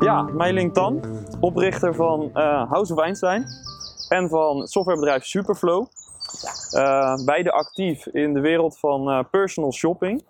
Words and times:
Ja, 0.00 0.22
Meiling 0.22 0.72
Tan, 0.72 1.00
oprichter 1.40 1.94
van 1.94 2.30
eh, 2.34 2.70
House 2.70 2.92
of 2.92 2.98
Einstein 2.98 3.46
en 4.08 4.28
van 4.28 4.66
softwarebedrijf 4.66 5.24
Superflow. 5.24 5.86
Uh, 6.72 7.14
beide 7.24 7.52
actief 7.52 8.06
in 8.06 8.34
de 8.34 8.40
wereld 8.40 8.78
van 8.78 9.08
uh, 9.08 9.24
personal 9.30 9.72
shopping. 9.72 10.24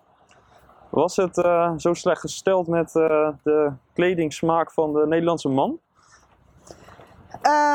Was 0.89 1.15
het 1.15 1.35
zo 1.77 1.93
slecht 1.93 2.19
gesteld 2.19 2.67
met 2.67 2.91
de 2.91 3.71
kledingsmaak 3.93 4.71
van 4.71 4.93
de 4.93 5.07
Nederlandse 5.07 5.49
man? 5.49 5.79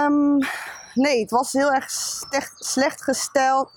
Um, 0.07 0.39
nee, 0.95 1.21
het 1.21 1.31
was 1.31 1.53
heel 1.53 1.73
erg 1.73 1.91
slecht 2.59 3.03
gesteld, 3.03 3.73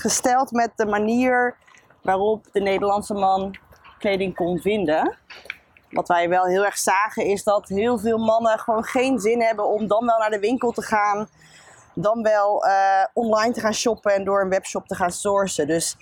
gesteld 0.00 0.50
met 0.50 0.70
de 0.76 0.86
manier 0.86 1.56
waarop 2.02 2.46
de 2.52 2.60
Nederlandse 2.60 3.14
man 3.14 3.56
kleding 3.98 4.34
kon 4.34 4.58
vinden 4.58 5.18
wat 5.90 6.08
wij 6.08 6.28
wel 6.28 6.44
heel 6.44 6.64
erg 6.64 6.78
zagen 6.78 7.24
is 7.24 7.44
dat 7.44 7.68
heel 7.68 7.98
veel 7.98 8.18
mannen 8.18 8.58
gewoon 8.58 8.84
geen 8.84 9.18
zin 9.18 9.42
hebben 9.42 9.68
om 9.68 9.86
dan 9.86 10.06
wel 10.06 10.18
naar 10.18 10.30
de 10.30 10.38
winkel 10.38 10.70
te 10.70 10.82
gaan. 10.82 11.28
Dan 11.94 12.22
wel 12.22 12.66
uh, 12.66 13.04
online 13.12 13.52
te 13.52 13.60
gaan 13.60 13.74
shoppen 13.74 14.14
en 14.14 14.24
door 14.24 14.42
een 14.42 14.48
webshop 14.48 14.86
te 14.86 14.94
gaan 14.94 15.10
sourcen. 15.10 15.66
Dus 15.66 15.96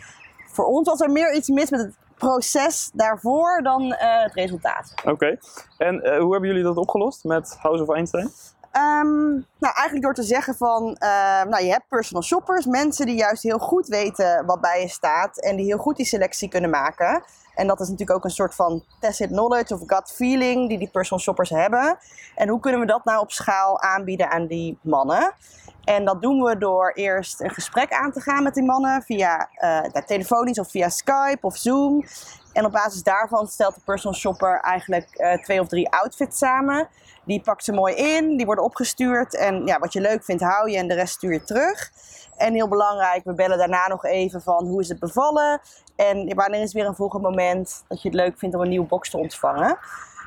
voor 0.46 0.64
ons 0.64 0.88
was 0.88 1.00
er 1.00 1.10
meer 1.10 1.34
iets 1.34 1.48
mis 1.48 1.70
met 1.70 1.80
het 1.80 1.96
proces 2.14 2.90
daarvoor 2.92 3.62
dan 3.62 3.82
uh, 3.82 4.22
het 4.22 4.34
resultaat. 4.34 4.94
Oké. 5.04 5.36
En 5.78 5.94
uh, 5.94 6.18
hoe 6.18 6.32
hebben 6.32 6.48
jullie 6.48 6.62
dat 6.64 6.76
opgelost 6.76 7.24
met 7.24 7.56
House 7.60 7.82
of 7.82 7.94
Einstein? 7.94 8.30
Um, 8.78 9.46
nou, 9.58 9.74
eigenlijk 9.74 10.02
door 10.02 10.14
te 10.14 10.22
zeggen 10.22 10.54
van, 10.54 10.82
uh, 10.82 11.42
nou, 11.42 11.64
je 11.64 11.70
hebt 11.70 11.88
personal 11.88 12.22
shoppers, 12.22 12.66
mensen 12.66 13.06
die 13.06 13.16
juist 13.16 13.42
heel 13.42 13.58
goed 13.58 13.86
weten 13.86 14.46
wat 14.46 14.60
bij 14.60 14.80
je 14.80 14.88
staat 14.88 15.40
en 15.40 15.56
die 15.56 15.66
heel 15.66 15.78
goed 15.78 15.96
die 15.96 16.06
selectie 16.06 16.48
kunnen 16.48 16.70
maken. 16.70 17.22
En 17.54 17.66
dat 17.66 17.80
is 17.80 17.88
natuurlijk 17.88 18.18
ook 18.18 18.24
een 18.24 18.30
soort 18.30 18.54
van 18.54 18.84
tacit 19.00 19.28
knowledge 19.28 19.74
of 19.74 19.80
gut 19.86 20.12
feeling 20.14 20.68
die 20.68 20.78
die 20.78 20.90
personal 20.90 21.24
shoppers 21.24 21.50
hebben. 21.50 21.98
En 22.34 22.48
hoe 22.48 22.60
kunnen 22.60 22.80
we 22.80 22.86
dat 22.86 23.04
nou 23.04 23.20
op 23.20 23.30
schaal 23.30 23.80
aanbieden 23.80 24.30
aan 24.30 24.46
die 24.46 24.78
mannen? 24.82 25.34
En 25.84 26.04
dat 26.04 26.22
doen 26.22 26.42
we 26.42 26.58
door 26.58 26.92
eerst 26.92 27.40
een 27.40 27.50
gesprek 27.50 27.92
aan 27.92 28.12
te 28.12 28.20
gaan 28.20 28.42
met 28.42 28.54
die 28.54 28.64
mannen 28.64 29.02
via 29.02 29.48
uh, 29.58 29.80
telefonisch 30.06 30.58
of 30.58 30.70
via 30.70 30.88
Skype 30.88 31.38
of 31.40 31.56
Zoom. 31.56 32.04
En 32.58 32.64
op 32.64 32.72
basis 32.72 33.02
daarvan 33.02 33.46
stelt 33.46 33.74
de 33.74 33.80
personal 33.84 34.18
shopper 34.18 34.60
eigenlijk 34.60 35.08
uh, 35.16 35.42
twee 35.42 35.60
of 35.60 35.68
drie 35.68 35.90
outfits 35.90 36.38
samen. 36.38 36.88
Die 37.24 37.40
pakt 37.40 37.64
ze 37.64 37.72
mooi 37.72 37.94
in, 37.94 38.36
die 38.36 38.46
worden 38.46 38.64
opgestuurd. 38.64 39.36
En 39.36 39.66
ja, 39.66 39.78
wat 39.78 39.92
je 39.92 40.00
leuk 40.00 40.24
vindt, 40.24 40.42
hou 40.42 40.70
je 40.70 40.76
en 40.76 40.88
de 40.88 40.94
rest 40.94 41.14
stuur 41.14 41.32
je 41.32 41.44
terug. 41.44 41.90
En 42.36 42.54
heel 42.54 42.68
belangrijk, 42.68 43.24
we 43.24 43.34
bellen 43.34 43.58
daarna 43.58 43.88
nog 43.88 44.04
even 44.04 44.42
van 44.42 44.66
hoe 44.66 44.80
is 44.80 44.88
het 44.88 44.98
bevallen. 44.98 45.60
En 45.96 46.34
wanneer 46.34 46.62
is 46.62 46.72
weer 46.72 46.86
een 46.86 46.94
volgend 46.94 47.22
moment 47.22 47.84
dat 47.88 48.02
je 48.02 48.08
het 48.08 48.16
leuk 48.16 48.38
vindt 48.38 48.54
om 48.54 48.62
een 48.62 48.68
nieuwe 48.68 48.86
box 48.86 49.10
te 49.10 49.18
ontvangen. 49.18 49.78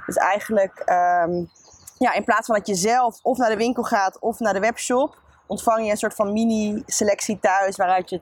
Dus 0.06 0.16
eigenlijk, 0.16 0.80
um, 0.80 1.50
ja, 1.98 2.14
in 2.14 2.24
plaats 2.24 2.46
van 2.46 2.56
dat 2.56 2.68
je 2.68 2.76
zelf 2.76 3.20
of 3.22 3.38
naar 3.38 3.50
de 3.50 3.58
winkel 3.58 3.84
gaat 3.84 4.20
of 4.20 4.40
naar 4.40 4.54
de 4.54 4.60
webshop, 4.60 5.18
ontvang 5.48 5.86
je 5.86 5.92
een 5.92 5.98
soort 5.98 6.16
van 6.16 6.34
mini-selectie 6.34 7.40
thuis 7.40 7.76
waaruit 7.76 8.10
je 8.10 8.22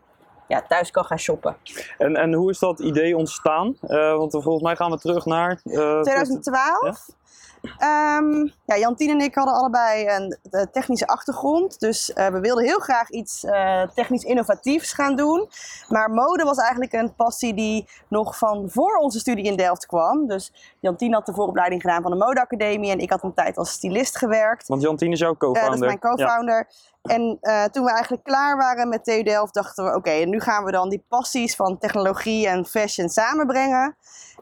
ja, 0.49 0.61
thuis 0.67 0.91
kan 0.91 1.05
gaan 1.05 1.19
shoppen. 1.19 1.55
En, 1.97 2.15
en 2.15 2.33
hoe 2.33 2.49
is 2.49 2.59
dat 2.59 2.79
idee 2.79 3.17
ontstaan? 3.17 3.77
Uh, 3.87 4.17
want 4.17 4.31
volgens 4.31 4.63
mij 4.63 4.75
gaan 4.75 4.91
we 4.91 4.97
terug 4.97 5.25
naar... 5.25 5.61
Uh, 5.63 6.01
2012. 6.01 6.81
Ja? 6.81 8.17
Um, 8.17 8.51
ja, 8.65 8.77
Jantien 8.77 9.09
en 9.09 9.19
ik 9.19 9.35
hadden 9.35 9.53
allebei 9.53 10.07
een, 10.07 10.37
technische 10.71 11.07
achtergrond. 11.07 11.79
Dus 11.79 12.09
uh, 12.09 12.27
we 12.27 12.39
wilden 12.39 12.63
heel 12.63 12.79
graag 12.79 13.09
iets 13.09 13.43
uh, 13.43 13.81
technisch 13.81 14.23
innovatiefs 14.23 14.93
gaan 14.93 15.15
doen. 15.15 15.49
Maar 15.87 16.11
mode 16.11 16.43
was 16.43 16.57
eigenlijk 16.57 16.93
een 16.93 17.15
passie 17.15 17.53
die 17.53 17.87
nog 18.07 18.37
van 18.37 18.69
voor 18.69 18.95
onze 18.95 19.19
studie 19.19 19.45
in 19.45 19.55
Delft 19.55 19.85
kwam. 19.85 20.27
Dus 20.27 20.75
Jantien 20.79 21.13
had 21.13 21.25
de 21.25 21.33
vooropleiding 21.33 21.81
gedaan 21.81 22.01
van 22.01 22.11
de 22.11 22.17
modeacademie. 22.17 22.91
En 22.91 22.99
ik 22.99 23.09
had 23.09 23.23
een 23.23 23.33
tijd 23.33 23.57
als 23.57 23.71
stylist 23.71 24.17
gewerkt. 24.17 24.67
Want 24.67 24.81
Jantien 24.81 25.11
is 25.11 25.19
jouw 25.19 25.35
co-founder. 25.37 25.63
Uh, 25.63 25.69
dat 25.69 25.81
is 25.81 25.87
mijn 25.87 25.99
co-founder. 25.99 26.65
Ja. 26.67 26.75
En 27.09 27.37
uh, 27.41 27.63
toen 27.63 27.83
we 27.83 27.91
eigenlijk 27.91 28.23
klaar 28.23 28.57
waren 28.57 28.89
met 28.89 29.03
TU 29.03 29.23
Delft, 29.23 29.53
dachten 29.53 29.83
we: 29.83 29.89
oké, 29.89 29.97
okay, 29.97 30.23
nu 30.23 30.39
gaan 30.39 30.63
we 30.63 30.71
dan 30.71 30.89
die 30.89 31.05
passies 31.07 31.55
van 31.55 31.77
technologie 31.77 32.47
en 32.47 32.65
fashion 32.65 33.09
samenbrengen. 33.09 33.95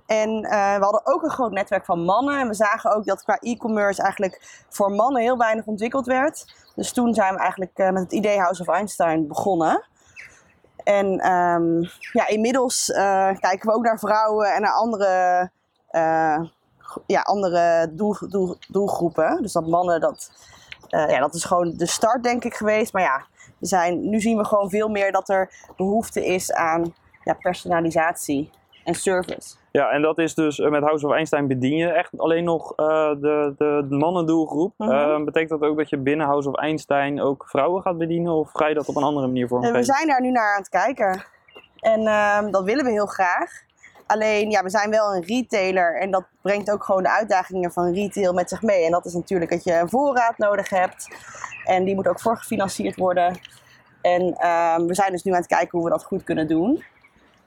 En 0.05 0.29
uh, 0.29 0.75
we 0.75 0.83
hadden 0.83 1.05
ook 1.05 1.23
een 1.23 1.29
groot 1.29 1.51
netwerk 1.51 1.85
van 1.85 1.99
mannen. 1.99 2.39
En 2.39 2.47
we 2.47 2.53
zagen 2.53 2.95
ook 2.95 3.05
dat 3.05 3.23
qua 3.23 3.37
e-commerce 3.39 4.01
eigenlijk 4.01 4.63
voor 4.69 4.91
mannen 4.91 5.21
heel 5.21 5.37
weinig 5.37 5.65
ontwikkeld 5.65 6.05
werd. 6.05 6.53
Dus 6.75 6.91
toen 6.91 7.13
zijn 7.13 7.33
we 7.33 7.39
eigenlijk 7.39 7.79
uh, 7.79 7.89
met 7.89 8.03
het 8.03 8.11
idee 8.11 8.39
House 8.39 8.61
of 8.61 8.67
Einstein 8.67 9.27
begonnen. 9.27 9.85
En 10.83 11.31
um, 11.31 11.89
ja, 12.11 12.27
inmiddels 12.27 12.85
kijken 13.39 13.69
we 13.69 13.73
ook 13.73 13.83
naar 13.83 13.99
vrouwen 13.99 14.53
en 14.53 14.61
naar 14.61 14.73
andere, 14.73 15.51
ja, 17.05 17.21
andere 17.21 17.89
doel, 17.91 18.15
doel, 18.29 18.57
doelgroepen. 18.67 19.41
Dus 19.41 19.51
dat 19.51 19.67
mannen, 19.67 19.99
dat, 20.01 20.31
ja, 20.87 21.19
dat 21.19 21.33
is 21.33 21.43
gewoon 21.43 21.73
de 21.77 21.85
start 21.85 22.23
denk 22.23 22.43
ik 22.43 22.53
geweest. 22.53 22.93
Maar 22.93 23.01
ja, 23.01 23.25
we 23.59 23.65
zijn, 23.65 24.09
nu 24.09 24.19
zien 24.19 24.37
we 24.37 24.45
gewoon 24.45 24.69
veel 24.69 24.89
meer 24.89 25.11
dat 25.11 25.29
er 25.29 25.49
behoefte 25.77 26.25
is 26.25 26.53
aan 26.53 26.93
ja, 27.23 27.33
personalisatie 27.33 28.49
en 28.83 28.93
service. 28.93 29.55
Ja, 29.71 29.89
en 29.89 30.01
dat 30.01 30.17
is 30.17 30.33
dus 30.33 30.59
eh, 30.59 30.69
met 30.69 30.83
House 30.83 31.07
of 31.07 31.13
Einstein 31.13 31.47
bedien 31.47 31.77
je 31.77 31.87
echt 31.87 32.17
alleen 32.17 32.43
nog 32.43 32.73
uh, 32.77 32.87
de, 33.09 33.53
de, 33.57 33.85
mannendoelgroep. 33.89 34.73
Mm 34.77 34.87
-hmm. 34.87 35.19
uh, 35.19 35.25
betekent 35.25 35.59
dat 35.59 35.69
ook 35.69 35.77
dat 35.77 35.89
je 35.89 35.97
binnen 35.97 36.27
House 36.27 36.49
of 36.49 36.55
Einstein 36.55 37.21
ook 37.21 37.45
vrouwen 37.47 37.81
gaat 37.81 37.97
bedienen? 37.97 38.33
Of 38.33 38.49
ga 38.53 38.67
je 38.67 38.73
dat 38.73 38.87
op 38.87 38.95
een 38.95 39.03
andere 39.03 39.27
manier 39.27 39.47
vormgeven? 39.47 39.77
We 39.77 39.83
zijn 39.83 40.07
daar 40.07 40.21
nu 40.21 40.31
naar 40.31 40.53
aan 40.53 40.61
het 40.61 40.69
kijken. 40.69 41.23
En 41.79 42.01
uh, 42.01 42.51
dat 42.51 42.63
willen 42.63 42.85
we 42.85 42.91
heel 42.91 43.05
graag. 43.05 43.65
Alleen, 44.07 44.49
ja, 44.49 44.63
we 44.63 44.69
zijn 44.69 44.89
wel 44.89 45.15
een 45.15 45.23
retailer 45.23 45.99
en 45.99 46.11
dat 46.11 46.25
brengt 46.41 46.71
ook 46.71 46.83
gewoon 46.83 47.03
de 47.03 47.11
uitdagingen 47.11 47.71
van 47.71 47.93
retail 47.93 48.33
met 48.33 48.49
zich 48.49 48.61
mee. 48.61 48.85
En 48.85 48.91
dat 48.91 49.05
is 49.05 49.13
natuurlijk 49.13 49.51
dat 49.51 49.63
je 49.63 49.73
een 49.73 49.89
voorraad 49.89 50.37
nodig 50.37 50.69
hebt 50.69 51.07
en 51.65 51.83
die 51.83 51.95
moet 51.95 52.07
ook 52.07 52.19
voorgefinancierd 52.19 52.95
worden. 52.95 53.39
En 54.01 54.23
we 54.87 54.93
zijn 54.95 55.11
dus 55.11 55.23
nu 55.23 55.31
aan 55.31 55.37
het 55.37 55.47
kijken 55.47 55.77
hoe 55.77 55.83
we 55.83 55.93
dat 55.93 56.03
goed 56.03 56.23
kunnen 56.23 56.47
doen. 56.47 56.83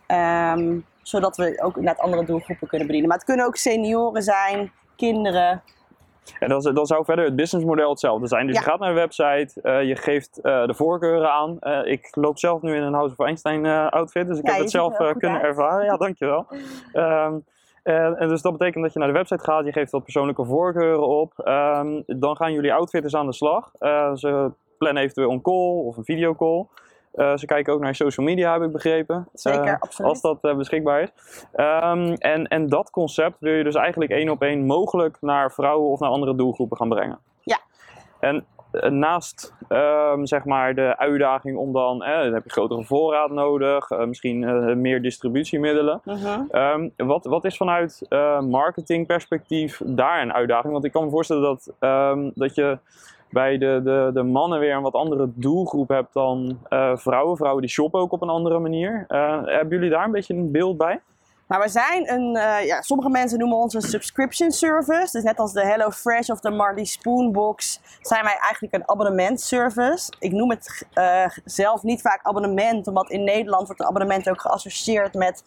Um, 0.09 0.85
zodat 1.03 1.37
we 1.37 1.61
ook 1.63 1.77
inderdaad 1.77 2.05
andere 2.05 2.25
doelgroepen 2.25 2.69
kunnen 2.69 2.87
bedienen. 2.87 3.09
Maar 3.11 3.19
het 3.19 3.27
kunnen 3.27 3.47
ook 3.47 3.57
senioren 3.57 4.23
zijn, 4.23 4.73
kinderen. 4.97 5.63
En 6.39 6.49
dan, 6.49 6.75
dan 6.75 6.87
zou 6.87 7.05
verder 7.05 7.25
het 7.25 7.37
businessmodel 7.37 7.91
hetzelfde 7.91 8.27
zijn. 8.27 8.47
Dus 8.47 8.57
je 8.57 8.63
gaat 8.63 8.79
naar 8.79 8.89
een 8.89 8.95
website, 8.95 9.61
uh, 9.63 9.83
je 9.83 9.97
geeft 9.97 10.39
uh, 10.43 10.67
de 10.67 10.75
voorkeuren 10.75 11.33
aan. 11.33 11.57
Uh, 11.61 11.81
ik 11.85 12.09
loop 12.11 12.39
zelf 12.39 12.63
nu 12.63 12.77
in 12.77 12.83
een 12.83 12.93
House 12.93 13.15
of 13.17 13.27
Einstein 13.27 13.67
outfit, 13.67 14.27
dus 14.27 14.39
ik 14.39 14.47
ja, 14.47 14.53
heb 14.53 14.61
het 14.61 14.71
zelf 14.71 14.97
kunnen 14.97 15.41
uit. 15.41 15.43
ervaren. 15.43 15.85
Ja, 15.85 15.97
dankjewel. 15.97 16.47
um, 16.93 17.45
en, 17.83 18.19
en, 18.19 18.29
dus 18.29 18.43
dat 18.43 18.53
betekent 18.53 18.85
dat 18.85 18.93
je 18.93 18.99
naar 18.99 19.09
de 19.09 19.15
website 19.15 19.45
gaat, 19.45 19.65
je 19.65 19.73
geeft 19.73 19.93
wat 19.93 20.03
persoonlijke 20.03 20.45
voorkeuren 20.45 21.07
op. 21.07 21.33
Um, 21.45 22.03
dan 22.07 22.37
gaan 22.37 22.53
jullie 22.53 22.73
outfitters 22.73 23.15
aan 23.15 23.27
de 23.27 23.33
slag. 23.33 23.71
ze 24.15 24.51
plannen 24.79 25.03
eventueel 25.03 25.31
een 25.31 25.43
call 25.43 25.85
of 25.85 25.97
een 25.97 26.05
videocall. 26.05 26.67
Uh, 27.15 27.37
ze 27.37 27.47
kijken 27.47 27.73
ook 27.73 27.81
naar 27.81 27.95
social 27.95 28.27
media, 28.27 28.53
heb 28.53 28.63
ik 28.63 28.73
begrepen. 28.73 29.29
Zeker, 29.33 29.65
uh, 29.65 29.75
absoluut. 29.81 30.11
Als 30.11 30.21
dat 30.21 30.39
uh, 30.43 30.57
beschikbaar 30.57 31.03
is. 31.03 31.13
Um, 31.57 32.13
en, 32.13 32.47
en 32.49 32.69
dat 32.69 32.91
concept 32.91 33.37
wil 33.41 33.53
je 33.53 33.65
dus 33.65 33.75
eigenlijk 33.75 34.11
één 34.11 34.31
op 34.31 34.43
één 34.43 34.67
mogelijk 34.67 35.17
naar 35.21 35.53
vrouwen 35.53 35.91
of 35.91 36.01
naar 36.01 36.11
andere 36.11 36.35
doelgroepen 36.35 36.77
gaan 36.77 36.89
brengen. 36.89 37.19
Ja. 37.41 37.59
En 38.21 38.45
naast 38.89 39.55
um, 39.69 40.27
zeg 40.27 40.45
maar 40.45 40.75
de 40.75 40.99
uitdaging 40.99 41.57
om 41.57 41.73
dan, 41.73 41.99
dan 41.99 42.33
heb 42.33 42.45
je 42.45 42.51
grotere 42.51 42.85
voorraad 42.85 43.31
nodig, 43.31 43.89
misschien 43.91 44.81
meer 44.81 45.03
distributiemiddelen. 45.03 46.01
-huh. 46.05 46.41
um, 46.51 46.93
wat, 46.97 47.25
wat 47.25 47.45
is 47.45 47.57
vanuit 47.57 48.07
marketingperspectief 48.41 49.81
daar 49.85 50.23
een 50.23 50.33
uitdaging? 50.33 50.73
Want 50.73 50.85
ik 50.85 50.93
kan 50.93 51.05
me 51.05 51.11
voorstellen 51.11 51.43
dat, 51.43 51.75
dat 52.35 52.55
je 52.55 52.79
bij 53.31 53.59
de, 53.59 53.81
de, 53.85 54.11
de 54.15 54.23
mannen 54.23 54.59
weer 54.59 54.75
een 54.75 54.83
wat 54.83 54.93
andere 54.93 55.31
doelgroep 55.35 55.89
hebt 55.89 56.13
dan 56.13 56.59
uh, 56.69 56.97
vrouwen. 56.97 57.37
Vrouwen 57.37 57.63
die 57.63 57.71
shoppen 57.71 58.01
ook 58.01 58.13
op 58.13 58.23
een 58.23 58.29
andere 58.29 58.59
manier. 58.59 59.05
Uh, 59.09 59.41
hebben 59.45 59.69
jullie 59.69 59.91
daar 59.91 60.05
een 60.05 60.11
beetje 60.11 60.35
een 60.35 60.51
beeld 60.51 60.77
bij? 60.77 61.01
Nou, 61.49 61.63
we 61.63 61.69
zijn 61.69 62.13
een, 62.13 62.37
uh, 62.37 62.67
ja, 62.67 62.83
sommige 62.83 63.11
mensen 63.11 63.39
noemen 63.39 63.59
ons 63.59 63.75
een 63.75 63.81
subscription 63.81 64.51
service. 64.51 65.13
Dus 65.13 65.23
net 65.23 65.39
als 65.39 65.53
de 65.53 65.67
Hello 65.67 65.91
Fresh 65.91 66.29
of 66.29 66.41
de 66.41 66.51
Marley 66.51 66.85
Spoon 66.85 67.33
box 67.33 67.81
zijn 68.01 68.25
wij 68.25 68.37
eigenlijk 68.41 68.75
een 68.75 68.89
abonnementservice. 68.89 70.13
Ik 70.19 70.33
noem 70.33 70.51
het 70.51 70.87
zelf 71.45 71.83
niet 71.83 72.01
vaak 72.01 72.21
abonnement, 72.23 72.87
omdat 72.87 73.11
in 73.11 73.25
Nederland 73.25 73.67
wordt 73.67 73.81
een 73.81 73.87
abonnement 73.87 74.31
ook 74.31 74.41
geassocieerd 74.41 75.15
met 75.15 75.43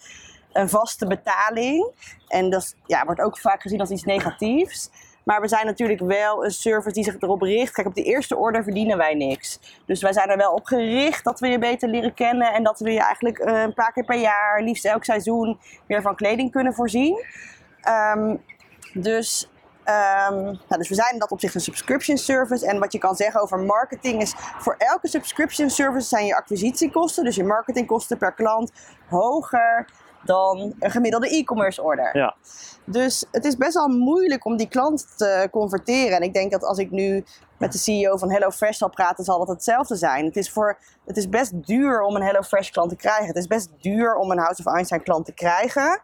een 0.54 0.70
vaste 0.70 1.08
betaling. 1.08 1.92
En 2.28 2.50
dat 2.50 2.76
ja, 2.86 3.06
wordt 3.06 3.22
ook 3.22 3.38
vaak 3.38 3.62
gezien 3.62 3.80
als 3.80 3.90
iets 3.90 4.04
negatiefs. 4.04 4.90
Maar 5.24 5.42
we 5.42 5.48
zijn 5.48 5.66
natuurlijk 5.66 6.00
wel 6.00 6.46
een 6.46 6.52
service 6.52 6.94
die 6.94 7.04
zich 7.04 7.16
erop 7.20 7.42
richt. 7.42 7.74
Kijk, 7.74 7.88
op 7.88 7.96
de 7.96 8.04
eerste 8.04 8.36
order 8.36 8.64
verdienen 8.64 8.98
wij 8.98 9.14
niks. 9.14 9.60
Dus 9.86 10.02
wij 10.02 10.14
zijn 10.14 10.30
er 10.30 10.38
wel 10.38 10.54
op 10.54 10.66
gericht 10.66 11.24
dat 11.24 11.40
we 11.40 11.48
je 11.48 11.60
beter 11.60 11.90
leren 11.90 12.14
kennen. 12.14 12.54
En 12.54 12.64
dat 12.64 12.80
we 12.80 12.92
je 12.92 13.02
eigenlijk 13.02 13.40
uh, 13.40 13.62
een 13.62 13.74
paar 13.74 13.94
keer 13.94 14.06
per 14.06 14.20
jaar, 14.20 14.62
liefst 14.62 14.86
elk 14.86 15.04
seizoen, 15.04 15.60
weer 15.88 16.02
van 16.02 16.16
kleding 16.16 16.52
kunnen 16.52 16.74
voorzien. 16.74 17.26
Um, 18.16 18.42
dus 18.94 19.52
Ehm, 19.84 20.44
nou, 20.44 20.78
dus 20.78 20.90
we 20.90 20.96
zijn 20.96 21.20
dat 21.20 21.32
op 21.32 21.40
zich 21.40 21.56
een 21.56 21.62
subscription 21.62 22.18
service. 22.18 22.68
En 22.68 22.80
wat 22.80 22.92
je 22.92 23.00
kan 23.00 23.16
zeggen 23.16 23.42
over 23.42 23.60
marketing 23.60 24.22
is: 24.22 24.34
voor 24.38 24.76
elke 24.78 25.08
subscription 25.08 25.70
service 25.70 26.08
zijn 26.08 26.26
je 26.26 26.36
acquisitiekosten, 26.36 27.24
dus 27.24 27.36
je 27.36 27.44
marketingkosten 27.44 28.18
per 28.18 28.34
klant, 28.34 28.72
hoger 29.10 29.88
dan 30.24 30.74
een 30.80 30.92
gemiddelde 30.92 31.30
e-commerce 31.30 31.82
order. 31.82 32.18
Ja. 32.18 32.36
Dus 32.86 33.26
het 33.32 33.46
is 33.46 33.58
best 33.58 33.74
wel 33.74 33.88
moeilijk 33.88 34.46
om 34.46 34.58
die 34.58 34.68
klant 34.68 35.18
te 35.18 35.48
converteren. 35.52 36.18
En 36.18 36.24
ik 36.24 36.34
denk 36.34 36.52
dat 36.52 36.64
als 36.64 36.78
ik 36.78 36.92
nu 36.92 37.24
met 37.58 37.72
de 37.72 37.78
CEO 37.78 38.18
van 38.18 38.32
HelloFresh 38.32 38.78
zal 38.78 38.90
praten, 38.90 39.24
zal 39.24 39.38
dat 39.38 39.48
hetzelfde 39.48 39.96
zijn. 39.96 40.26
Het 40.26 40.36
is, 40.36 40.52
voor, 40.52 40.78
het 41.06 41.18
is 41.18 41.30
best 41.30 41.68
duur 41.68 42.02
om 42.02 42.16
een 42.16 42.22
HelloFresh 42.22 42.70
klant 42.70 42.90
te 42.90 42.96
krijgen. 42.96 43.28
Het 43.28 43.36
is 43.36 43.48
best 43.48 43.70
duur 43.82 44.16
om 44.16 44.32
een 44.32 44.38
House 44.38 44.64
of 44.66 44.74
Einstein 44.74 45.04
klant 45.04 45.26
te 45.26 45.34
krijgen. 45.34 46.02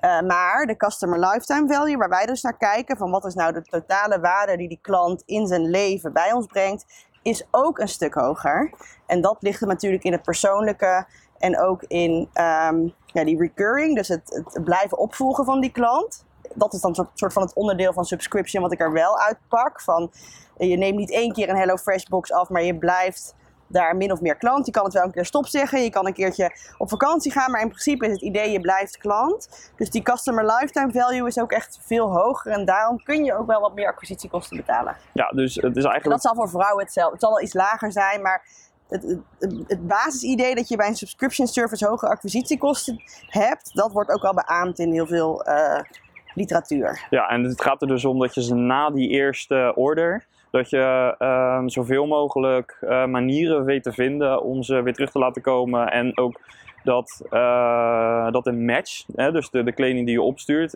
Uh, 0.00 0.20
maar 0.20 0.66
de 0.66 0.76
customer 0.76 1.18
lifetime 1.18 1.74
value, 1.74 1.96
waar 1.96 2.08
wij 2.08 2.26
dus 2.26 2.42
naar 2.42 2.56
kijken, 2.56 2.96
van 2.96 3.10
wat 3.10 3.24
is 3.24 3.34
nou 3.34 3.52
de 3.52 3.62
totale 3.62 4.20
waarde 4.20 4.56
die 4.56 4.68
die 4.68 4.78
klant 4.82 5.22
in 5.26 5.46
zijn 5.46 5.70
leven 5.70 6.12
bij 6.12 6.32
ons 6.32 6.46
brengt, 6.46 7.06
is 7.22 7.46
ook 7.50 7.78
een 7.78 7.88
stuk 7.88 8.14
hoger. 8.14 8.72
En 9.06 9.20
dat 9.20 9.36
ligt 9.40 9.60
er 9.60 9.66
natuurlijk 9.66 10.04
in 10.04 10.12
het 10.12 10.22
persoonlijke 10.22 11.06
en 11.38 11.60
ook 11.60 11.82
in 11.82 12.28
um, 12.34 12.94
ja, 13.06 13.24
die 13.24 13.38
recurring, 13.38 13.96
dus 13.96 14.08
het, 14.08 14.42
het, 14.52 14.64
blijven 14.64 14.98
opvolgen 14.98 15.44
van 15.44 15.60
die 15.60 15.72
klant. 15.72 16.24
Dat 16.54 16.74
is 16.74 16.80
dan 16.80 16.94
een 16.98 17.08
soort 17.14 17.32
van 17.32 17.42
het 17.42 17.54
onderdeel 17.54 17.92
van 17.92 18.04
subscription 18.04 18.62
wat 18.62 18.72
ik 18.72 18.80
er 18.80 18.92
wel 18.92 19.18
uitpak. 19.18 19.80
Van, 19.80 20.10
je 20.56 20.76
neemt 20.76 20.98
niet 20.98 21.10
één 21.10 21.32
keer 21.32 21.48
een 21.48 21.56
HelloFresh 21.56 22.04
box 22.04 22.32
af, 22.32 22.48
maar 22.48 22.62
je 22.62 22.76
blijft 22.76 23.34
daar 23.68 23.96
min 23.96 24.12
of 24.12 24.20
meer 24.20 24.36
klant. 24.36 24.66
Je 24.66 24.72
kan 24.72 24.84
het 24.84 24.92
wel 24.92 25.02
een 25.02 25.12
keer 25.12 25.24
stop 25.24 25.46
zeggen. 25.46 25.82
Je 25.82 25.90
kan 25.90 26.06
een 26.06 26.12
keertje 26.12 26.50
op 26.78 26.88
vakantie 26.88 27.32
gaan. 27.32 27.50
Maar 27.50 27.60
in 27.60 27.68
principe 27.68 28.06
is 28.06 28.12
het 28.12 28.22
idee 28.22 28.50
je 28.50 28.60
blijft 28.60 28.96
klant. 28.96 29.70
Dus 29.76 29.90
die 29.90 30.02
customer 30.02 30.46
lifetime 30.46 30.92
value 30.92 31.26
is 31.26 31.38
ook 31.38 31.52
echt 31.52 31.78
veel 31.82 32.12
hoger. 32.12 32.52
En 32.52 32.64
daarom 32.64 33.02
kun 33.02 33.24
je 33.24 33.34
ook 33.34 33.46
wel 33.46 33.60
wat 33.60 33.74
meer 33.74 33.88
acquisitiekosten 33.88 34.56
betalen. 34.56 34.96
Ja, 35.12 35.26
dus 35.26 35.54
het 35.54 35.76
is 35.76 35.84
eigenlijk... 35.84 36.04
dat 36.04 36.22
zal 36.22 36.34
voor 36.34 36.48
vrouwen 36.48 36.84
hetzelfde. 36.84 37.12
Het 37.12 37.22
zal 37.22 37.30
wel 37.30 37.42
iets 37.42 37.54
lager 37.54 37.92
zijn, 37.92 38.22
maar 38.22 38.46
het, 38.88 39.18
het, 39.38 39.64
het, 39.66 39.86
basisidee 39.86 40.54
dat 40.54 40.68
je 40.68 40.76
bij 40.76 40.88
een 40.88 40.94
subscription 40.94 41.46
service 41.46 41.86
hoge 41.86 42.08
acquisitiekosten 42.08 43.02
hebt, 43.26 43.70
dat 43.74 43.92
wordt 43.92 44.10
ook 44.10 44.24
al 44.24 44.34
beaamd 44.34 44.78
in 44.78 44.92
heel 44.92 45.06
veel 45.06 45.48
uh, 45.48 45.80
literatuur. 46.34 47.06
Ja, 47.10 47.28
en 47.28 47.44
het 47.44 47.62
gaat 47.62 47.82
er 47.82 47.88
dus 47.88 48.04
om 48.04 48.18
dat 48.18 48.34
je 48.34 48.42
ze 48.42 48.54
na 48.54 48.90
die 48.90 49.08
eerste 49.08 49.72
order, 49.74 50.26
dat 50.50 50.70
je 50.70 51.14
uh, 51.18 51.62
zoveel 51.66 52.06
mogelijk 52.06 52.78
uh, 52.80 53.06
manieren 53.06 53.64
weet 53.64 53.82
te 53.82 53.92
vinden 53.92 54.42
om 54.42 54.62
ze 54.62 54.82
weer 54.82 54.94
terug 54.94 55.10
te 55.10 55.18
laten 55.18 55.42
komen. 55.42 55.90
En 55.90 56.18
ook 56.18 56.40
dat, 56.84 57.22
uh, 57.30 58.30
dat 58.30 58.46
een 58.46 58.64
match, 58.64 59.04
hè, 59.14 59.32
dus 59.32 59.50
de, 59.50 59.62
de 59.62 59.72
kleding 59.72 60.06
die 60.06 60.14
je 60.14 60.22
opstuurt, 60.22 60.72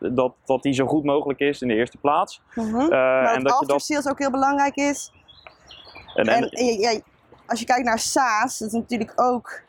dat, 0.00 0.34
dat 0.44 0.62
die 0.62 0.72
zo 0.72 0.86
goed 0.86 1.04
mogelijk 1.04 1.40
is 1.40 1.62
in 1.62 1.68
de 1.68 1.74
eerste 1.74 1.98
plaats. 1.98 2.42
Mm 2.54 2.64
-hmm. 2.64 2.88
maar 2.88 3.34
en 3.34 3.42
dat, 3.42 3.64
dat 3.66 3.82
sales 3.82 4.08
ook 4.08 4.18
heel 4.18 4.30
belangrijk 4.30 4.76
is. 4.76 5.12
En, 6.14 6.26
en, 6.26 6.48
en 6.48 6.78
ja, 6.78 7.00
als 7.48 7.60
je 7.60 7.66
kijkt 7.66 7.84
naar 7.84 7.98
SaaS, 7.98 8.58
dat 8.58 8.68
is 8.68 8.74
natuurlijk 8.74 9.12
ook 9.16 9.60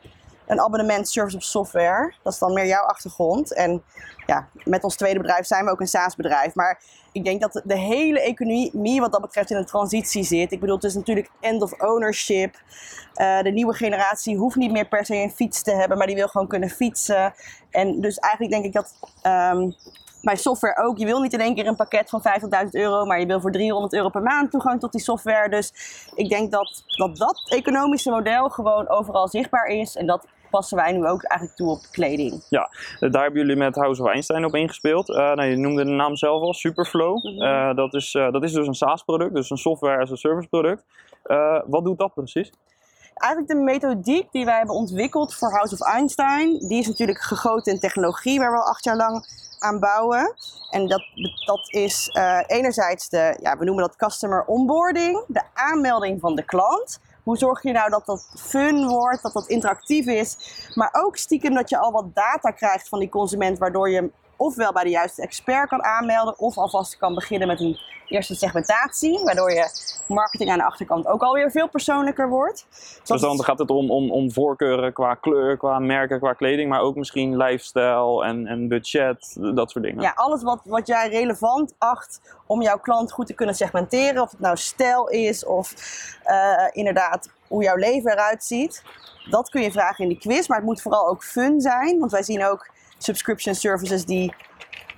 een 0.48 0.60
abonnementservice 0.60 1.36
op 1.36 1.44
software. 1.44 2.14
Dat 2.24 2.34
is 2.34 2.40
dan 2.40 2.54
meer 2.54 2.66
jouw 2.66 2.86
achtergrond. 2.86 3.54
En 3.54 3.84
ja, 4.26 4.48
met 4.64 4.84
ons 4.84 4.96
tweede 4.96 5.20
bedrijf 5.20 5.46
zijn 5.46 5.66
we 5.66 5.72
ook 5.72 5.80
een 5.80 5.88
SaaS-bedrijf. 5.88 6.56
Maar 6.56 6.82
ik 7.12 7.24
denk 7.24 7.42
dat 7.42 7.62
de 7.64 7.78
hele 7.78 8.22
economie 8.22 9.00
wat 9.00 9.12
dat 9.12 9.22
betreft 9.22 9.50
in 9.50 9.58
een 9.58 9.66
transitie 9.66 10.24
zit. 10.24 10.52
Ik 10.52 10.60
bedoel, 10.60 10.76
het 10.76 10.84
is 10.84 10.96
natuurlijk 10.96 11.30
end 11.40 11.62
of 11.62 11.82
ownership. 11.82 12.56
Uh, 13.16 13.42
de 13.42 13.52
nieuwe 13.52 13.74
generatie 13.74 14.38
hoeft 14.38 14.56
niet 14.56 14.72
meer 14.72 14.88
per 14.88 15.06
se 15.06 15.16
een 15.16 15.32
fiets 15.32 15.62
te 15.62 15.72
hebben, 15.72 15.98
maar 15.98 16.08
die 16.08 16.16
wil 16.16 16.28
gewoon 16.28 16.48
kunnen 16.48 16.70
fietsen. 16.70 17.34
En 17.70 18.02
dus 18.02 18.18
eigenlijk 18.18 18.54
denk 18.54 18.66
ik 18.66 18.74
dat 18.74 18.94
um, 19.24 19.76
bij 20.22 20.36
software 20.36 20.84
ook. 20.84 20.98
Je 20.98 21.06
wil 21.06 21.22
niet 21.22 21.34
in 21.34 21.40
één 21.40 21.56
keer 21.56 21.68
een 21.68 21.76
pakket 21.76 22.10
van 22.10 22.22
50.000 22.66 22.70
euro, 22.72 23.06
maar 23.06 23.20
je 23.20 23.26
wil 23.26 23.42
voor 23.42 23.52
300 23.52 23.94
euro 23.94 24.10
per 24.10 24.22
maand 24.22 24.52
toegang 24.52 24.80
tot 24.80 24.92
die 24.92 25.02
software. 25.02 25.50
Dus 25.50 25.74
ik 26.16 26.30
denk 26.30 26.52
dat 26.52 26.84
dat, 26.86 27.18
dat 27.18 27.42
economische 27.50 28.10
model 28.10 28.50
gewoon 28.50 28.90
overal 28.90 29.28
zichtbaar 29.28 29.68
is. 29.68 29.96
En 29.96 30.06
dat 30.06 30.28
passen 30.50 30.78
wij 30.78 30.92
nu 30.92 31.08
ook 31.08 31.24
eigenlijk 31.24 31.60
toe 31.60 31.70
op 31.70 31.80
kleding. 31.92 32.46
Ja, 32.50 32.70
daar 33.00 33.22
hebben 33.22 33.42
jullie 33.42 33.56
met 33.56 33.76
House 33.76 34.02
of 34.02 34.08
Einstein 34.08 34.46
op 34.46 34.56
ingespeeld. 34.56 35.10
Uh, 35.10 35.16
nou, 35.16 35.44
je 35.44 35.56
noemde 35.56 35.84
de 35.84 35.92
naam 35.92 36.16
zelf 36.16 36.42
al, 36.42 36.54
Superflow. 36.54 37.24
Mhm. 37.24 37.44
Uh, 37.44 37.76
dat, 37.76 37.94
is, 37.94 38.14
uh, 38.14 38.32
dat 38.32 38.44
is 38.44 38.52
dus 38.54 38.68
een 38.68 38.74
SaaS-product, 38.74 39.36
dus 39.36 39.50
een 39.50 39.58
software 39.58 40.02
as 40.02 40.12
a 40.12 40.16
service 40.16 40.48
product. 40.48 40.84
wat 41.68 41.84
doet 41.84 41.98
dat 41.98 42.14
precies? 42.14 42.52
Eigenlijk 43.14 43.52
de 43.52 43.64
methodiek 43.64 44.32
die 44.32 44.46
wij 44.46 44.58
hebben 44.58 44.76
ontwikkeld 44.76 45.36
voor 45.36 45.52
House 45.52 45.74
of 45.74 45.82
Einstein, 45.82 46.60
die 46.60 46.80
is 46.80 46.88
natuurlijk 46.88 47.22
gegoten 47.22 47.74
in 47.74 47.80
technologie, 47.80 48.40
waar 48.40 48.52
we 48.52 48.58
al 48.58 48.70
acht 48.70 48.84
jaar 48.84 48.96
lang 48.96 49.26
aan 49.60 49.80
bouwen. 49.80 50.36
En 50.70 50.88
dat, 50.88 51.04
dat 51.46 51.74
is 51.74 52.10
uh, 52.14 52.40
enerzijds 52.48 53.10
de, 53.10 53.38
ja, 53.42 53.58
we 53.58 53.66
noemen 53.66 53.84
dat 53.84 53.96
customer 53.96 54.44
onboarding, 54.46 55.24
de 55.28 55.44
aanmelding 55.54 56.20
van 56.20 56.36
de 56.36 56.44
klant. 56.44 57.00
Hoe 57.24 57.38
zorg 57.38 57.64
je 57.64 57.72
nou 57.72 57.90
dat 57.90 58.06
dat 58.06 58.30
fun 58.38 58.88
wordt, 58.88 59.22
dat 59.22 59.34
dat 59.34 59.48
interactief 59.48 60.06
is, 60.06 60.38
maar 60.76 60.90
ook 60.92 61.18
stiekem 61.18 61.54
dat 61.54 61.70
je 61.70 61.78
al 61.78 61.92
wat 61.92 62.16
data 62.16 62.52
krijgt 62.52 62.90
van 62.90 63.00
die 63.00 63.10
consument, 63.10 63.58
waardoor 63.58 63.90
je 63.90 64.12
ofwel 64.40 64.72
bij 64.72 64.84
de 64.84 64.90
juiste 64.90 65.22
expert 65.22 65.70
kan 65.70 65.84
aanmelden, 65.84 66.40
of 66.40 66.58
alvast 66.58 66.98
kan 66.98 67.14
beginnen 67.14 67.48
met 67.48 67.60
een 67.60 67.80
eerste 68.08 68.36
segmentatie, 68.36 69.20
waardoor 69.24 69.52
je 69.52 69.70
marketing 70.08 70.52
aan 70.52 70.58
de 70.58 70.64
achterkant 70.64 71.08
ook 71.08 71.22
alweer 71.22 71.52
veel 71.52 71.70
persoonlijker 71.70 72.30
wordt. 72.30 72.66
Dus 73.04 73.22
dan 73.22 73.44
gaat 73.44 73.60
het 73.60 73.70
om, 73.70 73.92
om, 73.92 74.12
om 74.12 74.32
voorkeuren 74.32 74.94
qua 74.94 75.14
kleur, 75.14 75.58
qua 75.58 75.80
merken, 75.80 76.20
qua 76.20 76.34
kleding, 76.34 76.70
maar 76.70 76.82
ook 76.82 76.96
misschien 76.96 77.38
lifestyle 77.38 78.26
en, 78.26 78.48
en 78.48 78.68
budget, 78.68 79.38
dat 79.56 79.72
soort 79.72 79.86
dingen. 79.86 80.02
Ja, 80.02 80.12
alles 80.16 80.44
wat, 80.44 80.60
wat 80.64 80.88
jij 80.88 81.10
relevant 81.10 81.76
acht 81.78 82.22
om 82.46 82.62
jouw 82.62 82.80
klant 82.80 83.12
goed 83.12 83.28
te 83.28 83.34
kunnen 83.34 83.56
segmenteren, 83.56 84.22
of 84.22 84.32
het 84.32 84.40
nou 84.40 84.58
stijl 84.58 85.08
is 85.08 85.46
of 85.46 85.74
uh, 86.26 86.68
inderdaad 86.72 87.30
hoe 87.48 87.64
jouw 87.64 87.76
leven 87.76 88.12
eruit 88.12 88.44
ziet. 88.44 88.84
Dat 89.30 89.50
kun 89.50 89.62
je 89.62 89.72
vragen 89.72 90.04
in 90.04 90.10
die 90.10 90.20
quiz, 90.20 90.48
maar 90.48 90.58
het 90.58 90.66
moet 90.66 90.82
vooral 90.82 91.08
ook 91.08 91.24
fun 91.24 91.62
zijn, 91.62 92.00
want 92.00 92.12
wij 92.12 92.24
zien 92.24 92.46
ook 92.46 92.70
subscription 93.00 93.56
services 93.56 94.06
die 94.06 94.34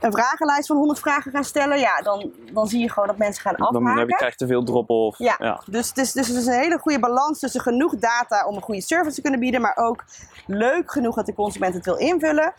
een 0.02 0.12
vragenlijst 0.12 0.68
van 0.68 0.78
100 0.78 1.00
vragen 1.00 1.32
gaan 1.32 1.44
stellen, 1.44 1.80
ja, 1.80 2.02
dan, 2.02 2.32
dan 2.54 2.68
zie 2.68 2.80
je 2.80 2.90
gewoon 2.90 3.08
dat 3.08 3.18
mensen 3.18 3.42
gaan 3.42 3.56
afhaken. 3.56 3.86
Dan 3.86 3.98
heb 3.98 4.10
je, 4.10 4.16
krijg 4.16 4.32
je 4.32 4.38
te 4.38 4.48
veel 4.48 4.64
drop-off. 4.64 5.18
Ja, 5.18 5.36
ja, 5.40 5.62
Dus, 5.66 5.88
het 5.88 5.98
is, 5.98 6.12
dus 6.12 6.30
is 6.30 6.46
een 6.46 6.60
hele 6.60 6.78
goede 6.78 7.00
balans 7.00 7.40
tussen 7.40 7.62
genoeg 7.62 7.96
data 7.96 8.46
om 8.46 8.56
een 8.56 8.62
goede 8.62 8.82
service 8.82 9.16
te 9.16 9.22
kunnen 9.22 9.40
bieden, 9.40 9.62
maar 9.62 9.78
ook 9.78 10.04
leuk 10.46 10.92
genoeg 10.92 11.16
dat 11.16 11.26
de 11.26 11.34
consument 11.34 11.74
het 11.74 11.86
wil 11.86 11.96
invullen. 11.96 12.54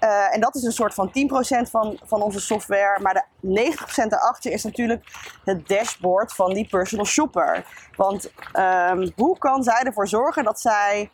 Uh, 0.00 0.34
en 0.34 0.40
dat 0.40 0.54
is 0.54 0.62
een 0.62 0.72
soort 0.72 0.94
van 0.94 1.08
10% 1.08 1.70
van, 1.70 1.98
van 2.04 2.22
onze 2.22 2.40
software. 2.40 3.00
Maar 3.02 3.26
de 3.40 3.74
90% 4.04 4.06
daarachter 4.08 4.52
is 4.52 4.64
natuurlijk 4.64 5.04
het 5.44 5.68
dashboard 5.68 6.32
van 6.32 6.54
die 6.54 6.68
personal 6.68 7.06
shopper. 7.06 7.64
Want 7.96 8.32
um, 8.58 9.12
hoe 9.16 9.38
kan 9.38 9.62
zij 9.62 9.82
ervoor 9.82 10.08
zorgen 10.08 10.44
dat 10.44 10.60
zij 10.60 11.10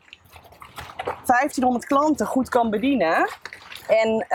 1500 1.04 1.86
klanten 1.86 2.26
goed 2.26 2.48
kan 2.48 2.70
bedienen 2.70 3.28
en 3.88 4.26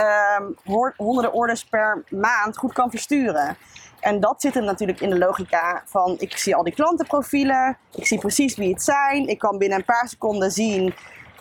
um, 0.65 0.85
honderden 0.95 1.33
orders 1.33 1.65
per 1.65 2.03
maand 2.09 2.57
goed 2.57 2.73
kan 2.73 2.89
versturen. 2.89 3.57
En 3.99 4.19
dat 4.19 4.41
zit 4.41 4.53
hem 4.53 4.63
natuurlijk 4.63 4.99
in 4.99 5.09
de 5.09 5.17
logica 5.17 5.83
van 5.85 6.15
ik 6.19 6.37
zie 6.37 6.55
al 6.55 6.63
die 6.63 6.73
klantenprofielen, 6.73 7.77
ik 7.95 8.07
zie 8.07 8.19
precies 8.19 8.55
wie 8.55 8.73
het 8.73 8.83
zijn, 8.83 9.27
ik 9.27 9.39
kan 9.39 9.57
binnen 9.57 9.77
een 9.77 9.85
paar 9.85 10.07
seconden 10.07 10.51
zien 10.51 10.93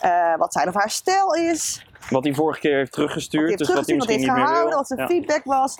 uh, 0.04 0.36
wat 0.36 0.52
zijn 0.52 0.68
of 0.68 0.74
haar 0.74 0.90
stijl 0.90 1.34
is. 1.34 1.86
Wat 2.10 2.24
hij 2.24 2.34
vorige 2.34 2.60
keer 2.60 2.76
heeft 2.76 2.92
teruggestuurd, 2.92 3.58
dus 3.58 3.68
wat 3.68 3.86
hij 3.86 3.96
misschien 3.96 4.20
heeft 4.20 4.36
niet 4.36 4.44
gehouden, 4.44 4.76
wat 4.76 4.86
zijn 4.86 5.06
feedback 5.08 5.44
was. 5.44 5.78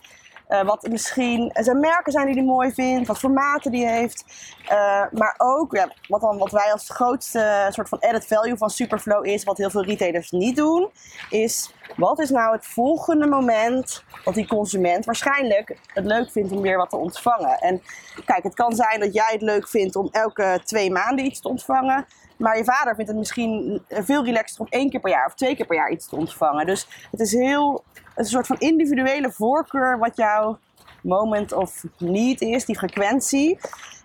Uh, 0.51 0.63
wat 0.63 0.89
misschien 0.89 1.51
zijn 1.55 1.81
merken 1.81 2.13
zijn 2.13 2.27
die 2.27 2.35
hij 2.35 2.45
mooi 2.45 2.73
vindt, 2.73 3.07
wat 3.07 3.19
formaten 3.19 3.71
die 3.71 3.87
heeft. 3.87 4.25
Uh, 4.65 5.05
maar 5.13 5.35
ook, 5.37 5.87
wat, 6.09 6.21
dan, 6.21 6.39
wat 6.39 6.51
wij 6.51 6.73
als 6.73 6.91
grootste 6.91 7.67
soort 7.69 7.89
van 7.89 8.01
added 8.01 8.27
value 8.27 8.57
van 8.57 8.71
Superflow 8.71 9.27
is, 9.27 9.45
wat 9.45 9.59
heel 9.59 9.71
veel 9.71 9.85
retailers 9.85 10.31
niet 10.31 10.57
doen, 10.57 10.91
is 11.31 11.75
wat 11.97 12.19
is 12.19 12.31
nou 12.31 12.53
het 12.53 12.67
volgende 12.67 13.27
moment 13.27 14.05
dat 14.25 14.35
die 14.35 14.47
consument 14.47 15.05
waarschijnlijk 15.05 15.79
het 15.87 16.05
leuk 16.05 16.31
vindt 16.31 16.53
om 16.53 16.61
weer 16.61 16.77
wat 16.77 16.91
te 16.91 16.97
ontvangen. 16.97 17.59
En 17.59 17.83
kijk, 18.25 18.43
het 18.43 18.55
kan 18.55 18.75
zijn 18.75 19.01
dat 19.01 19.15
jij 19.15 19.31
het 19.33 19.43
leuk 19.43 19.69
vindt 19.69 19.97
om 19.97 20.09
elke 20.13 20.61
twee 20.65 20.91
maanden 20.91 21.25
iets 21.25 21.41
te 21.41 21.49
ontvangen. 21.49 22.07
Maar 22.41 22.57
je 22.57 22.65
vader 22.65 22.95
vindt 22.95 23.11
het 23.11 23.19
misschien 23.19 23.83
veel 23.89 24.25
relaxter 24.25 24.61
om 24.61 24.67
één 24.71 24.91
keer 24.91 25.01
per 25.01 25.11
jaar 25.11 25.27
of 25.27 25.35
twee 25.35 25.57
keer 25.57 25.67
per 25.67 25.77
jaar 25.77 25.91
iets 25.91 26.09
te 26.09 26.17
ontvangen. 26.17 26.67
Dus 26.67 26.89
het 27.11 27.21
is 27.21 27.33
heel 27.33 27.85
een 28.15 28.25
soort 28.25 28.47
van 28.47 28.59
individuele 28.59 29.33
voorkeur 29.33 29.99
wat 29.99 30.17
jouw 30.17 30.59
moment 31.03 31.53
of 31.53 31.85
need 31.99 32.41
is, 32.41 32.65
die 32.65 32.79
frequentie. 32.79 33.59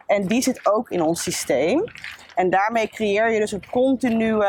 En 0.05 0.27
die 0.27 0.41
zit 0.41 0.65
ook 0.65 0.89
in 0.89 1.01
ons 1.01 1.23
systeem. 1.23 1.83
En 2.35 2.49
daarmee 2.49 2.87
creëer 2.87 3.31
je 3.31 3.39
dus 3.39 3.51
een 3.51 3.69
continue 3.71 4.45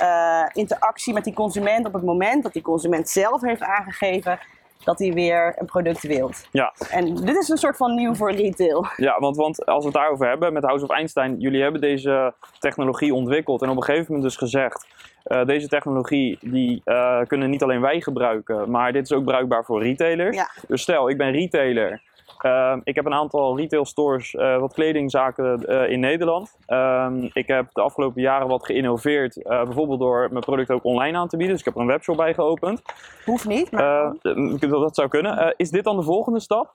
uh, 0.00 0.44
interactie 0.52 1.12
met 1.12 1.24
die 1.24 1.34
consument 1.34 1.86
op 1.86 1.92
het 1.92 2.04
moment 2.04 2.42
dat 2.42 2.52
die 2.52 2.62
consument 2.62 3.08
zelf 3.08 3.40
heeft 3.40 3.62
aangegeven 3.62 4.38
dat 4.84 4.98
hij 4.98 5.12
weer 5.12 5.54
een 5.56 5.66
product 5.66 6.02
wilt. 6.02 6.48
Ja. 6.52 6.74
En 6.90 7.14
dit 7.14 7.36
is 7.36 7.48
een 7.48 7.56
soort 7.56 7.76
van 7.76 7.94
nieuw 7.94 8.14
voor 8.14 8.32
retail. 8.32 8.86
Ja, 8.96 9.18
want, 9.18 9.36
want 9.36 9.66
als 9.66 9.78
we 9.78 9.90
het 9.90 9.98
daarover 9.98 10.28
hebben 10.28 10.52
met 10.52 10.62
House 10.62 10.84
of 10.84 10.90
Einstein, 10.90 11.38
jullie 11.38 11.62
hebben 11.62 11.80
deze 11.80 12.34
technologie 12.58 13.14
ontwikkeld 13.14 13.62
en 13.62 13.68
op 13.68 13.76
een 13.76 13.82
gegeven 13.82 14.06
moment 14.08 14.22
dus 14.22 14.36
gezegd, 14.36 14.86
uh, 15.26 15.44
deze 15.44 15.68
technologie 15.68 16.38
die 16.40 16.82
uh, 16.84 17.20
kunnen 17.26 17.50
niet 17.50 17.62
alleen 17.62 17.80
wij 17.80 18.00
gebruiken, 18.00 18.70
maar 18.70 18.92
dit 18.92 19.02
is 19.02 19.12
ook 19.12 19.24
bruikbaar 19.24 19.64
voor 19.64 19.82
retailers. 19.82 20.36
Ja. 20.36 20.50
Dus 20.68 20.82
stel, 20.82 21.08
ik 21.08 21.16
ben 21.16 21.30
retailer 21.30 22.02
Ehm, 22.38 22.80
ik 22.84 22.94
heb 22.94 23.06
een 23.06 23.14
aantal 23.14 23.56
retail 23.56 23.84
stores, 23.84 24.34
uh, 24.34 24.58
wat 24.58 24.72
kledingzaken 24.72 25.64
uh, 25.68 25.90
in 25.90 26.00
Nederland. 26.00 26.56
Ehm, 26.66 27.28
ik 27.32 27.46
heb 27.46 27.66
de 27.72 27.80
afgelopen 27.80 28.22
jaren 28.22 28.48
wat 28.48 28.64
geïnnoveerd, 28.64 29.42
bijvoorbeeld 29.42 30.00
door 30.00 30.28
mijn 30.30 30.44
product 30.44 30.70
ook 30.70 30.84
online 30.84 31.18
aan 31.18 31.28
te 31.28 31.36
bieden. 31.36 31.56
Dus 31.56 31.66
ik 31.66 31.72
heb 31.72 31.74
er 31.74 31.80
een 31.80 31.94
webshop 31.94 32.16
bij 32.16 32.34
geopend. 32.34 32.82
Hoeft 33.24 33.46
niet, 33.46 33.70
maar... 33.70 34.12
dat 34.58 34.94
zou 34.94 35.08
kunnen. 35.08 35.54
is 35.56 35.70
dit 35.70 35.84
dan 35.84 35.96
de 35.96 36.02
volgende 36.02 36.40
stap? 36.40 36.74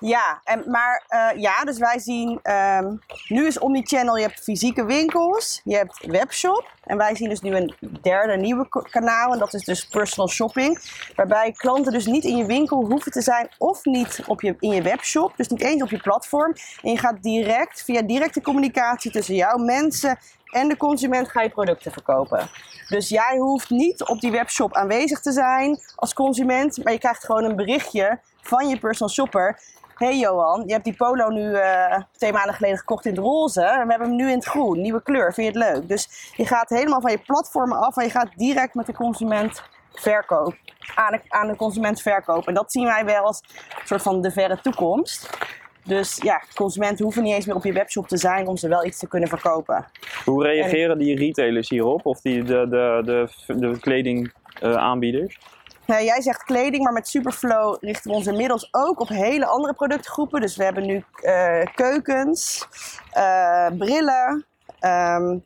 Ja, 0.00 0.40
en, 0.44 0.64
maar 0.66 1.04
uh, 1.10 1.40
ja, 1.40 1.64
dus 1.64 1.78
wij 1.78 1.98
zien, 1.98 2.40
um, 2.52 2.98
nu 3.28 3.46
is 3.46 3.58
Omnichannel, 3.58 4.16
je 4.16 4.22
hebt 4.22 4.42
fysieke 4.42 4.84
winkels, 4.84 5.60
je 5.64 5.76
hebt 5.76 6.06
webshop. 6.06 6.76
En 6.84 6.96
wij 6.96 7.16
zien 7.16 7.28
dus 7.28 7.40
nu 7.40 7.56
een 7.56 7.74
derde 8.02 8.36
nieuwe 8.36 8.68
kanaal 8.90 9.32
en 9.32 9.38
dat 9.38 9.54
is 9.54 9.64
dus 9.64 9.86
personal 9.86 10.28
shopping. 10.28 10.78
Waarbij 11.14 11.52
klanten 11.52 11.92
dus 11.92 12.06
niet 12.06 12.24
in 12.24 12.36
je 12.36 12.46
winkel 12.46 12.84
hoeven 12.84 13.12
te 13.12 13.20
zijn 13.20 13.48
of 13.58 13.84
niet 13.84 14.20
op 14.26 14.40
je, 14.40 14.56
in 14.60 14.70
je 14.70 14.82
webshop. 14.82 15.32
Dus 15.36 15.48
niet 15.48 15.62
eens 15.62 15.82
op 15.82 15.90
je 15.90 16.00
platform. 16.00 16.54
En 16.82 16.90
je 16.90 16.98
gaat 16.98 17.22
direct, 17.22 17.82
via 17.84 18.02
directe 18.02 18.42
communicatie 18.42 19.10
tussen 19.10 19.34
jouw 19.34 19.56
mensen 19.56 20.18
en 20.50 20.68
de 20.68 20.76
consument 20.76 21.28
ga 21.28 21.42
je 21.42 21.50
producten 21.50 21.92
verkopen. 21.92 22.50
Dus 22.88 23.08
jij 23.08 23.36
hoeft 23.38 23.70
niet 23.70 24.04
op 24.04 24.20
die 24.20 24.30
webshop 24.30 24.74
aanwezig 24.74 25.20
te 25.20 25.32
zijn 25.32 25.80
als 25.94 26.14
consument, 26.14 26.84
maar 26.84 26.92
je 26.92 26.98
krijgt 26.98 27.24
gewoon 27.24 27.44
een 27.44 27.56
berichtje 27.56 28.20
van 28.42 28.68
je 28.68 28.78
personal 28.78 29.14
shopper 29.14 29.60
hey 29.98 30.18
Johan, 30.18 30.62
je 30.66 30.72
hebt 30.72 30.84
die 30.84 30.96
polo 30.96 31.28
nu 31.28 31.50
uh, 31.50 31.96
twee 32.12 32.32
maanden 32.32 32.54
geleden 32.54 32.78
gekocht 32.78 33.06
in 33.06 33.14
het 33.14 33.20
roze. 33.20 33.62
En 33.62 33.84
we 33.86 33.90
hebben 33.90 34.08
hem 34.08 34.16
nu 34.16 34.28
in 34.28 34.36
het 34.36 34.44
groen, 34.44 34.80
nieuwe 34.80 35.02
kleur. 35.02 35.34
Vind 35.34 35.54
je 35.54 35.60
het 35.60 35.72
leuk? 35.72 35.88
Dus 35.88 36.32
je 36.36 36.46
gaat 36.46 36.68
helemaal 36.68 37.00
van 37.00 37.10
je 37.10 37.18
platformen 37.18 37.78
af 37.78 37.96
en 37.96 38.04
je 38.04 38.10
gaat 38.10 38.28
direct 38.36 38.74
met 38.74 38.86
de 38.86 38.92
consument 38.94 39.62
verkopen. 39.92 40.58
Aan 40.94 41.12
de, 41.12 41.20
aan 41.28 41.46
de 41.46 41.56
consument 41.56 42.02
verkopen. 42.02 42.46
En 42.46 42.54
dat 42.54 42.72
zien 42.72 42.84
wij 42.84 43.04
wel 43.04 43.24
als 43.24 43.42
een 43.80 43.86
soort 43.86 44.02
van 44.02 44.22
de 44.22 44.30
verre 44.30 44.60
toekomst. 44.60 45.38
Dus 45.84 46.18
ja, 46.22 46.42
consumenten 46.54 47.04
hoeven 47.04 47.22
niet 47.22 47.34
eens 47.34 47.46
meer 47.46 47.56
op 47.56 47.64
je 47.64 47.72
webshop 47.72 48.08
te 48.08 48.16
zijn 48.16 48.46
om 48.46 48.56
ze 48.56 48.68
wel 48.68 48.84
iets 48.84 48.98
te 48.98 49.08
kunnen 49.08 49.28
verkopen. 49.28 49.86
Hoe 50.24 50.44
reageren 50.44 50.98
die 50.98 51.16
retailers 51.16 51.68
hierop? 51.68 52.06
Of 52.06 52.20
die, 52.20 52.42
de, 52.42 52.68
de, 52.68 53.02
de, 53.04 53.58
de 53.58 53.78
kledingaanbieders? 53.80 55.38
Uh, 55.40 55.57
nou, 55.88 56.04
jij 56.04 56.20
zegt 56.20 56.42
kleding, 56.44 56.82
maar 56.82 56.92
met 56.92 57.08
Superflow 57.08 57.76
richten 57.80 58.10
we 58.10 58.16
ons 58.16 58.26
inmiddels 58.26 58.68
ook 58.70 59.00
op 59.00 59.08
hele 59.08 59.46
andere 59.46 59.72
productgroepen. 59.74 60.40
Dus 60.40 60.56
we 60.56 60.64
hebben 60.64 60.86
nu 60.86 61.04
uh, 61.22 61.62
keukens, 61.74 62.68
uh, 63.16 63.66
brillen, 63.78 64.44
um, 64.80 65.44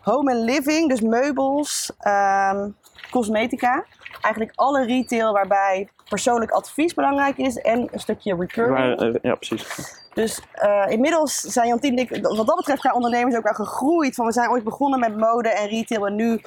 home 0.00 0.34
and 0.34 0.44
living, 0.44 0.88
dus 0.88 1.00
meubels, 1.00 1.92
um, 2.06 2.76
cosmetica. 3.10 3.84
Eigenlijk 4.20 4.52
alle 4.54 4.84
retail 4.84 5.32
waarbij 5.32 5.88
persoonlijk 6.08 6.50
advies 6.50 6.94
belangrijk 6.94 7.36
is 7.36 7.56
en 7.56 7.88
een 7.92 8.00
stukje 8.00 8.36
recurring. 8.36 9.00
Eh, 9.00 9.14
ja, 9.22 9.34
precies. 9.34 10.00
Dus 10.14 10.42
uh, 10.62 10.84
inmiddels 10.88 11.40
zijn 11.40 11.68
Jantien 11.68 11.98
en 11.98 11.98
ik, 11.98 12.26
wat 12.26 12.46
dat 12.46 12.56
betreft, 12.56 12.80
qua 12.80 12.92
ondernemers 12.92 13.36
ook 13.36 13.42
wel 13.42 13.66
gegroeid. 13.66 14.14
Van 14.14 14.26
we 14.26 14.32
zijn 14.32 14.50
ooit 14.50 14.64
begonnen 14.64 15.00
met 15.00 15.16
mode 15.16 15.48
en 15.48 15.68
retail 15.68 16.06
en 16.06 16.14
nu 16.14 16.40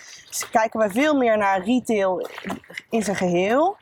kijken 0.52 0.80
we 0.80 0.90
veel 0.90 1.16
meer 1.16 1.38
naar 1.38 1.64
retail 1.64 2.28
in 2.90 3.04
zijn 3.04 3.16
geheel. 3.16 3.78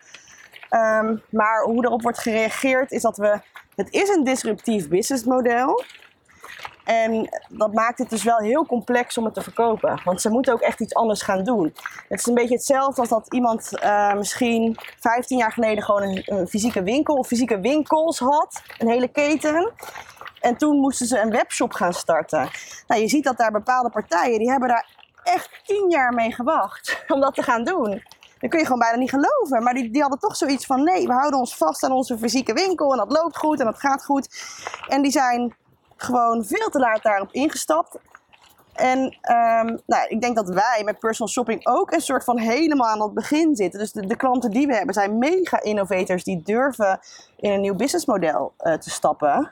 Um, 0.69 1.21
maar 1.29 1.63
hoe 1.63 1.85
erop 1.85 2.01
wordt 2.01 2.19
gereageerd 2.19 2.91
is 2.91 3.01
dat 3.01 3.17
we, 3.17 3.39
het 3.75 3.91
is 3.91 4.09
een 4.09 4.23
disruptief 4.23 4.89
businessmodel. 4.89 5.83
En 6.83 7.29
dat 7.49 7.73
maakt 7.73 7.97
het 7.97 8.09
dus 8.09 8.23
wel 8.23 8.37
heel 8.37 8.65
complex 8.65 9.17
om 9.17 9.25
het 9.25 9.33
te 9.33 9.41
verkopen. 9.41 10.01
Want 10.03 10.21
ze 10.21 10.29
moeten 10.29 10.53
ook 10.53 10.61
echt 10.61 10.79
iets 10.79 10.93
anders 10.93 11.21
gaan 11.21 11.43
doen. 11.43 11.75
Het 12.09 12.19
is 12.19 12.25
een 12.25 12.33
beetje 12.33 12.55
hetzelfde 12.55 13.01
als 13.01 13.09
dat 13.09 13.33
iemand 13.33 13.69
uh, 13.83 14.13
misschien 14.13 14.77
15 14.99 15.37
jaar 15.37 15.51
geleden 15.51 15.83
gewoon 15.83 16.01
een, 16.01 16.47
fysieke 16.47 16.83
winkel 16.83 17.15
of 17.15 17.27
fysieke 17.27 17.59
winkels 17.59 18.19
had. 18.19 18.61
Een 18.77 18.89
hele 18.89 19.07
keten. 19.07 19.71
En 20.39 20.57
toen 20.57 20.79
moesten 20.79 21.07
ze 21.07 21.19
een 21.19 21.31
webshop 21.31 21.73
gaan 21.73 21.93
starten. 21.93 22.49
Nou, 22.87 23.01
je 23.01 23.07
ziet 23.07 23.23
dat 23.23 23.37
daar 23.37 23.51
bepaalde 23.51 23.89
partijen, 23.89 24.39
die 24.39 24.49
hebben 24.49 24.69
daar 24.69 24.87
echt 25.23 25.49
10 25.65 25.89
jaar 25.89 26.13
mee 26.13 26.31
gewacht 26.31 27.03
om 27.13 27.19
dat 27.19 27.33
te 27.33 27.43
gaan 27.43 27.63
doen. 27.63 28.03
Dat 28.39 28.49
kun 28.49 28.59
je 28.59 28.65
gewoon 28.65 28.79
bijna 28.79 28.97
niet 28.97 29.09
geloven. 29.09 29.63
Maar 29.63 29.73
die, 29.73 29.91
die 29.91 30.01
hadden 30.01 30.19
toch 30.19 30.35
zoiets 30.35 30.65
van: 30.65 30.83
nee, 30.83 31.07
we 31.07 31.13
houden 31.13 31.39
ons 31.39 31.57
vast 31.57 31.83
aan 31.83 31.91
onze 31.91 32.17
fysieke 32.17 32.53
winkel. 32.53 32.91
En 32.91 32.97
dat 32.97 33.11
loopt 33.11 33.37
goed 33.37 33.59
en 33.59 33.65
dat 33.65 33.79
gaat 33.79 34.05
goed. 34.05 34.43
En 34.87 35.01
die 35.01 35.11
zijn 35.11 35.55
gewoon 36.03 36.45
veel 36.45 36.69
te 36.69 36.79
laat 36.79 37.03
daarop 37.03 37.31
ingestapt. 37.31 37.97
En 38.73 38.99
um, 39.05 39.79
nou, 39.85 40.07
ik 40.07 40.21
denk 40.21 40.35
dat 40.35 40.49
wij 40.49 40.81
met 40.85 40.99
personal 40.99 41.33
shopping 41.33 41.67
ook 41.67 41.91
een 41.91 42.01
soort 42.01 42.23
van 42.23 42.37
helemaal 42.37 42.87
aan 42.87 43.01
het 43.01 43.13
begin 43.13 43.55
zitten. 43.55 43.79
Dus 43.79 43.91
de, 43.91 44.05
de 44.05 44.15
klanten 44.15 44.51
die 44.51 44.67
we 44.67 44.75
hebben 44.75 44.93
zijn 44.93 45.17
mega 45.17 45.61
innovators 45.61 46.23
die 46.23 46.41
durven 46.43 46.99
in 47.37 47.51
een 47.51 47.61
nieuw 47.61 47.75
businessmodel 47.75 48.53
uh, 48.59 48.73
te 48.73 48.89
stappen 48.89 49.51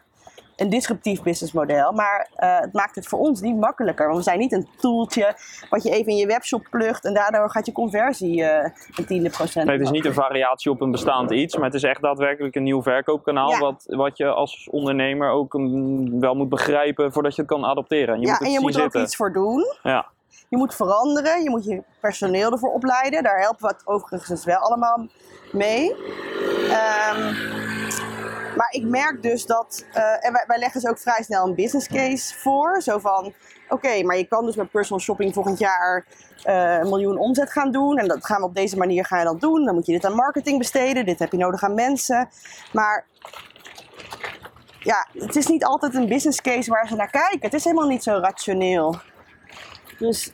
een 0.62 0.70
disruptief 0.70 1.22
businessmodel. 1.22 1.91
Maar 1.91 2.30
uh, 2.38 2.60
het 2.60 2.74
maakt 2.74 2.96
het 2.96 3.08
voor 3.08 3.20
ons 3.20 3.41
niet 3.41 3.60
makkelijker. 3.60 4.06
Want 4.06 4.18
we 4.18 4.24
zijn 4.24 4.39
niet 4.39 4.51
een 4.51 4.68
toeltje 4.80 5.36
wat 5.70 5.84
je 5.84 5.89
even 5.89 6.12
in 6.12 6.18
je 6.18 6.27
webshop 6.27 6.68
plugt 6.70 7.06
en 7.06 7.13
daardoor 7.13 7.50
gaat 7.50 7.65
je 7.65 7.72
conversie 7.72 8.41
uh, 8.41 8.70
een 8.96 9.06
tiende 9.06 9.30
procent. 9.30 9.65
Nee, 9.65 9.77
het 9.77 9.86
is 9.86 9.91
niet 9.91 10.06
een 10.06 10.13
variatie 10.13 10.72
op 10.72 10.82
een 10.82 10.91
bestaand 10.91 11.32
iets, 11.32 11.56
maar 11.56 11.65
het 11.65 11.74
is 11.74 11.84
echt 11.84 12.01
daadwerkelijk 12.01 12.56
een 12.56 12.63
nieuw 12.63 12.82
verkoopkanaal. 12.82 13.58
Wat, 13.58 13.84
wat 13.88 14.18
je 14.18 14.27
als 14.27 14.68
ondernemer 14.72 15.30
ook 15.30 15.53
um, 15.53 16.20
wel 16.20 16.34
moet 16.34 16.50
begrijpen 16.50 17.13
voordat 17.13 17.36
je 17.36 17.41
het 17.41 17.51
kan 17.51 17.65
adopteren. 17.65 18.20
Je 18.20 18.25
ja, 18.25 18.32
moet 18.32 18.48
en 18.48 18.51
je 18.51 18.60
moet 18.60 18.75
er 18.75 18.84
ook 18.84 18.96
iets 18.96 19.15
voor 19.15 19.34
doen. 19.34 19.75
Ja. 19.84 20.08
Je 20.50 20.58
moet 20.58 20.75
veranderen, 20.75 21.44
je 21.44 21.50
moet 21.50 21.65
je 21.65 21.84
personeel 22.01 22.51
ervoor 22.51 22.74
opleiden. 22.74 23.24
Daar 23.24 23.39
helpen 23.39 23.62
we 23.62 23.68
het 23.68 23.88
overigens 23.88 24.46
wel 24.46 24.58
allemaal 24.58 25.08
mee. 25.51 25.96
Um, 27.13 27.71
maar 28.55 28.72
ik 28.72 28.84
merk 28.84 29.22
dus 29.22 29.46
dat, 29.46 29.86
uh, 29.93 30.25
en 30.25 30.34
wij, 30.34 30.43
wij, 30.48 30.58
leggen 30.58 30.81
dus 30.81 30.89
ook 30.89 31.00
vrij 31.00 31.24
snel 31.24 31.48
een 31.48 31.55
business 31.55 31.88
case 31.88 32.39
voor. 32.39 32.81
Zo 32.81 32.98
van, 32.98 33.25
oké, 33.25 33.34
okay, 33.70 34.01
maar 34.01 34.17
je 34.17 34.27
kan 34.27 34.46
dus 34.46 34.55
met 34.55 34.72
personal 34.72 35.00
shopping 35.00 35.34
volgend 35.34 35.60
jaar 35.60 36.05
uh, 36.46 36.74
een 36.74 36.89
miljoen 36.89 37.17
omzet 37.17 37.51
gaan 37.51 37.72
doen. 37.72 37.98
En 37.98 38.08
dat 38.08 38.25
gaan 38.25 38.39
we 38.39 38.48
op 38.48 38.55
deze 38.55 38.77
manier 38.77 39.05
ga 39.05 39.17
je 39.17 39.25
dat 39.25 39.41
doen. 39.41 39.65
Dan 39.65 39.75
moet 39.75 39.86
je 39.86 39.91
dit 39.91 40.05
aan 40.05 40.15
marketing 40.15 40.58
besteden. 40.58 41.05
Dit 41.05 41.20
heb 41.20 41.31
je 41.31 41.38
nodig 41.38 41.63
aan 41.63 41.74
mensen. 41.74 42.29
Maar 42.74 43.05
ja, 44.79 45.08
het 45.13 45.36
is 45.36 45.48
niet 45.48 45.65
altijd 45.65 45.96
een 45.96 46.08
business 46.08 46.41
case 46.41 46.70
waar 46.70 46.88
ze 46.88 46.96
naar 46.96 47.10
kijken. 47.10 47.39
Het 47.41 47.53
is 47.53 47.63
helemaal 47.63 47.88
niet 47.88 48.03
zo 48.03 48.20
rationeel. 48.22 48.96
Dus 49.98 50.31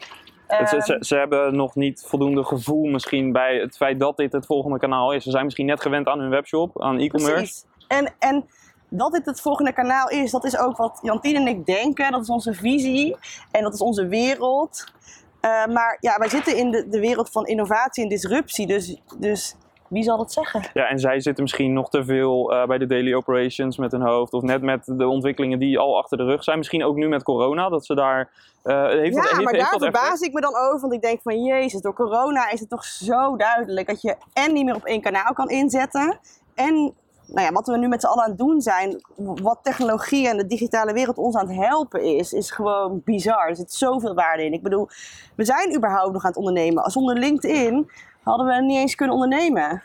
ze, 0.47 0.81
ze, 0.85 0.97
ze, 0.99 1.15
hebben 1.15 1.55
nog 1.55 1.75
niet 1.75 2.03
voldoende 2.07 2.43
gevoel 2.43 2.85
misschien 2.85 3.31
bij 3.31 3.55
het 3.55 3.77
feit 3.77 3.99
dat 3.99 4.17
dit 4.17 4.31
het 4.31 4.45
volgende 4.45 4.79
kanaal 4.79 5.11
is. 5.13 5.23
Ze 5.23 5.31
zijn 5.31 5.43
misschien 5.43 5.65
net 5.65 5.81
gewend 5.81 6.07
aan 6.07 6.19
hun 6.19 6.29
webshop, 6.29 6.81
aan 6.81 6.99
e-commerce. 6.99 7.63
En, 7.87 8.13
en 8.19 8.45
dat 8.89 9.11
dit 9.11 9.25
het 9.25 9.41
volgende 9.41 9.73
kanaal 9.73 10.09
is, 10.09 10.31
dat 10.31 10.43
is 10.43 10.57
ook 10.57 10.77
wat 10.77 10.99
Jantien 11.01 11.35
en 11.35 11.47
ik 11.47 11.65
denken. 11.65 12.11
Dat 12.11 12.21
is 12.21 12.29
onze 12.29 12.53
visie 12.53 13.15
en 13.51 13.63
dat 13.63 13.73
is 13.73 13.81
onze 13.81 14.07
wereld. 14.07 14.93
Uh, 15.41 15.65
maar 15.65 15.97
ja, 15.99 16.17
wij 16.17 16.29
zitten 16.29 16.57
in 16.57 16.71
de, 16.71 16.87
de 16.89 16.99
wereld 16.99 17.29
van 17.29 17.45
innovatie 17.45 18.03
en 18.03 18.09
disruptie. 18.09 18.67
Dus, 18.67 19.01
dus 19.17 19.55
wie 19.87 20.03
zal 20.03 20.19
het 20.19 20.31
zeggen? 20.31 20.63
Ja, 20.73 20.87
en 20.87 20.99
zij 20.99 21.19
zitten 21.19 21.43
misschien 21.43 21.73
nog 21.73 21.89
te 21.89 22.05
veel 22.05 22.53
uh, 22.53 22.65
bij 22.65 22.77
de 22.77 22.85
daily 22.85 23.13
operations 23.13 23.77
met 23.77 23.91
hun 23.91 24.01
hoofd. 24.01 24.33
Of 24.33 24.41
net 24.41 24.61
met 24.61 24.83
de 24.85 25.07
ontwikkelingen 25.07 25.59
die 25.59 25.79
al 25.79 25.97
achter 25.97 26.17
de 26.17 26.23
rug 26.23 26.43
zijn. 26.43 26.57
Misschien 26.57 26.83
ook 26.83 26.95
nu 26.95 27.07
met 27.07 27.23
corona, 27.23 27.69
dat 27.69 27.85
ze 27.85 27.95
daar... 27.95 28.31
Uh, 28.63 28.87
heeft 28.87 29.15
ja, 29.15 29.21
dat, 29.21 29.31
heeft, 29.31 29.43
maar 29.43 29.53
heeft 29.53 29.69
daar 29.69 29.79
verbaas 29.79 30.19
ik 30.19 30.33
me 30.33 30.41
dan 30.41 30.55
over. 30.55 30.79
Want 30.79 30.93
ik 30.93 31.01
denk 31.01 31.21
van, 31.21 31.43
jezus, 31.43 31.81
door 31.81 31.93
corona 31.93 32.49
is 32.49 32.59
het 32.59 32.69
toch 32.69 32.83
zo 32.83 33.35
duidelijk... 33.35 33.87
dat 33.87 34.01
je 34.01 34.15
en 34.33 34.53
niet 34.53 34.65
meer 34.65 34.75
op 34.75 34.85
één 34.85 35.01
kanaal 35.01 35.33
kan 35.33 35.49
inzetten... 35.49 36.19
en 36.55 36.93
nou 37.27 37.45
ja, 37.45 37.51
wat 37.51 37.67
we 37.67 37.77
nu 37.77 37.87
met 37.87 38.01
z'n 38.01 38.07
allen 38.07 38.23
aan 38.23 38.29
het 38.29 38.39
doen 38.39 38.61
zijn, 38.61 39.01
wat 39.15 39.59
technologie 39.63 40.27
en 40.27 40.37
de 40.37 40.45
digitale 40.45 40.93
wereld 40.93 41.17
ons 41.17 41.35
aan 41.35 41.47
het 41.47 41.57
helpen 41.57 42.01
is, 42.01 42.33
is 42.33 42.51
gewoon 42.51 43.01
bizar. 43.05 43.49
Er 43.49 43.55
zit 43.55 43.73
zoveel 43.73 44.13
waarde 44.13 44.45
in. 44.45 44.53
Ik 44.53 44.63
bedoel, 44.63 44.87
we 45.35 45.45
zijn 45.45 45.75
überhaupt 45.75 46.13
nog 46.13 46.23
aan 46.23 46.29
het 46.29 46.39
ondernemen. 46.39 46.91
Zonder 46.91 47.15
LinkedIn 47.15 47.91
hadden 48.23 48.47
we 48.47 48.61
niet 48.61 48.77
eens 48.77 48.95
kunnen 48.95 49.15
ondernemen. 49.15 49.83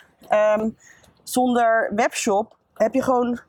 Um, 0.59 0.77
zonder 1.23 1.93
webshop 1.95 2.57
heb 2.75 2.95
je 2.95 3.03
gewoon 3.03 3.41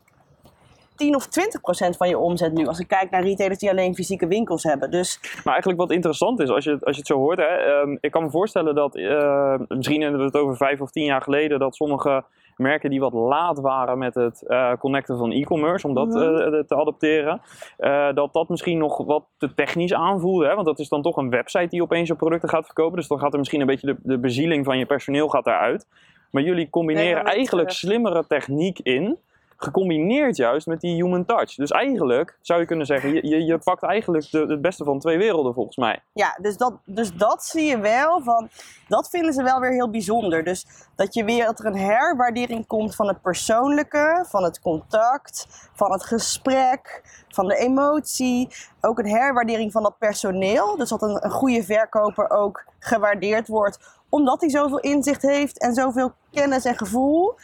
10 0.95 1.15
of 1.15 1.27
20 1.27 1.61
procent 1.61 1.97
van 1.97 2.07
je 2.07 2.17
omzet 2.17 2.53
nu. 2.53 2.67
Als 2.67 2.79
ik 2.79 2.87
kijk 2.87 3.11
naar 3.11 3.23
retailers 3.23 3.59
die 3.59 3.69
alleen 3.69 3.95
fysieke 3.95 4.27
winkels 4.27 4.63
hebben. 4.63 4.91
Dus... 4.91 5.19
Maar 5.43 5.53
eigenlijk 5.53 5.81
wat 5.81 5.91
interessant 5.91 6.39
is, 6.39 6.49
als 6.49 6.63
je, 6.63 6.71
als 6.71 6.95
je 6.95 7.01
het 7.01 7.07
zo 7.07 7.17
hoort. 7.17 7.39
Hè, 7.39 7.81
um, 7.81 7.97
ik 8.01 8.11
kan 8.11 8.23
me 8.23 8.29
voorstellen 8.29 8.75
dat, 8.75 8.95
uh, 8.95 9.55
misschien 9.67 10.01
hebben 10.01 10.19
we 10.19 10.25
het 10.25 10.37
over 10.37 10.57
vijf 10.57 10.81
of 10.81 10.91
tien 10.91 11.05
jaar 11.05 11.21
geleden, 11.21 11.59
dat 11.59 11.75
sommige 11.75 12.23
merken 12.57 12.89
die 12.89 12.99
wat 12.99 13.13
laat 13.13 13.59
waren 13.59 13.97
met 13.97 14.15
het 14.15 14.43
uh, 14.47 14.73
connecten 14.79 15.17
van 15.17 15.31
e-commerce, 15.31 15.87
om 15.87 15.93
dat 15.93 16.07
mm 16.07 16.13
-hmm. 16.13 16.53
uh, 16.53 16.59
te 16.59 16.75
adopteren, 16.75 17.41
uh, 17.79 18.13
dat 18.13 18.33
dat 18.33 18.49
misschien 18.49 18.77
nog 18.77 18.97
wat 18.97 19.25
te 19.37 19.53
technisch 19.53 19.93
aanvoelde. 19.93 20.47
Hè? 20.47 20.53
Want 20.53 20.67
dat 20.67 20.79
is 20.79 20.89
dan 20.89 21.01
toch 21.01 21.17
een 21.17 21.29
website 21.29 21.67
die 21.67 21.81
opeens 21.81 22.07
je 22.07 22.15
producten 22.15 22.49
gaat 22.49 22.65
verkopen. 22.65 22.97
Dus 22.97 23.07
dan 23.07 23.19
gaat 23.19 23.33
er 23.33 23.39
misschien 23.39 23.61
een 23.61 23.67
beetje 23.67 23.87
de, 23.87 23.97
de 24.03 24.17
bezieling 24.17 24.65
van 24.65 24.77
je 24.77 24.85
personeel 24.85 25.27
gaat 25.27 25.45
daaruit. 25.45 25.87
Maar 26.31 26.43
jullie 26.43 26.69
combineren 26.69 27.23
nee, 27.23 27.33
eigenlijk 27.33 27.71
slimmere 27.71 28.27
techniek 28.27 28.79
in 28.79 29.17
gecombineerd 29.63 30.35
juist 30.35 30.67
met 30.67 30.81
die 30.81 31.03
human 31.03 31.25
touch. 31.25 31.55
Dus 31.55 31.69
eigenlijk 31.69 32.37
zou 32.41 32.59
je 32.59 32.65
kunnen 32.65 32.85
zeggen, 32.85 33.13
je, 33.13 33.45
je, 33.45 33.57
pakt 33.57 33.83
eigenlijk 33.83 34.31
de, 34.31 34.39
het 34.39 34.61
beste 34.61 34.83
van 34.83 34.99
twee 34.99 35.17
werelden 35.17 35.53
volgens 35.53 35.77
mij. 35.77 35.99
Ja, 36.13 36.37
dus 36.41 36.57
dat, 36.57 36.73
dus 36.85 37.13
dat 37.13 37.43
zie 37.43 37.63
je 37.63 37.79
wel 37.79 38.21
van, 38.21 38.49
dat 38.87 39.09
vinden 39.09 39.33
ze 39.33 39.43
wel 39.43 39.59
weer 39.59 39.71
heel 39.71 39.89
bijzonder. 39.89 40.43
Dus 40.43 40.65
dat 40.95 41.13
je 41.13 41.23
weer, 41.23 41.45
dat 41.45 41.59
er 41.59 41.65
een 41.65 41.77
herwaardering 41.77 42.67
komt 42.67 42.95
van 42.95 43.07
het 43.07 43.21
persoonlijke, 43.21 44.25
van 44.27 44.43
het 44.43 44.59
contact, 44.59 45.47
van 45.73 45.91
het 45.91 46.03
gesprek, 46.03 47.01
van 47.29 47.47
de 47.47 47.55
emotie. 47.55 48.47
Ook 48.81 48.99
een 48.99 49.09
herwaardering 49.09 49.71
van 49.71 49.83
dat 49.83 49.97
personeel. 49.97 50.77
Dus 50.77 50.89
dat 50.89 51.01
een, 51.01 51.25
een 51.25 51.31
goede 51.31 51.63
verkoper 51.63 52.29
ook 52.29 52.65
gewaardeerd 52.79 53.47
wordt, 53.47 54.01
omdat 54.09 54.41
hij 54.41 54.49
zoveel 54.49 54.79
inzicht 54.79 55.21
heeft 55.21 55.59
en 55.59 55.73
zoveel 55.73 56.11
kennis 56.31 56.65
en 56.65 56.77
gevoel 56.77 57.35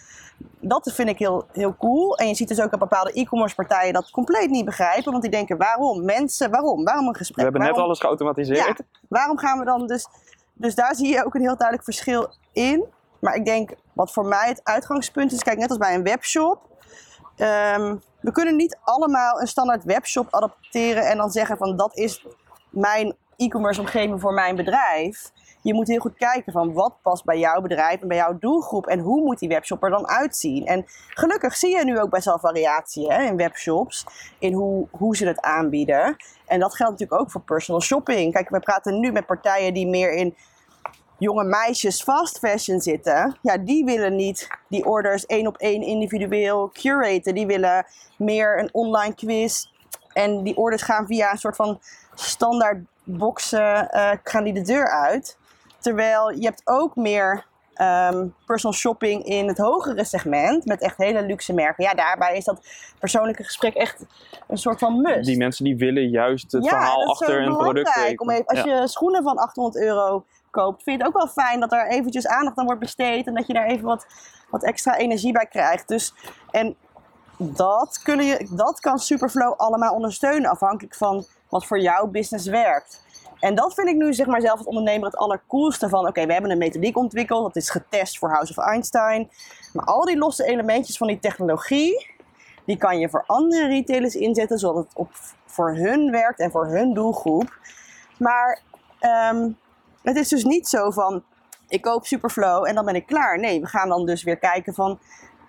dat 0.60 0.92
vind 0.94 1.10
ik 1.10 1.20
heel, 1.20 1.46
heel 1.52 1.76
cool. 1.76 2.18
En 2.18 2.28
je 2.28 2.36
ziet 2.36 2.48
dus 2.48 2.62
ook 2.62 2.70
dat 2.70 2.80
bepaalde 2.80 3.12
e-commerce 3.12 3.56
partijen 3.56 3.94
dat 3.94 4.12
compleet 4.12 4.50
niet 4.50 4.66
begrijpen. 4.66 5.12
Want 5.12 5.24
die 5.24 5.32
denken, 5.32 5.58
waarom? 5.58 6.06
Mensen, 6.06 6.52
waarom? 6.52 6.84
Waarom 6.84 7.08
een 7.08 7.16
gesprek? 7.16 7.38
We 7.38 7.52
hebben 7.52 7.62
net 7.62 7.84
alles 7.84 8.00
geautomatiseerd. 8.00 8.78
Ja, 8.78 8.86
waarom 9.08 9.38
gaan 9.38 9.60
we 9.60 9.66
dan 9.66 9.88
dus... 9.88 10.08
Dus 10.54 10.76
daar 10.76 10.96
zie 10.96 11.08
je 11.08 11.26
ook 11.26 11.34
een 11.34 11.42
heel 11.42 11.58
duidelijk 11.58 11.84
verschil 11.84 12.34
in. 12.54 12.86
Maar 13.20 13.36
ik 13.36 13.46
denk, 13.46 13.72
wat 13.94 14.12
voor 14.12 14.26
mij 14.26 14.48
het 14.48 14.62
uitgangspunt 14.64 15.32
is... 15.32 15.44
Kijk, 15.44 15.58
net 15.58 15.70
als 15.70 15.78
bij 15.78 15.94
een 15.94 16.04
webshop... 16.04 16.62
Ehm, 17.36 17.96
we 18.22 18.32
kunnen 18.32 18.56
niet 18.56 18.78
allemaal 18.84 19.42
een 19.42 19.48
standaard 19.48 19.84
webshop 19.84 20.28
adapteren... 20.30 21.08
en 21.08 21.18
dan 21.18 21.32
zeggen 21.32 21.58
van, 21.58 21.78
dat 21.78 21.98
is 21.98 22.26
mijn 22.70 23.16
e-commerce 23.36 23.80
omgeving 23.80 24.22
voor 24.22 24.34
mijn 24.34 24.56
bedrijf 24.56 25.32
je 25.62 25.74
moet 25.74 25.88
heel 25.88 26.00
goed 26.00 26.18
kijken 26.18 26.52
van 26.52 26.74
wat 26.74 26.96
past 27.02 27.24
bij 27.24 27.40
jouw 27.40 27.62
bedrijf 27.62 28.02
en 28.02 28.08
bij 28.08 28.18
jouw 28.18 28.38
doelgroep 28.40 28.88
en 28.88 29.00
hoe 29.00 29.24
moet 29.24 29.40
die 29.40 29.50
webshop 29.50 29.84
er 29.84 29.90
dan 29.90 30.08
uitzien. 30.08 30.66
En 30.66 30.86
gelukkig 31.10 31.56
zie 31.56 31.78
je 31.78 31.84
nu 31.84 32.00
ook 32.00 32.10
best 32.10 32.26
wel 32.26 32.40
variatie 32.40 33.12
hè, 33.12 33.24
in 33.24 33.38
webshops, 33.38 34.06
in 34.40 34.54
hoe, 34.54 34.88
hoe 34.92 35.16
ze 35.16 35.28
het 35.28 35.42
aanbieden. 35.42 36.16
En 36.46 36.60
dat 36.60 36.76
geldt 36.76 36.92
natuurlijk 36.92 37.22
ook 37.22 37.32
voor 37.32 37.42
personal 37.42 37.82
shopping. 37.82 38.34
Kijk, 38.34 38.50
we 38.50 38.60
praten 38.60 39.00
nu 39.00 39.12
met 39.12 39.26
partijen 39.26 39.74
die 39.74 39.88
meer 39.88 40.14
in 40.14 40.36
jonge 41.20 41.44
meisjes 41.44 42.04
fast 42.04 42.40
fashion 42.40 42.80
zitten, 42.80 43.38
ja, 43.42 43.58
die 43.58 43.86
willen 43.86 44.16
niet 44.16 44.48
die 44.70 44.86
orders 44.86 45.26
één 45.26 45.48
op 45.48 45.58
één 45.58 45.82
individueel 45.82 46.70
curaten. 46.74 47.36
Die 47.36 47.48
willen 47.48 47.86
meer 48.18 48.60
een 48.60 48.70
online 48.72 49.16
quiz. 49.16 49.66
En 50.14 50.44
die 50.44 50.58
orders 50.58 50.82
gaan 50.82 51.06
via 51.06 51.32
een 51.32 51.38
soort 51.38 51.56
van 51.56 51.80
standaard 52.14 52.78
boxen, 53.04 53.90
uh, 53.92 54.12
gaan 54.24 54.44
die 54.44 54.54
de 54.54 54.62
deur 54.62 54.90
uit. 54.90 55.38
Terwijl 55.80 56.30
je 56.30 56.46
hebt 56.46 56.62
ook 56.64 56.96
meer 56.96 57.46
um, 57.82 58.36
personal 58.46 58.78
shopping 58.78 59.24
in 59.24 59.48
het 59.48 59.58
hogere 59.58 60.04
segment. 60.04 60.66
Met 60.66 60.82
echt 60.82 60.98
hele 60.98 61.22
luxe 61.22 61.54
merken. 61.54 61.84
Ja, 61.84 61.94
daarbij 61.94 62.38
is 62.38 62.46
dat 62.46 62.62
persoonlijke 63.00 63.44
gesprek 63.44 63.74
echt 63.74 64.06
een 64.48 64.58
soort 64.58 64.80
van 64.80 65.02
must. 65.02 65.26
Die 65.26 65.38
mensen 65.38 65.64
die 65.64 65.78
willen 65.78 66.10
juist 66.10 66.52
het 66.52 66.68
verhaal 66.68 67.10
achter 67.10 67.42
een 67.42 67.58
product 67.58 67.96
weten. 67.96 68.46
Als 68.46 68.62
je 68.62 68.88
schoenen 68.88 69.24
van 69.24 69.38
800 69.38 69.84
euro 69.84 70.26
koopt, 70.52 70.84
vind 70.84 70.98
je 70.98 71.04
het 71.04 71.16
ook 71.16 71.22
wel 71.22 71.46
fijn 71.46 71.60
dat 71.60 71.72
er 71.72 71.88
eventjes 71.88 72.28
aandacht 72.28 72.58
aan 72.58 72.66
wordt 72.66 72.80
besteed. 72.80 73.28
En 73.28 73.34
dat 73.34 73.48
je 73.48 73.54
daar 73.54 73.68
even 73.68 73.86
wat, 73.86 74.06
wat 74.50 74.64
extra 74.64 74.98
energie 74.98 75.32
bij 75.32 75.46
krijgt. 75.46 75.88
Dus, 75.88 76.14
en 76.52 76.76
dat, 77.38 78.00
kun 78.04 78.22
je, 78.24 78.48
dat 78.52 78.80
kan 78.80 79.00
Superflow 79.00 79.54
allemaal 79.58 79.94
ondersteunen. 79.94 80.50
Afhankelijk 80.50 80.96
van 80.96 81.26
wat 81.50 81.66
voor 81.66 81.80
jouw 81.80 82.08
business 82.08 82.48
werkt. 82.48 83.08
En 83.40 83.56
dat 83.56 83.74
vind 83.74 83.88
ik 83.88 83.96
nu 83.96 84.14
zeg 84.14 84.26
maar 84.26 84.42
zelf 84.42 84.58
als 84.58 84.68
ondernemer 84.68 85.06
het 85.06 85.18
allercoolste 85.18 85.90
van... 85.90 86.08
oké, 86.08 86.26
we 86.26 86.34
hebben 86.34 86.52
een 86.52 86.58
methodiek 86.58 86.98
ontwikkeld, 86.98 87.44
dat 87.44 87.56
is 87.56 87.70
getest 87.70 88.18
voor 88.18 88.30
House 88.30 88.54
of 88.58 88.66
Einstein. 88.66 89.30
Maar 89.74 89.86
al 89.86 90.06
die 90.06 90.18
losse 90.18 90.46
elementjes 90.46 90.98
van 90.98 91.08
die 91.08 91.20
technologie... 91.20 92.08
die 92.66 92.78
kan 92.78 93.00
je 93.00 93.10
voor 93.10 93.24
andere 93.28 93.68
retailers 93.68 94.16
inzetten... 94.16 94.60
zodat 94.60 94.84
het 94.84 94.94
op, 94.96 95.12
voor 95.46 95.76
hun 95.76 96.12
werkt 96.12 96.40
en 96.40 96.52
voor 96.52 96.68
hun 96.68 96.94
doelgroep. 96.94 97.60
Maar 98.18 98.62
um, 99.32 99.58
het 100.04 100.16
is 100.16 100.28
dus 100.28 100.44
niet 100.44 100.68
zo 100.68 100.92
van... 100.92 101.24
ik 101.68 101.82
koop 101.82 102.06
Superflow 102.06 102.68
en 102.68 102.76
dan 102.76 102.86
ben 102.86 102.96
ik 102.96 103.06
klaar. 103.06 103.40
Nee, 103.40 103.62
we 103.62 103.68
gaan 103.68 103.90
dan 103.90 104.06
dus 104.06 104.24
weer 104.24 104.38
kijken 104.38 104.74
van... 104.74 105.00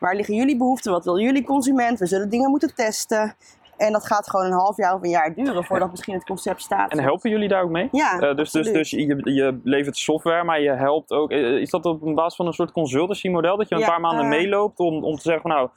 Waar 0.00 0.14
liggen 0.14 0.34
jullie 0.34 0.56
behoeften? 0.56 0.92
Wat 0.92 1.04
wil 1.04 1.18
jullie 1.18 1.44
consument? 1.44 1.98
We 1.98 2.06
zullen 2.06 2.30
dingen 2.30 2.50
moeten 2.50 2.74
testen. 2.74 3.36
En 3.80 3.92
dat 3.92 4.06
gaat 4.06 4.30
gewoon 4.30 4.46
een 4.46 4.52
half 4.52 4.76
jaar 4.76 4.94
of 4.94 5.02
een 5.02 5.10
jaar 5.10 5.34
duren 5.34 5.64
voordat 5.64 5.90
misschien 5.94 6.14
het 6.14 6.24
concept 6.24 6.62
staat. 6.62 6.90
En 6.90 7.02
helpen 7.02 7.30
jullie 7.30 7.48
daar 7.48 7.62
ook 7.62 7.70
mee? 7.70 7.88
Ja. 7.92 8.20
Uh, 8.20 8.36
dus, 8.36 8.50
dus, 8.50 8.72
dus 8.72 8.90
je, 8.90 9.20
je 9.24 9.60
levert 9.64 9.96
software, 9.96 10.44
maar 10.44 10.60
je 10.60 10.70
helpt 10.70 11.12
ook. 11.12 11.30
Eh, 11.30 11.38
is 11.38 11.70
dat 11.70 11.84
op 11.84 12.14
basis 12.14 12.36
van 12.36 12.46
een 12.46 12.52
soort 12.52 12.72
consultancy 12.72 13.28
model? 13.28 13.56
Dat 13.56 13.68
je 13.68 13.74
een 13.74 13.84
paar 13.84 14.00
maanden 14.00 14.24
uh, 14.24 14.30
meeloopt 14.30 14.78
om, 14.78 15.04
om 15.04 15.16
te 15.16 15.22
zeggen 15.22 15.42
van 15.42 15.50
nou. 15.50 15.68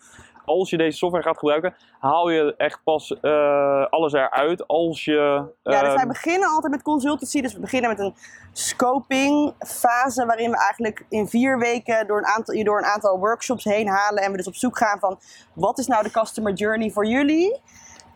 Als 0.45 0.69
je 0.69 0.77
deze 0.77 0.97
software 0.97 1.23
gaat 1.23 1.37
gebruiken, 1.37 1.75
haal 1.99 2.29
je 2.29 2.55
echt 2.57 2.79
pas 2.83 3.15
uh, 3.21 3.85
alles 3.89 4.13
eruit 4.13 4.67
als 4.67 5.05
je. 5.05 5.51
Ja, 5.63 5.83
dus 5.83 5.93
wij 5.93 6.07
beginnen 6.07 6.49
altijd 6.49 6.71
met 6.71 6.81
consultancy. 6.81 7.41
Dus 7.41 7.53
we 7.53 7.59
beginnen 7.59 7.89
met 7.89 7.99
een 7.99 8.15
scoping 8.51 9.53
fase 9.59 10.25
waarin 10.25 10.51
we 10.51 10.57
eigenlijk 10.57 11.05
in 11.09 11.27
vier 11.27 11.59
weken 11.59 12.07
door 12.07 12.17
een 12.17 12.25
aantal, 12.25 12.55
je 12.55 12.63
door 12.63 12.77
een 12.77 12.85
aantal 12.85 13.19
workshops 13.19 13.63
heen 13.63 13.87
halen. 13.87 14.23
En 14.23 14.31
we 14.31 14.37
dus 14.37 14.47
op 14.47 14.55
zoek 14.55 14.77
gaan 14.77 14.99
van 14.99 15.19
wat 15.53 15.79
is 15.79 15.87
nou 15.87 16.03
de 16.03 16.11
customer 16.11 16.53
journey 16.53 16.89
voor 16.89 17.05
jullie? 17.05 17.61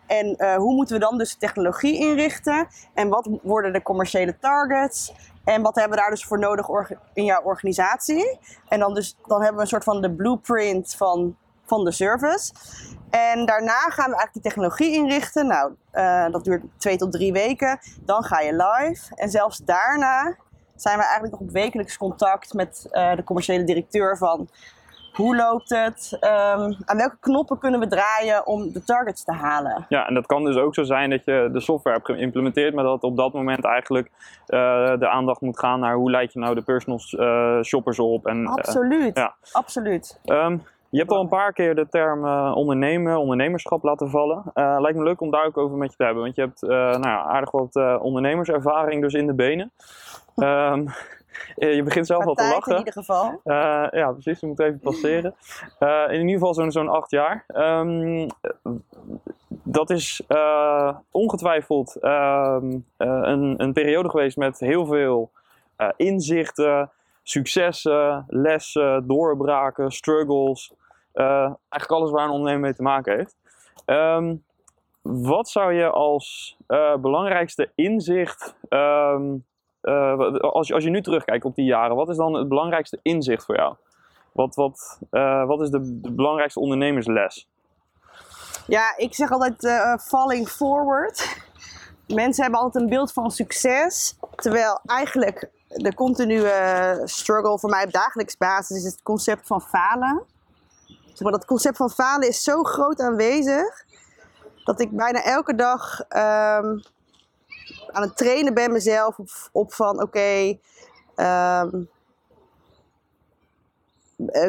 En 0.07 0.35
uh, 0.37 0.55
hoe 0.55 0.73
moeten 0.73 0.95
we 0.95 1.01
dan 1.01 1.17
dus 1.17 1.31
de 1.31 1.37
technologie 1.37 1.97
inrichten? 1.97 2.67
En 2.93 3.09
wat 3.09 3.29
worden 3.41 3.73
de 3.73 3.81
commerciële 3.81 4.37
targets? 4.39 5.13
En 5.43 5.61
wat 5.61 5.75
hebben 5.75 5.97
we 5.97 6.03
daar 6.03 6.11
dus 6.11 6.25
voor 6.25 6.39
nodig 6.39 6.91
in 7.13 7.23
jouw 7.23 7.41
organisatie? 7.41 8.39
En 8.67 8.79
dan, 8.79 8.93
dus, 8.93 9.17
dan 9.25 9.39
hebben 9.39 9.55
we 9.55 9.61
een 9.61 9.67
soort 9.67 9.83
van 9.83 10.01
de 10.01 10.11
blueprint 10.11 10.95
van, 10.95 11.37
van 11.65 11.83
de 11.83 11.91
service. 11.91 12.53
En 13.09 13.45
daarna 13.45 13.79
gaan 13.79 14.09
we 14.09 14.15
eigenlijk 14.15 14.33
die 14.33 14.41
technologie 14.41 14.93
inrichten. 14.93 15.47
Nou, 15.47 15.73
uh, 15.93 16.31
dat 16.31 16.43
duurt 16.43 16.63
twee 16.77 16.97
tot 16.97 17.11
drie 17.11 17.33
weken. 17.33 17.79
Dan 18.01 18.23
ga 18.23 18.39
je 18.39 18.53
live. 18.53 19.15
En 19.15 19.29
zelfs 19.29 19.57
daarna 19.57 20.35
zijn 20.75 20.97
we 20.97 21.03
eigenlijk 21.03 21.31
nog 21.31 21.41
op 21.41 21.51
wekelijks 21.51 21.97
contact 21.97 22.53
met 22.53 22.87
uh, 22.91 23.15
de 23.15 23.23
commerciële 23.23 23.63
directeur 23.63 24.17
van 24.17 24.49
hoe 25.17 25.35
loopt 25.35 25.69
het? 25.69 26.17
Um, 26.21 26.77
aan 26.85 26.97
welke 26.97 27.17
knoppen 27.19 27.57
kunnen 27.57 27.79
we 27.79 27.87
draaien 27.87 28.47
om 28.47 28.71
de 28.71 28.83
targets 28.83 29.23
te 29.23 29.33
halen? 29.33 29.85
Ja, 29.89 30.07
en 30.07 30.13
dat 30.13 30.25
kan 30.25 30.43
dus 30.43 30.57
ook 30.57 30.73
zo 30.73 30.83
zijn 30.83 31.09
dat 31.09 31.25
je 31.25 31.49
de 31.53 31.59
software 31.59 31.95
hebt 31.95 32.09
geïmplementeerd, 32.09 32.73
maar 32.73 32.83
dat 32.83 33.03
op 33.03 33.17
dat 33.17 33.33
moment 33.33 33.65
eigenlijk 33.65 34.07
uh, 34.07 34.97
de 34.99 35.09
aandacht 35.09 35.41
moet 35.41 35.59
gaan 35.59 35.79
naar 35.79 35.95
hoe 35.95 36.11
leid 36.11 36.33
je 36.33 36.39
nou 36.39 36.55
de 36.55 36.61
personal 36.61 36.99
uh, 37.11 37.63
shoppers 37.63 37.99
op. 37.99 38.25
En, 38.25 38.45
eh, 38.45 38.53
absoluut, 38.53 39.17
ja. 39.17 39.35
absoluut. 39.51 40.19
Um, 40.25 40.63
je 40.89 40.97
hebt 40.97 41.11
al 41.11 41.21
een 41.21 41.27
paar 41.27 41.53
keer 41.53 41.75
de 41.75 41.87
term 41.89 42.25
uh, 42.25 42.51
ondernemen, 42.55 43.17
ondernemerschap 43.17 43.83
laten 43.83 44.09
vallen. 44.09 44.43
Uh, 44.53 44.77
lijkt 44.79 44.97
me 44.97 45.03
leuk 45.03 45.21
om 45.21 45.31
daar 45.31 45.45
ook 45.45 45.57
over 45.57 45.77
met 45.77 45.91
je 45.91 45.97
te 45.97 46.03
hebben, 46.03 46.23
want 46.23 46.35
je 46.35 46.41
hebt 46.41 46.63
uh, 46.63 46.69
nou 46.69 47.07
ja, 47.07 47.23
aardig 47.23 47.51
wat 47.51 47.99
ondernemerservaring 48.01 49.01
dus 49.01 49.13
in 49.13 49.27
de 49.27 49.33
benen. 49.33 49.71
Um, 50.35 50.87
je 51.55 51.83
begint 51.83 52.05
zelf 52.05 52.25
al 52.25 52.33
te 52.33 52.43
lachen. 52.43 52.71
in 52.71 52.77
ieder 52.77 52.93
geval. 52.93 53.41
Uh, 53.43 53.87
ja, 53.91 54.11
precies. 54.11 54.39
We 54.39 54.47
moeten 54.47 54.65
even 54.65 54.79
passeren. 54.79 55.35
Uh, 55.79 56.05
in 56.07 56.19
ieder 56.19 56.33
geval 56.33 56.53
zo'n 56.53 56.71
zo'n 56.71 56.89
acht 56.89 57.11
jaar. 57.11 57.45
Um, 57.47 58.27
dat 59.63 59.89
is 59.89 60.21
ongetwijfeld 61.11 61.97
um, 62.03 62.85
een, 62.97 63.53
een 63.57 63.73
periode 63.73 64.09
geweest 64.09 64.37
met 64.37 64.59
heel 64.59 64.85
veel 64.85 65.31
inzichten, 65.95 66.91
successen, 67.23 68.25
lessen, 68.27 69.07
doorbraken, 69.07 69.91
struggles. 69.91 70.73
eigenlijk 71.13 71.91
alles 71.91 72.11
waar 72.11 72.25
een 72.25 72.31
ondernemer 72.31 72.61
mee 72.61 72.73
te 72.73 72.83
maken 72.83 73.15
heeft. 73.15 73.35
Um, 73.85 74.43
wat 75.01 75.49
zou 75.49 75.73
je 75.73 75.89
als 75.89 76.57
belangrijkste 77.01 77.71
inzicht 77.75 78.55
uh, 79.87 80.39
als, 80.39 80.67
je, 80.67 80.73
als 80.73 80.83
je 80.83 80.89
nu 80.89 81.01
terugkijkt 81.01 81.45
op 81.45 81.55
die 81.55 81.65
jaren, 81.65 81.95
wat 81.95 82.09
is 82.09 82.17
dan 82.17 82.33
het 82.33 82.47
belangrijkste 82.47 82.99
inzicht 83.01 83.45
voor 83.45 83.55
jou? 83.55 83.75
Wat, 84.31 84.55
wat, 84.55 84.99
uh, 85.11 85.45
wat 85.45 85.61
is 85.61 85.69
de, 85.69 85.99
de, 86.01 86.11
belangrijkste 86.11 86.59
ondernemersles? 86.59 87.47
Ja, 88.67 88.97
ik 88.97 89.15
zeg 89.15 89.31
altijd 89.31 89.63
uh, 89.63 89.97
falling 89.97 90.47
forward. 90.47 91.45
Mensen 92.07 92.43
hebben 92.43 92.61
altijd 92.61 92.83
een 92.83 92.89
beeld 92.89 93.13
van 93.13 93.31
succes, 93.31 94.17
terwijl 94.35 94.79
eigenlijk 94.85 95.49
de 95.67 95.93
continue 95.93 96.49
struggle 97.03 97.59
voor 97.59 97.69
mij 97.69 97.85
op 97.85 97.91
dagelijks 97.91 98.37
basis 98.37 98.77
is 98.77 98.91
het 98.91 99.03
concept 99.03 99.47
van 99.47 99.61
falen. 99.61 100.23
Zeg 100.87 101.19
maar, 101.19 101.31
dat 101.31 101.45
concept 101.45 101.77
van 101.77 101.89
falen 101.89 102.27
is 102.27 102.43
zo 102.43 102.63
groot 102.63 102.99
aanwezig 102.99 103.85
dat 104.63 104.81
ik 104.81 104.91
bijna 104.91 105.23
elke 105.23 105.55
dag 105.55 105.99
um, 105.99 106.81
aan 107.91 108.01
het 108.01 108.17
trainen 108.17 108.53
ben 108.53 108.71
mezelf 108.71 109.15
op, 109.51 109.73
van 109.73 110.01
oké, 110.01 110.03
okay, 110.03 110.59
um, 111.61 111.89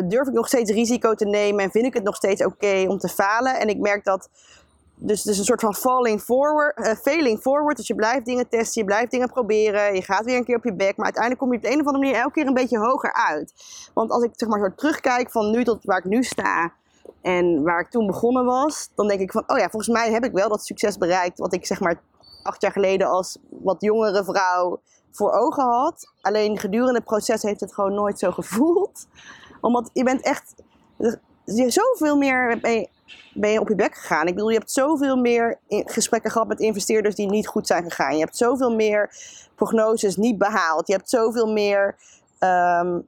durf 0.09 0.29
ik 0.29 0.35
nog 0.35 0.46
steeds 0.46 0.70
risico 0.70 1.14
te 1.14 1.24
nemen 1.24 1.64
en 1.64 1.70
vind 1.70 1.87
ik 1.87 1.94
het 1.94 2.03
nog 2.03 2.16
steeds 2.16 2.44
oké 2.44 2.85
om 2.88 2.98
te 2.98 3.09
falen. 3.09 3.59
En 3.59 3.68
ik 3.68 3.79
merk 3.79 4.05
dat 4.05 4.29
dus, 5.01 5.22
dus 5.22 5.38
een 5.38 5.44
soort 5.44 5.61
van 5.61 5.74
falling 5.74 6.20
forward, 6.20 6.79
uh, 6.79 6.94
failing 6.94 7.40
forward. 7.40 7.77
Dus 7.77 7.87
je 7.87 7.94
blijft 7.94 8.24
dingen 8.24 8.48
testen, 8.48 8.81
je 8.81 8.87
blijft 8.87 9.11
dingen 9.11 9.29
proberen. 9.29 9.94
Je 9.94 10.03
gaat 10.03 10.24
weer 10.24 10.37
een 10.37 10.44
keer 10.44 10.57
op 10.57 10.64
je 10.64 10.74
bek. 10.74 10.96
Maar 10.96 11.05
uiteindelijk 11.05 11.42
kom 11.42 11.53
je 11.53 11.57
op 11.57 11.62
de 11.62 11.72
een 11.72 11.81
of 11.81 11.87
andere 11.87 12.05
manier 12.05 12.20
elke 12.20 12.33
keer 12.33 12.46
een 12.46 12.55
beetje 12.55 12.79
hoger 12.79 13.12
uit. 13.12 13.53
Want 13.94 14.11
als 14.11 14.22
ik 14.22 14.31
zeg 14.37 14.48
maar 14.48 14.61
zo 14.61 14.74
terugkijk 14.77 15.31
van 15.31 15.51
nu 15.51 15.64
tot 15.64 15.85
waar 15.85 15.98
ik 15.98 16.05
nu 16.05 16.22
sta. 16.22 16.72
en 17.22 17.62
waar 17.62 17.81
ik 17.81 17.90
toen 17.90 18.07
begonnen 18.07 18.44
was, 18.44 18.90
dan 18.94 19.09
denk 19.09 19.20
ik 19.20 19.33
van, 19.33 19.44
oh 19.46 19.59
ja, 19.59 19.68
volgens 19.68 19.92
mij 19.92 20.11
heb 20.11 20.24
ik 20.24 20.33
wel 20.33 20.48
dat 20.48 20.64
succes 20.64 20.98
bereikt 20.98 21.38
wat 21.38 21.53
ik 21.53 21.66
zeg 21.66 21.81
maar 21.81 22.01
acht 22.42 22.62
jaar 22.62 22.72
geleden 22.72 23.07
als 23.07 23.38
wat 23.51 23.81
jongere 23.81 24.24
vrouw 24.24 24.81
voor 25.11 25.33
ogen 25.33 25.64
had. 25.64 26.12
Alleen 26.20 26.59
gedurende 26.59 26.94
het 26.94 27.05
proces 27.05 27.42
heeft 27.42 27.61
het 27.61 27.74
gewoon 27.74 27.94
nooit 27.94 28.18
zo 28.18 28.31
gevoeld. 28.31 29.07
Omdat 29.61 29.90
je 29.92 30.05
bent 30.05 30.22
echt, 30.22 30.55
je 31.44 31.70
zoveel 31.70 32.16
meer 32.16 32.61
ben 33.35 33.51
je, 33.51 33.61
op 33.61 33.68
je 33.68 33.74
bek 33.74 33.94
gegaan. 33.94 34.27
Ik 34.27 34.35
bedoel, 34.35 34.51
je 34.51 34.59
hebt 34.59 34.70
zoveel 34.70 35.16
meer 35.16 35.59
gesprekken 35.68 36.31
gehad 36.31 36.48
met 36.48 36.61
investeerders 36.61 37.14
die 37.14 37.31
niet 37.31 37.46
goed 37.46 37.66
zijn 37.66 37.85
gegaan. 37.85 38.12
Je 38.14 38.24
hebt 38.24 38.37
zoveel 38.37 38.74
meer 38.74 39.14
prognoses 39.55 40.16
niet 40.16 40.38
behaald. 40.38 40.87
Je 40.87 40.92
hebt 40.92 41.11
zoveel 41.11 41.53
meer 41.53 41.96
ehm, 42.38 43.01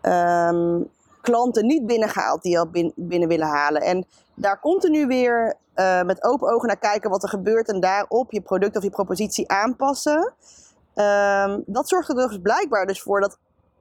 ehm, 0.00 0.80
klanten 1.20 1.66
niet 1.66 1.86
binnengehaald 1.86 2.42
die 2.42 2.52
je 2.52 2.58
al 2.58 2.70
binnen 2.96 3.28
willen 3.28 3.46
halen. 3.46 3.82
En 3.82 4.06
daar 4.34 4.60
continu 4.60 5.06
weer 5.06 5.54
uh, 5.76 6.02
met 6.02 6.24
open 6.24 6.52
ogen 6.52 6.66
naar 6.66 6.78
kijken 6.78 7.10
wat 7.10 7.22
er 7.22 7.28
gebeurt 7.28 7.68
en 7.68 7.80
daarop 7.80 8.32
je 8.32 8.40
product 8.40 8.76
of 8.76 8.82
je 8.82 8.90
propositie 8.90 9.48
aanpassen. 9.48 10.32
Um, 10.94 11.62
dat 11.66 11.88
zorgt 11.88 12.08
er 12.08 12.14
dus 12.14 12.38
blijkbaar 12.42 12.86
dus 12.86 13.02
voor 13.02 13.20
dat 13.20 13.38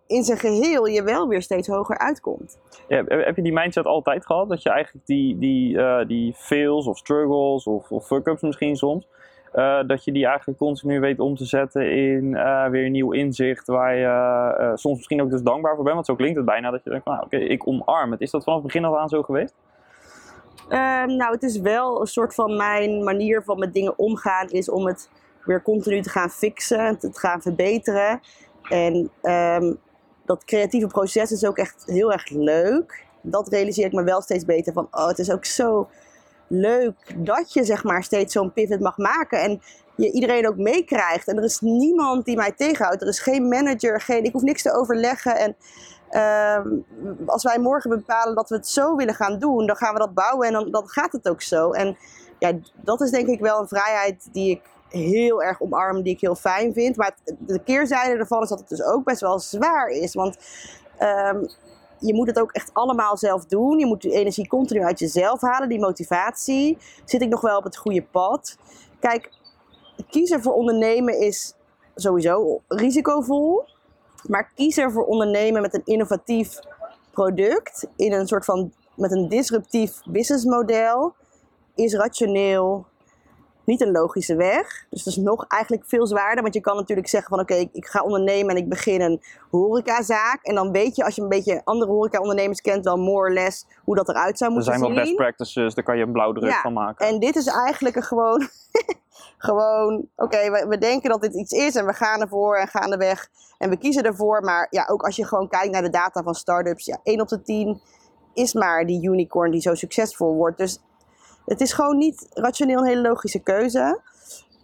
in 0.07 0.23
zijn 0.23 0.37
geheel 0.37 0.85
je 0.85 1.03
wel 1.03 1.27
weer 1.27 1.41
steeds 1.41 1.67
hoger 1.67 1.97
uitkomt. 1.97 2.57
Ja, 2.87 3.03
heb 3.07 3.35
je 3.35 3.41
die 3.41 3.53
mindset 3.53 3.85
altijd 3.85 4.25
gehad? 4.25 4.49
Dat 4.49 4.61
je 4.61 4.69
eigenlijk 4.69 5.05
die, 5.05 5.37
die, 5.37 5.75
uh, 5.75 6.05
die 6.07 6.33
fails 6.33 6.87
of 6.87 6.97
struggles 6.97 7.63
of, 7.65 7.91
of 7.91 8.05
fuck-ups 8.05 8.41
misschien 8.41 8.75
soms, 8.75 9.07
uh, 9.57 9.79
dat 9.87 10.03
je 10.03 10.11
die 10.11 10.25
eigenlijk 10.25 10.57
continu 10.57 10.99
weet 10.99 11.19
om 11.19 11.35
te 11.35 11.45
zetten 11.45 11.91
in 11.91 12.23
uh, 12.23 12.67
weer 12.67 12.85
een 12.85 12.91
nieuw 12.91 13.11
inzicht 13.11 13.67
waar 13.67 13.95
je 13.95 14.71
soms 14.75 14.95
misschien 14.95 15.21
ook 15.21 15.29
dus 15.29 15.41
dankbaar 15.41 15.75
voor 15.75 15.83
bent. 15.83 15.95
Want 15.95 16.05
zo 16.05 16.15
klinkt 16.15 16.37
het 16.37 16.45
bijna 16.45 16.71
dat 16.71 16.83
je 16.83 16.89
denkt, 16.89 17.05
nou, 17.05 17.23
oké, 17.23 17.37
ik 17.37 17.67
omarm 17.67 18.11
het. 18.11 18.21
Is 18.21 18.31
dat 18.31 18.43
vanaf 18.43 18.57
het 18.57 18.67
begin 18.67 18.85
af 18.85 18.95
aan 18.95 19.09
zo 19.09 19.23
geweest? 19.23 19.55
Ehm, 20.69 21.15
nou, 21.15 21.31
het 21.31 21.43
is 21.43 21.59
wel 21.59 22.01
een 22.01 22.07
soort 22.07 22.35
van 22.35 22.57
mijn 22.57 23.03
manier 23.03 23.43
van 23.43 23.59
met 23.59 23.73
dingen 23.73 23.97
omgaan 23.97 24.49
is 24.49 24.69
om 24.69 24.85
het 24.85 25.09
weer 25.43 25.61
continu 25.61 26.01
te 26.01 26.09
gaan 26.09 26.29
fixen, 26.29 26.99
te 26.99 27.09
gaan 27.13 27.41
verbeteren. 27.41 28.19
En 28.69 29.11
um, 29.21 29.77
dat 30.25 30.45
creatieve 30.45 30.87
proces 30.87 31.31
is 31.31 31.45
ook 31.45 31.57
echt 31.57 31.83
heel 31.85 32.11
erg 32.11 32.29
leuk. 32.29 33.05
Dat 33.21 33.47
realiseer 33.47 33.85
ik 33.85 33.93
me 33.93 34.03
wel 34.03 34.21
steeds 34.21 34.45
beter 34.45 34.73
van, 34.73 34.87
oh, 34.91 35.07
het 35.07 35.19
is 35.19 35.31
ook 35.31 35.45
zo 35.45 35.87
leuk 36.47 37.13
dat 37.15 37.53
je 37.53 37.63
zeg 37.63 37.83
maar 37.83 38.03
steeds 38.03 38.33
zo'n 38.33 38.53
pivot 38.53 38.79
mag 38.79 38.97
maken 38.97 39.41
en 39.41 39.61
je 39.95 40.11
iedereen 40.11 40.47
ook 40.47 40.57
meekrijgt. 40.57 41.27
En 41.27 41.37
er 41.37 41.43
is 41.43 41.59
niemand 41.59 42.25
die 42.25 42.35
mij 42.35 42.51
tegenhoudt. 42.51 43.01
Er 43.01 43.07
is 43.07 43.19
geen 43.19 43.47
manager, 43.47 44.01
geen, 44.01 44.23
ik 44.23 44.33
hoef 44.33 44.41
niks 44.41 44.61
te 44.61 44.73
overleggen. 44.73 45.35
En 45.35 45.55
uh, 46.11 46.71
als 47.25 47.43
wij 47.43 47.59
morgen 47.59 47.89
bepalen 47.89 48.35
dat 48.35 48.49
we 48.49 48.55
het 48.55 48.67
zo 48.67 48.95
willen 48.95 49.13
gaan 49.13 49.39
doen, 49.39 49.67
dan 49.67 49.75
gaan 49.75 49.93
we 49.93 49.99
dat 49.99 50.13
bouwen 50.13 50.47
en 50.47 50.53
dan, 50.53 50.71
dan 50.71 50.87
gaat 50.87 51.11
het 51.11 51.29
ook 51.29 51.41
zo. 51.41 51.71
En 51.71 51.97
ja, 52.39 52.51
dat 52.75 53.01
is 53.01 53.11
denk 53.11 53.27
ik 53.27 53.39
wel 53.39 53.59
een 53.59 53.67
vrijheid 53.67 54.27
die 54.31 54.51
ik 54.51 54.61
heel 54.89 55.43
erg 55.43 55.61
omarm, 55.61 56.01
die 56.01 56.13
ik 56.13 56.21
heel 56.21 56.35
fijn 56.35 56.73
vind. 56.73 56.95
Maar 56.95 57.15
de 57.39 57.63
keerzijde 57.63 58.19
ervan 58.19 58.43
is 58.43 58.49
dat 58.49 58.59
het 58.59 58.69
dus 58.69 58.83
ook 58.83 59.03
best 59.03 59.21
wel 59.21 59.39
zwaar 59.39 59.89
is. 59.89 60.13
Want 60.13 60.37
um, 60.99 61.47
je 61.99 62.13
moet 62.13 62.27
het 62.27 62.39
ook 62.39 62.51
echt 62.51 62.69
allemaal 62.73 63.17
zelf 63.17 63.45
doen. 63.45 63.79
Je 63.79 63.85
moet 63.85 64.01
die 64.01 64.11
energie 64.11 64.47
continu 64.47 64.83
uit 64.83 64.99
jezelf 64.99 65.41
halen, 65.41 65.69
die 65.69 65.79
motivatie. 65.79 66.77
Zit 67.05 67.21
ik 67.21 67.29
nog 67.29 67.41
wel 67.41 67.57
op 67.57 67.63
het 67.63 67.77
goede 67.77 68.03
pad? 68.03 68.57
Kijk, 68.99 69.31
kiezen 70.09 70.41
voor 70.41 70.53
ondernemen 70.53 71.19
is 71.19 71.53
sowieso 71.95 72.61
risicovol. 72.67 73.63
Maar 74.27 74.51
kiezen 74.55 74.91
voor 74.91 75.05
ondernemen 75.05 75.61
met 75.61 75.73
een 75.73 75.85
innovatief 75.85 76.59
product, 77.11 77.87
in 77.95 78.13
een 78.13 78.27
soort 78.27 78.45
van 78.45 78.71
met 78.95 79.11
een 79.11 79.29
disruptief 79.29 80.01
businessmodel, 80.09 81.13
is 81.75 81.93
rationeel, 81.93 82.85
niet 83.67 83.81
een 83.81 83.91
logische 83.91 84.35
weg. 84.35 84.85
Dus 84.89 85.03
dat 85.03 85.13
is 85.13 85.19
nog 85.23 85.45
eigenlijk 85.47 85.83
veel 85.87 86.07
zwaarder. 86.07 86.41
Want 86.41 86.53
je 86.53 86.61
kan 86.61 86.75
natuurlijk 86.75 87.07
zeggen 87.07 87.29
van 87.29 87.39
oké, 87.39 87.53
ik 87.53 87.85
ga 87.85 88.01
ondernemen 88.03 88.55
en 88.55 88.61
ik 88.61 88.69
begin 88.69 89.01
een 89.01 89.21
horecazaak. 89.51 90.39
En 90.43 90.55
dan 90.55 90.71
weet 90.71 90.95
je, 90.95 91.03
als 91.03 91.15
je 91.15 91.21
een 91.21 91.29
beetje 91.29 91.61
andere 91.63 91.91
horeca-ondernemers 91.91 92.61
kent, 92.61 92.85
wel 92.85 92.97
more 92.97 93.29
or 93.29 93.33
less 93.33 93.65
hoe 93.83 93.95
dat 93.95 94.09
eruit 94.09 94.37
zou 94.37 94.51
moeten 94.51 94.73
zien. 94.73 94.81
Er 94.81 94.87
zijn 94.87 94.95
wel 94.95 95.05
best 95.05 95.17
practices, 95.17 95.73
daar 95.73 95.83
kan 95.83 95.97
je 95.97 96.03
een 96.03 96.11
blauwdruk 96.11 96.53
van 96.53 96.73
maken. 96.73 97.07
En 97.07 97.19
dit 97.19 97.35
is 97.35 97.47
eigenlijk 97.47 97.95
een 97.95 98.03
gewoon, 98.03 98.47
gewoon 99.47 100.07
oké, 100.15 100.51
we, 100.51 100.65
we, 100.69 100.77
denken 100.77 101.09
dat 101.09 101.21
dit 101.21 101.33
iets 101.33 101.51
is 101.51 101.75
en 101.75 101.85
we 101.85 101.93
gaan 101.93 102.21
ervoor 102.21 102.55
en 102.55 102.67
gaan 102.67 102.91
er 102.91 102.97
weg. 102.97 103.27
En 103.57 103.69
we 103.69 103.77
kiezen 103.77 104.03
ervoor. 104.03 104.41
Maar 104.41 104.67
ja, 104.69 104.87
ook 104.89 105.01
als 105.01 105.15
je 105.15 105.25
gewoon 105.25 105.49
kijkt 105.49 105.71
naar 105.71 105.81
de 105.81 105.89
data 105.89 106.23
van 106.23 106.33
startups, 106.33 106.85
ja, 106.85 106.99
1 107.03 107.21
op 107.21 107.27
de 107.27 107.41
10 107.41 107.81
is 108.33 108.53
maar 108.53 108.85
die 108.85 109.07
unicorn 109.09 109.51
die 109.51 109.61
zo 109.61 109.75
succesvol 109.75 110.35
wordt. 110.35 110.57
Dus 110.57 110.79
het 111.47 111.61
is 111.61 111.73
gewoon 111.73 111.97
niet 111.97 112.27
rationeel 112.33 112.79
een 112.79 112.87
hele 112.87 113.09
logische 113.09 113.39
keuze. 113.39 113.99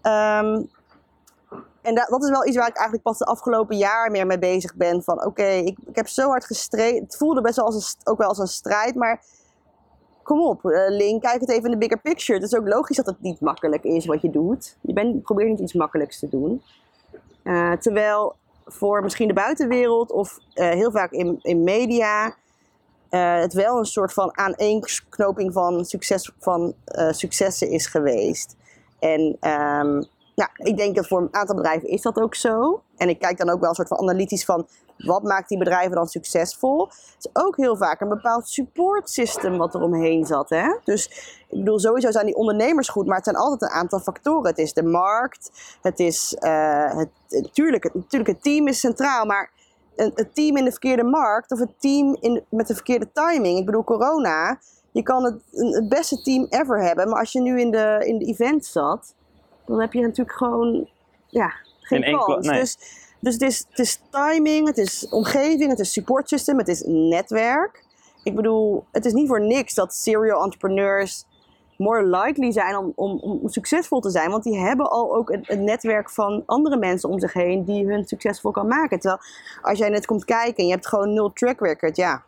Um, 0.03 0.69
en 1.81 1.95
dat, 1.95 2.23
is 2.23 2.29
wel 2.29 2.47
iets 2.47 2.57
waar 2.57 2.67
ik 2.67 2.75
eigenlijk 2.75 3.03
pas 3.03 3.17
de 3.17 3.25
afgelopen 3.25 3.77
jaar 3.77 4.11
meer 4.11 4.27
mee 4.27 4.39
bezig 4.39 4.75
ben. 4.75 5.03
Van 5.03 5.25
oké, 5.25 5.45
ik, 5.47 5.77
ik, 5.85 5.95
heb 5.95 6.07
zo 6.07 6.27
hard 6.27 6.45
gestreden. 6.45 7.03
Het 7.03 7.17
voelde 7.17 7.41
best 7.41 7.55
wel 7.55 7.65
als 7.65 7.75
een, 7.75 8.11
ook 8.11 8.17
wel 8.17 8.27
als 8.27 8.37
een 8.37 8.47
strijd. 8.47 8.95
Maar 8.95 9.21
kom 10.23 10.41
op, 10.41 10.63
uh, 10.63 10.89
Link, 10.89 11.21
kijk 11.21 11.41
het 11.41 11.49
even 11.49 11.63
in 11.63 11.71
de 11.71 11.77
bigger 11.77 11.99
picture. 11.99 12.39
Het 12.39 12.51
is 12.51 12.57
ook 12.57 12.67
logisch 12.67 12.95
dat 12.95 13.05
het 13.05 13.21
niet 13.21 13.39
makkelijk 13.39 13.83
is 13.83 14.05
wat 14.05 14.21
je 14.21 14.29
doet. 14.29 14.77
Je 14.81 14.93
bent, 14.93 15.21
probeert 15.21 15.49
niet 15.49 15.59
iets 15.59 15.73
makkelijks 15.73 16.19
te 16.19 16.29
doen. 16.29 16.61
Uh, 17.43 17.71
terwijl 17.71 18.35
voor 18.65 19.03
misschien 19.03 19.27
de 19.27 19.33
buitenwereld 19.33 20.11
of 20.11 20.37
uh, 20.55 20.69
heel 20.69 20.91
vaak 20.91 21.11
in, 21.11 21.39
in 21.41 21.63
media 21.63 22.35
uh, 23.13 23.39
het 23.39 23.53
wel 23.53 23.77
een 23.77 23.85
soort 23.85 24.13
van 24.13 24.37
aaneenknoping 24.37 25.53
van, 25.53 25.85
succes, 25.85 26.31
van 26.39 26.73
uh, 26.85 27.11
successen 27.11 27.69
is 27.69 27.87
geweest. 27.87 28.55
En 28.99 29.21
um, 29.21 30.05
nou, 30.35 30.49
ik 30.55 30.77
denk 30.77 30.95
dat 30.95 31.07
voor 31.07 31.21
een 31.21 31.33
aantal 31.33 31.55
bedrijven 31.55 31.89
is 31.89 32.01
dat 32.01 32.17
ook 32.17 32.35
zo. 32.35 32.81
En 32.97 33.09
ik 33.09 33.19
kijk 33.19 33.37
dan 33.37 33.49
ook 33.49 33.59
wel 33.59 33.69
een 33.69 33.75
soort 33.75 33.87
van 33.87 33.99
analytisch 33.99 34.45
van 34.45 34.67
wat 34.97 35.23
maakt 35.23 35.49
die 35.49 35.57
bedrijven 35.57 35.95
dan 35.95 36.07
succesvol. 36.07 36.87
Het 36.87 37.15
is 37.19 37.29
ook 37.33 37.57
heel 37.57 37.77
vaak 37.77 38.01
een 38.01 38.09
bepaald 38.09 38.49
support 38.49 39.09
system 39.09 39.57
wat 39.57 39.73
er 39.73 39.81
omheen 39.81 40.25
zat. 40.25 40.49
Hè? 40.49 40.77
Dus 40.83 41.07
ik 41.49 41.57
bedoel, 41.57 41.79
sowieso 41.79 42.11
zijn 42.11 42.25
die 42.25 42.35
ondernemers 42.35 42.89
goed, 42.89 43.05
maar 43.05 43.15
het 43.15 43.25
zijn 43.25 43.35
altijd 43.35 43.61
een 43.61 43.77
aantal 43.77 43.99
factoren. 43.99 44.49
Het 44.49 44.57
is 44.57 44.73
de 44.73 44.83
markt, 44.83 45.51
het 45.81 45.99
is, 45.99 46.35
uh, 46.39 46.97
het, 46.97 47.09
natuurlijk, 47.29 47.83
het, 47.83 47.93
natuurlijk 47.93 48.29
het 48.29 48.43
team 48.43 48.67
is 48.67 48.79
centraal, 48.79 49.25
maar 49.25 49.51
een, 49.95 50.29
team 50.33 50.57
in 50.57 50.63
de 50.63 50.71
verkeerde 50.71 51.03
markt 51.03 51.51
of 51.51 51.59
een 51.59 51.73
team 51.77 52.17
in, 52.19 52.43
met 52.49 52.67
de 52.67 52.73
verkeerde 52.73 53.11
timing. 53.13 53.57
Ik 53.57 53.65
bedoel, 53.65 53.83
corona, 53.83 54.59
je 54.91 55.03
kan 55.03 55.23
het, 55.23 55.41
het 55.51 55.89
beste 55.89 56.21
team 56.21 56.47
ever 56.49 56.83
hebben, 56.83 57.09
maar 57.09 57.19
als 57.19 57.31
je 57.31 57.41
nu 57.41 57.59
in 57.59 57.71
de, 57.71 58.03
in 58.05 58.17
de 58.17 58.25
event 58.25 58.65
zat, 58.65 59.15
dan 59.65 59.81
heb 59.81 59.93
je 59.93 60.01
natuurlijk 60.01 60.37
gewoon 60.37 60.89
ja, 61.27 61.53
geen 61.79 62.17
kans. 62.17 62.47
Dus, 62.47 62.77
dus 63.19 63.33
het, 63.33 63.41
is, 63.41 63.65
het 63.69 63.79
is 63.79 64.01
timing, 64.09 64.67
het 64.67 64.77
is 64.77 65.09
omgeving, 65.09 65.69
het 65.69 65.79
is 65.79 65.93
support 65.93 66.29
system, 66.29 66.57
het 66.57 66.67
is 66.67 66.83
netwerk. 66.85 67.85
Ik 68.23 68.35
bedoel, 68.35 68.85
het 68.91 69.05
is 69.05 69.13
niet 69.13 69.27
voor 69.27 69.41
niks 69.41 69.73
dat 69.73 69.93
serial 69.93 70.43
entrepreneurs 70.43 71.25
more 71.83 72.05
likely 72.05 72.51
zijn 72.51 72.77
om, 72.77 72.91
om, 72.95 73.19
om, 73.19 73.49
succesvol 73.49 73.99
te 73.99 74.09
zijn. 74.09 74.31
Want 74.31 74.43
die 74.43 74.59
hebben 74.59 74.89
al 74.89 75.15
ook 75.15 75.29
een, 75.29 75.63
netwerk 75.63 76.09
van 76.09 76.43
andere 76.45 76.77
mensen 76.77 77.09
om 77.09 77.19
zich 77.19 77.33
heen 77.33 77.63
die 77.63 77.87
hun 77.87 78.05
succesvol 78.05 78.51
kan 78.51 78.67
maken. 78.67 78.99
Terwijl 78.99 79.21
als 79.61 79.77
jij 79.77 79.89
net 79.89 80.05
komt 80.05 80.25
kijken 80.25 80.55
en 80.55 80.65
je 80.65 80.71
hebt 80.71 80.87
gewoon 80.87 81.13
nul 81.13 81.33
track 81.33 81.59
record, 81.59 81.95
ja, 81.95 82.23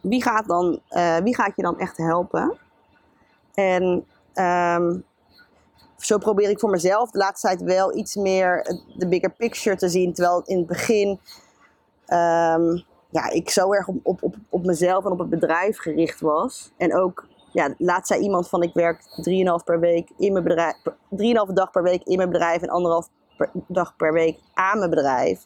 wie 0.00 0.22
gaat, 0.22 0.46
dan, 0.46 0.80
uh, 0.90 1.16
wie 1.16 1.34
gaat 1.34 1.56
je 1.56 1.62
dan 1.62 1.78
echt 1.78 1.96
helpen? 1.96 2.58
En 3.54 4.04
um, 4.34 5.04
zo 5.96 6.18
probeer 6.18 6.50
ik 6.50 6.60
voor 6.60 6.70
mezelf 6.70 7.10
de 7.10 7.18
laatste 7.18 7.46
tijd 7.46 7.62
wel 7.62 7.96
iets 7.96 8.14
meer 8.14 8.80
de 8.96 9.08
bigger 9.08 9.30
picture 9.30 9.76
te 9.76 9.88
zien. 9.88 10.12
Terwijl 10.12 10.42
in 10.44 10.58
het 10.58 10.66
begin 10.66 11.08
um, 12.08 12.84
ja, 13.10 13.30
ik 13.30 13.50
zo 13.50 13.72
erg 13.72 13.88
op, 13.88 13.96
op, 14.02 14.22
op, 14.22 14.34
op 14.48 14.64
mezelf 14.64 15.04
en 15.04 15.10
op 15.10 15.18
het 15.18 15.28
bedrijf 15.28 15.78
gericht 15.78 16.20
was. 16.20 16.72
En 16.76 16.96
ook 16.96 17.26
ja, 17.54 17.74
laatst 17.78 18.06
zei 18.06 18.20
iemand 18.20 18.48
van 18.48 18.62
ik 18.62 18.74
werk 18.74 19.00
3,5 19.00 19.64
per 19.64 19.80
week 19.80 20.10
in 20.16 20.32
mijn 20.32 20.44
bedrijf, 20.44 20.74
3,5 21.46 21.52
dag 21.52 21.70
per 21.70 21.82
week 21.82 22.02
in 22.02 22.16
mijn 22.16 22.30
bedrijf 22.30 22.62
en 22.62 22.68
anderhalf 22.68 23.08
per, 23.36 23.50
dag 23.68 23.96
per 23.96 24.12
week 24.12 24.38
aan 24.54 24.78
mijn 24.78 24.90
bedrijf. 24.90 25.42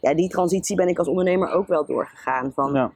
Ja, 0.00 0.14
die 0.14 0.28
transitie 0.28 0.76
ben 0.76 0.88
ik 0.88 0.98
als 0.98 1.08
ondernemer 1.08 1.50
ook 1.50 1.66
wel 1.66 1.86
doorgegaan. 1.86 2.52
Van, 2.54 2.72
ja. 2.72 2.92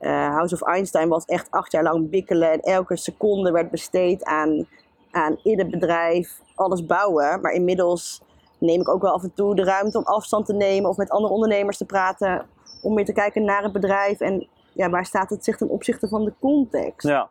uh, 0.00 0.34
House 0.34 0.54
of 0.54 0.62
Einstein 0.62 1.08
was 1.08 1.24
echt 1.24 1.50
acht 1.50 1.72
jaar 1.72 1.82
lang 1.82 2.10
bikkelen 2.10 2.52
en 2.52 2.60
elke 2.60 2.96
seconde 2.96 3.50
werd 3.50 3.70
besteed 3.70 4.24
aan, 4.24 4.66
aan 5.10 5.38
in 5.42 5.58
het 5.58 5.70
bedrijf 5.70 6.40
alles 6.54 6.86
bouwen. 6.86 7.40
Maar 7.40 7.52
inmiddels 7.52 8.22
neem 8.58 8.80
ik 8.80 8.88
ook 8.88 9.02
wel 9.02 9.12
af 9.12 9.22
en 9.22 9.32
toe 9.34 9.54
de 9.54 9.64
ruimte 9.64 9.98
om 9.98 10.04
afstand 10.04 10.46
te 10.46 10.54
nemen 10.54 10.90
of 10.90 10.96
met 10.96 11.10
andere 11.10 11.34
ondernemers 11.34 11.76
te 11.76 11.86
praten. 11.86 12.46
Om 12.82 12.94
weer 12.94 13.04
te 13.04 13.12
kijken 13.12 13.44
naar 13.44 13.62
het 13.62 13.72
bedrijf 13.72 14.20
en 14.20 14.48
ja, 14.72 14.90
waar 14.90 15.06
staat 15.06 15.30
het 15.30 15.44
zich 15.44 15.56
ten 15.56 15.68
opzichte 15.68 16.08
van 16.08 16.24
de 16.24 16.32
context. 16.40 17.08
Ja, 17.08 17.30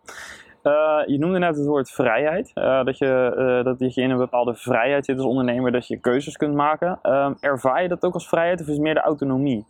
uh, 0.65 1.01
je 1.05 1.17
noemde 1.17 1.39
net 1.39 1.55
het 1.55 1.65
woord 1.65 1.91
vrijheid. 1.91 2.51
Uh, 2.55 2.83
dat, 2.83 2.97
je, 2.97 3.35
uh, 3.37 3.77
dat 3.79 3.93
je 3.93 4.01
in 4.01 4.09
een 4.09 4.17
bepaalde 4.17 4.55
vrijheid 4.55 5.05
zit 5.05 5.17
als 5.17 5.25
ondernemer, 5.25 5.71
dat 5.71 5.87
je 5.87 5.99
keuzes 5.99 6.37
kunt 6.37 6.55
maken. 6.55 6.99
ervaar 7.39 7.81
je 7.81 7.87
dat 7.87 8.03
ook 8.03 8.13
als 8.13 8.27
vrijheid 8.27 8.61
of 8.61 8.67
is 8.67 8.73
het 8.73 8.81
meer 8.81 8.93
de 8.93 9.01
autonomie? 9.01 9.65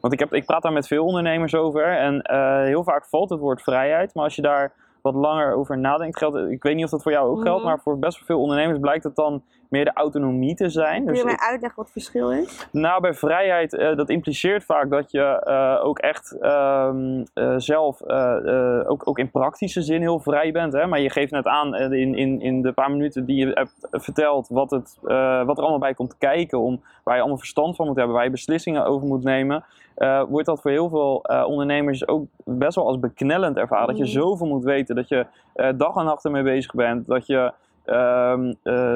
Want 0.00 0.12
ik, 0.12 0.18
heb, 0.18 0.34
ik 0.34 0.46
praat 0.46 0.62
daar 0.62 0.72
met 0.72 0.86
veel 0.86 1.04
ondernemers 1.04 1.54
over 1.54 1.96
en 1.96 2.30
heel 2.66 2.84
vaak 2.84 3.06
valt 3.06 3.30
het 3.30 3.40
woord 3.40 3.62
vrijheid. 3.62 4.14
Maar 4.14 4.24
als 4.24 4.34
je 4.34 4.42
daar 4.42 4.72
wat 5.02 5.14
langer 5.14 5.54
over 5.54 5.78
nadenkt, 5.78 6.18
geldt, 6.18 6.36
ik 6.36 6.62
weet 6.62 6.74
niet 6.74 6.84
of 6.84 6.90
dat 6.90 7.02
voor 7.02 7.12
jou 7.12 7.28
ook 7.28 7.42
geldt, 7.42 7.58
mhm. 7.58 7.68
maar 7.68 7.80
voor 7.80 7.98
best 7.98 8.16
wel 8.16 8.26
veel 8.26 8.40
ondernemers 8.40 8.78
blijkt 8.78 9.04
het 9.04 9.16
dan 9.16 9.42
meer 9.70 9.84
de 9.84 9.92
autonomie 9.94 10.54
te 10.54 10.68
zijn. 10.68 11.04
Kun 11.04 11.14
je 11.14 11.22
dus 11.22 11.36
mij 11.36 11.48
uitleggen 11.48 11.76
wat 11.76 11.84
het 11.84 11.92
verschil 11.92 12.32
is? 12.32 12.68
Nou, 12.72 13.00
bij 13.00 13.14
vrijheid, 13.14 13.72
uh, 13.72 13.96
dat 13.96 14.08
impliceert 14.08 14.64
vaak 14.64 14.90
dat 14.90 15.10
je 15.10 15.44
uh, 15.46 15.86
ook 15.86 15.98
echt 15.98 16.36
uh, 16.40 16.90
zelf, 17.56 18.02
ook, 18.86 19.08
ook 19.08 19.18
in 19.18 19.30
praktische 19.30 19.82
zin 19.82 20.00
heel 20.00 20.20
vrij 20.20 20.52
bent. 20.52 20.72
Hè? 20.72 20.86
Maar 20.86 21.00
je 21.00 21.10
geeft 21.10 21.32
net 21.32 21.46
aan 21.46 21.74
in, 21.74 22.14
in, 22.14 22.40
in 22.40 22.62
de 22.62 22.72
paar 22.72 22.90
minuten 22.90 23.24
die 23.24 23.46
je 23.46 23.50
hebt 23.52 23.88
verteld 23.90 24.48
wat, 24.48 24.70
het, 24.70 24.98
wat 25.46 25.56
er 25.56 25.62
allemaal 25.62 25.78
bij 25.78 25.94
komt 25.94 26.18
kijken, 26.18 26.58
om, 26.58 26.82
waar 27.04 27.14
je 27.14 27.20
allemaal 27.20 27.38
verstand 27.38 27.76
van 27.76 27.86
moet 27.86 27.96
hebben, 27.96 28.14
waar 28.14 28.24
je 28.24 28.30
beslissingen 28.30 28.84
over 28.84 29.06
moet 29.06 29.24
nemen. 29.24 29.64
wordt 30.28 30.46
dat 30.46 30.60
voor 30.60 30.70
heel 30.70 30.88
veel 30.88 31.16
ondernemers 31.46 32.08
ook 32.08 32.26
best 32.44 32.74
wel 32.74 32.86
als 32.86 32.98
beknellend 32.98 33.56
ervaren. 33.56 33.86
Dat 33.86 33.96
je 33.96 34.02
mm. 34.02 34.10
zoveel 34.10 34.46
moet 34.46 34.64
weten, 34.64 34.94
dat 34.96 35.08
je 35.08 35.26
dag 35.76 35.96
en 35.96 36.04
nacht 36.04 36.24
ermee 36.24 36.42
bezig 36.42 36.74
bent, 36.74 37.06
dat 37.06 37.26
je 37.26 37.52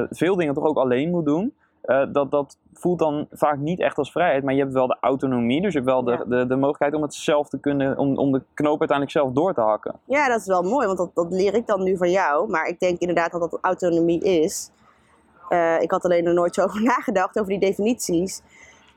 veel 0.09 0.35
dingen 0.35 0.53
toch 0.53 0.65
ook 0.65 0.77
alleen 0.77 1.09
moet 1.09 1.25
doen. 1.25 1.53
Uh, 1.85 2.03
dat, 2.11 2.31
dat 2.31 2.57
voelt 2.73 2.99
dan 2.99 3.27
vaak 3.31 3.57
niet 3.57 3.79
echt 3.79 3.97
als 3.97 4.11
vrijheid, 4.11 4.43
maar 4.43 4.53
je 4.53 4.59
hebt 4.59 4.73
wel 4.73 4.87
de 4.87 4.97
autonomie, 5.01 5.61
dus 5.61 5.73
je 5.73 5.79
hebt 5.79 5.91
wel 5.91 6.03
de, 6.03 6.25
de, 6.27 6.47
de 6.47 6.55
mogelijkheid 6.55 6.93
om 6.93 7.01
het 7.01 7.13
zelf 7.13 7.49
te 7.49 7.59
kunnen, 7.59 7.97
om, 7.97 8.17
om 8.17 8.31
de 8.31 8.41
knoop 8.53 8.79
uiteindelijk 8.79 9.17
zelf 9.17 9.31
door 9.31 9.53
te 9.53 9.61
hakken. 9.61 9.95
Ja, 10.05 10.27
dat 10.27 10.39
is 10.39 10.47
wel 10.47 10.63
mooi, 10.63 10.85
want 10.85 10.97
dat, 10.97 11.11
dat 11.13 11.31
leer 11.31 11.53
ik 11.53 11.67
dan 11.67 11.83
nu 11.83 11.97
van 11.97 12.09
jou. 12.09 12.49
Maar 12.49 12.67
ik 12.67 12.79
denk 12.79 12.99
inderdaad 12.99 13.31
dat 13.31 13.41
dat 13.41 13.59
autonomie 13.61 14.23
is. 14.23 14.71
Uh, 15.49 15.81
ik 15.81 15.91
had 15.91 16.03
alleen 16.03 16.25
er 16.25 16.33
nooit 16.33 16.55
zo 16.55 16.63
over 16.63 16.83
nagedacht, 16.93 17.39
over 17.39 17.49
die 17.49 17.59
definities. 17.59 18.41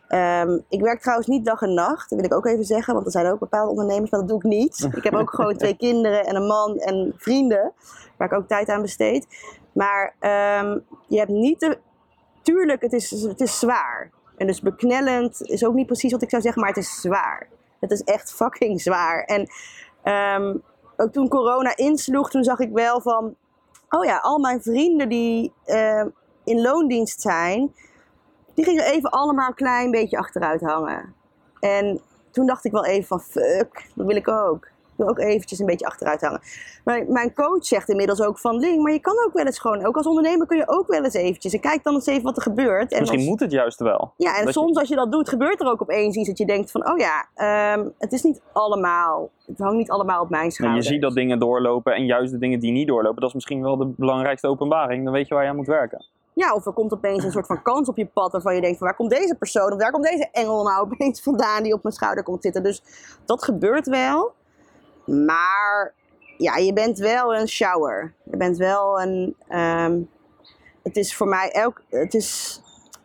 Um, 0.09 0.65
ik 0.69 0.81
werk 0.81 1.01
trouwens 1.01 1.29
niet 1.29 1.45
dag 1.45 1.63
en 1.63 1.75
nacht, 1.75 2.11
dat 2.11 2.19
wil 2.19 2.29
ik 2.29 2.35
ook 2.35 2.47
even 2.47 2.65
zeggen, 2.65 2.95
want 2.95 3.07
er 3.07 3.13
zijn 3.13 3.27
ook 3.27 3.39
bepaalde 3.39 3.71
ondernemers, 3.71 4.11
maar 4.11 4.21
dat 4.21 4.29
doe 4.29 4.39
ik 4.39 4.45
niet. 4.45 4.89
Ik 4.97 5.05
heb 5.05 5.15
ook 5.15 5.35
gewoon 5.35 5.57
twee 5.57 5.77
kinderen 5.77 6.27
en 6.27 6.37
een 6.37 6.47
man 6.47 6.79
en 6.79 7.15
vrienden, 7.17 7.73
waar 8.17 8.33
ik 8.33 8.39
ook 8.39 8.49
tijd 8.49 8.69
aan 8.69 8.83
besteed. 8.83 9.27
Maar 9.73 10.15
um, 10.61 10.85
je 11.07 11.19
hebt 11.19 11.31
niet 11.31 11.61
de. 11.61 11.79
Tuurlijk, 12.43 12.83
het 12.83 12.93
is, 12.93 13.11
het 13.11 13.41
is 13.41 13.59
zwaar. 13.59 14.11
En 14.37 14.47
dus 14.47 14.61
beknellend 14.61 15.43
is 15.43 15.65
ook 15.65 15.75
niet 15.75 15.87
precies 15.87 16.13
wat 16.13 16.23
ik 16.23 16.31
zou 16.31 16.43
zeggen, 16.43 16.61
maar 16.61 16.71
het 16.71 16.85
is 16.85 17.01
zwaar. 17.01 17.49
Het 17.81 17.91
is 17.91 18.03
echt 18.03 18.33
fucking 18.33 18.81
zwaar. 18.81 19.25
En 19.25 19.49
um, 20.43 20.63
ook 20.97 21.13
toen 21.13 21.29
corona 21.29 21.77
insloeg, 21.77 22.31
toen 22.31 22.45
zag 22.45 22.59
ik 22.59 22.73
wel 22.73 23.01
van. 23.01 23.35
Oh 23.89 24.05
ja, 24.05 24.19
al 24.19 24.39
mijn 24.39 24.63
vrienden 24.63 25.09
die 25.09 25.53
uh, 25.67 26.05
in 26.45 26.61
loondienst 26.61 27.21
zijn, 27.21 27.75
die 28.57 28.65
gingen 28.65 28.85
even 28.85 29.11
allemaal 29.11 29.49
een 29.49 29.55
klein 29.55 29.91
beetje 29.91 30.19
achteruit 30.19 30.61
hangen. 30.61 31.15
En 31.61 32.01
toen 32.31 32.47
dacht 32.47 32.65
ik 32.65 32.73
wel 32.73 32.85
even 32.85 33.07
van 33.07 33.21
fuck, 33.21 33.91
dat 33.95 34.07
wil 34.07 34.17
ik 34.17 34.29
ook 34.29 34.75
wil 34.97 35.09
ook 35.09 35.19
eventjes 35.19 35.59
een 35.59 35.67
beetje 35.67 35.87
achteruit 35.87 36.21
hangen. 36.21 36.41
Maar 36.85 37.05
mijn 37.09 37.35
coach 37.35 37.65
zegt 37.65 37.89
inmiddels 37.89 38.23
ook 38.23 38.39
van 38.39 38.59
Ling, 38.59 38.83
maar 38.83 38.93
je 38.93 39.01
kan 39.01 39.15
ook 39.27 39.33
wel 39.33 39.45
eens 39.45 39.59
gewoon, 39.59 39.87
ook 39.87 39.97
als 39.97 40.07
ondernemer 40.07 40.47
kun 40.47 40.57
je 40.57 40.69
ook 40.69 40.87
wel 40.87 41.05
eens 41.05 41.15
eventjes. 41.15 41.53
En 41.53 41.61
kijk 41.61 41.85
dan 41.85 41.95
eens 41.95 42.07
even 42.07 42.23
wat 42.23 42.37
er 42.37 42.43
gebeurt. 42.43 42.93
En 42.93 43.01
Misschien 43.01 43.25
moet 43.25 43.41
het 43.41 43.51
juist 43.51 43.81
wel. 43.81 44.13
Ja, 44.17 44.39
en 44.39 44.53
soms 44.53 44.79
als 44.79 44.89
je 44.89 44.95
dat 44.95 45.13
doet, 45.13 45.29
gebeurt 45.29 45.61
er 45.61 45.67
ook 45.67 45.83
opeens 45.83 46.17
iets 46.17 46.29
dat 46.29 46.39
je 46.39 46.47
denkt 46.47 46.71
van, 46.71 46.91
oh 46.91 46.99
ja, 46.99 47.27
um, 47.75 47.93
het 47.99 48.13
is 48.13 48.23
niet 48.23 48.41
allemaal, 48.53 49.31
het 49.47 49.59
hangt 49.59 49.77
niet 49.77 49.91
allemaal 49.91 50.23
op 50.23 50.31
mijn 50.31 50.51
schouders. 50.51 50.87
En 50.87 50.93
je 50.93 50.95
ziet 50.95 51.07
dat 51.07 51.15
dingen 51.15 51.39
doorlopen 51.39 51.95
en 51.95 52.07
juist 52.07 52.33
de 52.33 52.39
dingen 52.39 52.61
die 52.61 52.73
niet 52.73 52.87
doorlopen, 52.87 53.21
dat 53.21 53.29
is 53.29 53.35
misschien 53.35 53.63
wel 53.63 53.77
de 53.77 53.93
belangrijkste 53.97 54.49
openbaring. 54.49 55.05
Dan 55.05 55.13
weet 55.13 55.29
je 55.29 55.35
waar 55.35 55.43
je 55.43 55.49
aan 55.49 55.57
moet 55.57 55.67
werken. 55.67 56.05
Ja, 56.37 56.55
of 56.55 56.67
er 56.67 56.73
komt 56.73 56.93
opeens 56.93 57.25
een 57.25 57.31
soort 57.31 57.47
van 57.47 57.63
kans 57.63 57.89
op 57.89 57.97
je 57.97 58.07
pad 58.07 58.33
waarvan 58.33 58.55
je 58.55 58.61
denkt 58.61 58.79
van 58.79 58.87
waar 58.87 58.97
komt 58.97 59.11
deze 59.11 59.35
persoon 59.35 59.73
of 59.73 59.79
waar 59.79 59.91
komt 59.91 60.05
deze 60.05 60.29
engel 60.33 60.63
nou 60.63 60.91
opeens 60.91 61.23
vandaan 61.23 61.63
die 61.63 61.73
op 61.73 61.83
mijn 61.83 61.95
schouder 61.95 62.25
komt 62.25 62.43
zitten. 62.43 62.63
Dus 62.63 62.83
dat 63.25 63.45
gebeurt 63.45 63.87
wel. 63.87 64.33
Maar 65.05 65.95
ja, 66.37 66.57
je 66.57 66.73
bent 66.73 66.99
wel 66.99 67.35
een 67.35 67.49
shower. 67.49 68.15
Je 68.31 68.37
bent 68.37 68.57
wel 68.57 69.01
een. 69.01 69.37
Um, 69.49 70.11
het 70.83 70.97
is 70.97 71.17
voor 71.17 71.29
mij 71.29 71.51
elk, 71.51 71.83
het 71.89 72.15
is, 72.15 72.61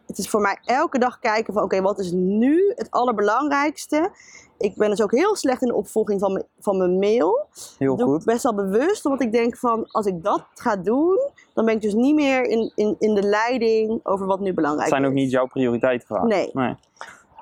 het 0.08 0.18
is 0.18 0.30
voor 0.30 0.42
mij 0.42 0.58
elke 0.66 1.00
dag 1.00 1.20
kijken 1.20 1.54
van 1.54 1.64
oké, 1.64 1.82
wat 1.82 2.00
is 2.00 2.12
nu 2.12 2.74
het 2.76 2.92
allerbelangrijkste? 2.92 4.12
Ik 4.58 4.76
ben 4.76 4.90
dus 4.90 5.02
ook 5.02 5.12
heel 5.12 5.36
slecht 5.36 5.62
in 5.62 5.68
de 5.68 5.74
opvolging 5.74 6.20
van, 6.20 6.34
mijn, 6.34 6.46
van 6.60 6.78
mijn 6.78 7.00
mail. 7.00 7.48
Heel 7.78 7.96
Doe 7.96 8.08
goed. 8.08 8.26
best 8.26 8.44
wel 8.44 8.56
bewust, 8.56 9.06
omdat 9.06 9.22
ik 9.22 9.32
denk 9.32 9.58
van 9.58 9.88
als 9.92 10.06
ik 10.06 10.24
dat 10.24 10.46
ga 10.54 10.76
doen, 10.76 11.31
dan 11.54 11.66
ben 11.66 11.76
ik 11.76 11.82
dus 11.82 11.94
niet 11.94 12.16
meer 12.16 12.44
in, 12.44 12.72
in, 12.76 12.96
in 13.00 13.14
de 13.14 13.24
leiding 13.24 14.00
over 14.04 14.26
wat 14.26 14.40
nu 14.40 14.54
belangrijk 14.54 14.88
is. 14.88 14.94
Het 14.94 15.02
zijn 15.02 15.12
ook 15.12 15.20
niet 15.20 15.32
jouw 15.32 15.46
prioriteiten 15.46 16.28
Nee. 16.28 16.50
nee. 16.54 16.76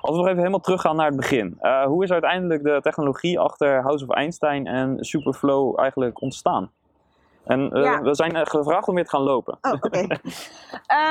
Als 0.00 0.10
we 0.10 0.16
nog 0.16 0.26
even 0.26 0.38
helemaal 0.38 0.60
teruggaan 0.60 0.96
naar 0.96 1.06
het 1.06 1.16
begin. 1.16 1.58
Uh, 1.62 1.84
hoe 1.84 2.04
is 2.04 2.10
uiteindelijk 2.10 2.62
de 2.62 2.78
technologie 2.82 3.38
achter 3.38 3.82
House 3.82 4.04
of 4.04 4.10
Einstein 4.10 4.66
en 4.66 4.96
Superflow 5.00 5.80
eigenlijk 5.80 6.20
ontstaan? 6.20 6.70
En 7.44 7.78
uh, 7.78 8.00
we 8.00 8.14
zijn 8.14 8.36
eh, 8.36 8.42
gevraagd 8.44 8.88
om 8.88 8.94
weer 8.94 9.04
te 9.04 9.10
gaan 9.10 9.22
lopen. 9.22 9.58
Oh, 9.60 9.72
oké. 9.72 10.06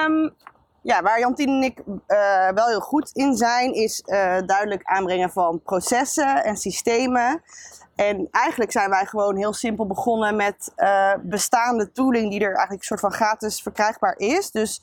um, 0.07 0.33
ja, 0.81 1.01
waar 1.01 1.19
Jantien 1.19 1.49
en 1.49 1.63
ik 1.63 1.79
uh, 1.87 2.49
wel 2.49 2.67
heel 2.67 2.79
goed 2.79 3.09
in 3.13 3.35
zijn, 3.35 3.73
is 3.73 4.01
duidelijk 4.45 4.83
aanbrengen 4.83 5.29
van 5.29 5.61
processen 5.61 6.43
en 6.43 6.57
systemen. 6.57 7.43
En 7.95 8.27
eigenlijk 8.31 8.71
zijn 8.71 8.89
wij 8.89 9.05
gewoon 9.05 9.37
heel 9.37 9.53
simpel 9.53 9.87
begonnen 9.87 10.35
met 10.35 10.71
uh, 10.77 11.13
bestaande 11.21 11.91
tooling 11.91 12.29
die 12.29 12.39
er 12.39 12.53
eigenlijk 12.53 12.83
soort 12.83 12.99
van 12.99 13.11
gratis 13.11 13.61
verkrijgbaar 13.61 14.17
is. 14.17 14.51
Dus 14.51 14.81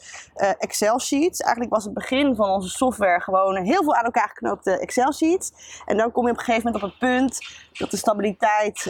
Excel 0.59 1.01
sheets. 1.01 1.41
Eigenlijk 1.41 1.75
was 1.75 1.85
het 1.85 1.95
begin 1.95 2.35
van 2.35 2.51
onze 2.51 2.69
software 2.69 3.21
gewoon 3.21 3.57
heel 3.57 3.83
veel 3.83 3.95
aan 3.95 4.05
elkaar 4.05 4.29
geknoopte 4.29 4.79
Excel 4.79 5.13
sheets. 5.13 5.53
En 5.87 5.97
dan 5.97 6.13
kom 6.13 6.25
je 6.25 6.33
op 6.33 6.39
een 6.39 6.45
gegeven 6.45 6.67
moment 6.67 6.85
op 6.85 6.91
het 6.91 6.99
punt 6.99 7.39
dat 7.73 7.91
de 7.91 7.97
stabiliteit 7.97 8.81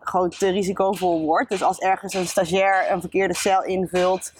gewoon 0.00 0.30
te 0.30 0.48
risicovol 0.48 1.24
wordt. 1.24 1.50
Dus 1.50 1.62
als 1.62 1.78
ergens 1.78 2.14
een 2.14 2.26
stagiair 2.26 2.90
een 2.90 3.00
verkeerde 3.00 3.34
cel 3.34 3.64
invult 3.64 4.32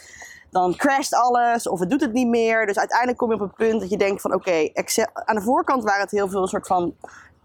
dan 0.51 0.77
crasht 0.77 1.15
alles 1.15 1.69
of 1.69 1.81
het 1.81 1.91
doet 1.91 2.01
het 2.01 2.13
niet 2.13 2.29
meer. 2.29 2.67
Dus 2.67 2.79
uiteindelijk 2.79 3.19
kom 3.19 3.29
je 3.29 3.35
op 3.35 3.41
een 3.41 3.55
punt 3.55 3.81
dat 3.81 3.91
je 3.91 3.97
denkt 3.97 4.21
van 4.21 4.35
oké, 4.35 4.71
Excel 4.73 5.07
aan 5.13 5.35
de 5.35 5.43
voorkant 5.43 5.85
waren 5.85 6.01
het 6.01 6.11
heel 6.11 6.29
veel 6.29 6.47
soort 6.47 6.67
van 6.67 6.95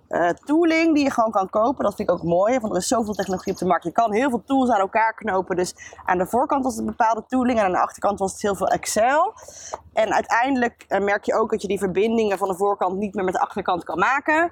uh, 0.10 0.30
tooling 0.30 0.94
die 0.94 1.04
je 1.04 1.12
gewoon 1.12 1.32
kan 1.32 1.50
kopen. 1.50 1.84
Dat 1.84 1.96
vind 1.96 2.10
ik 2.10 2.16
ook 2.16 2.24
mooi, 2.24 2.60
want 2.60 2.74
er 2.74 2.80
is 2.80 2.88
zoveel 2.88 3.14
technologie 3.14 3.54
op 3.54 3.60
de 3.60 3.66
markt. 3.66 3.84
Je 3.84 3.92
kan 3.92 4.14
heel 4.14 4.30
veel 4.30 4.44
tools 4.46 4.70
aan 4.70 4.80
elkaar 4.80 5.14
knopen. 5.14 5.56
Dus 5.56 5.76
aan 6.06 6.18
de 6.18 6.28
voorkant 6.28 6.64
was 6.64 6.76
het 6.76 6.86
bepaalde 6.86 7.24
tooling 7.28 7.60
en 7.60 7.66
aan 7.66 7.72
de 7.72 7.82
achterkant 7.82 8.20
was 8.20 8.32
het 8.32 8.42
heel 8.42 8.56
veel 8.56 8.68
Excel. 8.68 9.34
En 9.94 10.14
uiteindelijk 10.14 10.86
uh, 10.90 11.00
merk 11.00 11.24
je 11.24 11.34
ook 11.34 11.52
dat 11.52 11.62
je 11.62 11.68
die 11.68 11.80
verbindingen 11.80 12.38
van 12.38 12.48
de 12.48 12.56
voorkant 12.56 12.98
niet 12.98 13.14
meer 13.14 13.24
met 13.24 13.34
de 13.34 13.40
achterkant 13.40 13.84
kan 13.84 14.00
maken. 14.00 14.52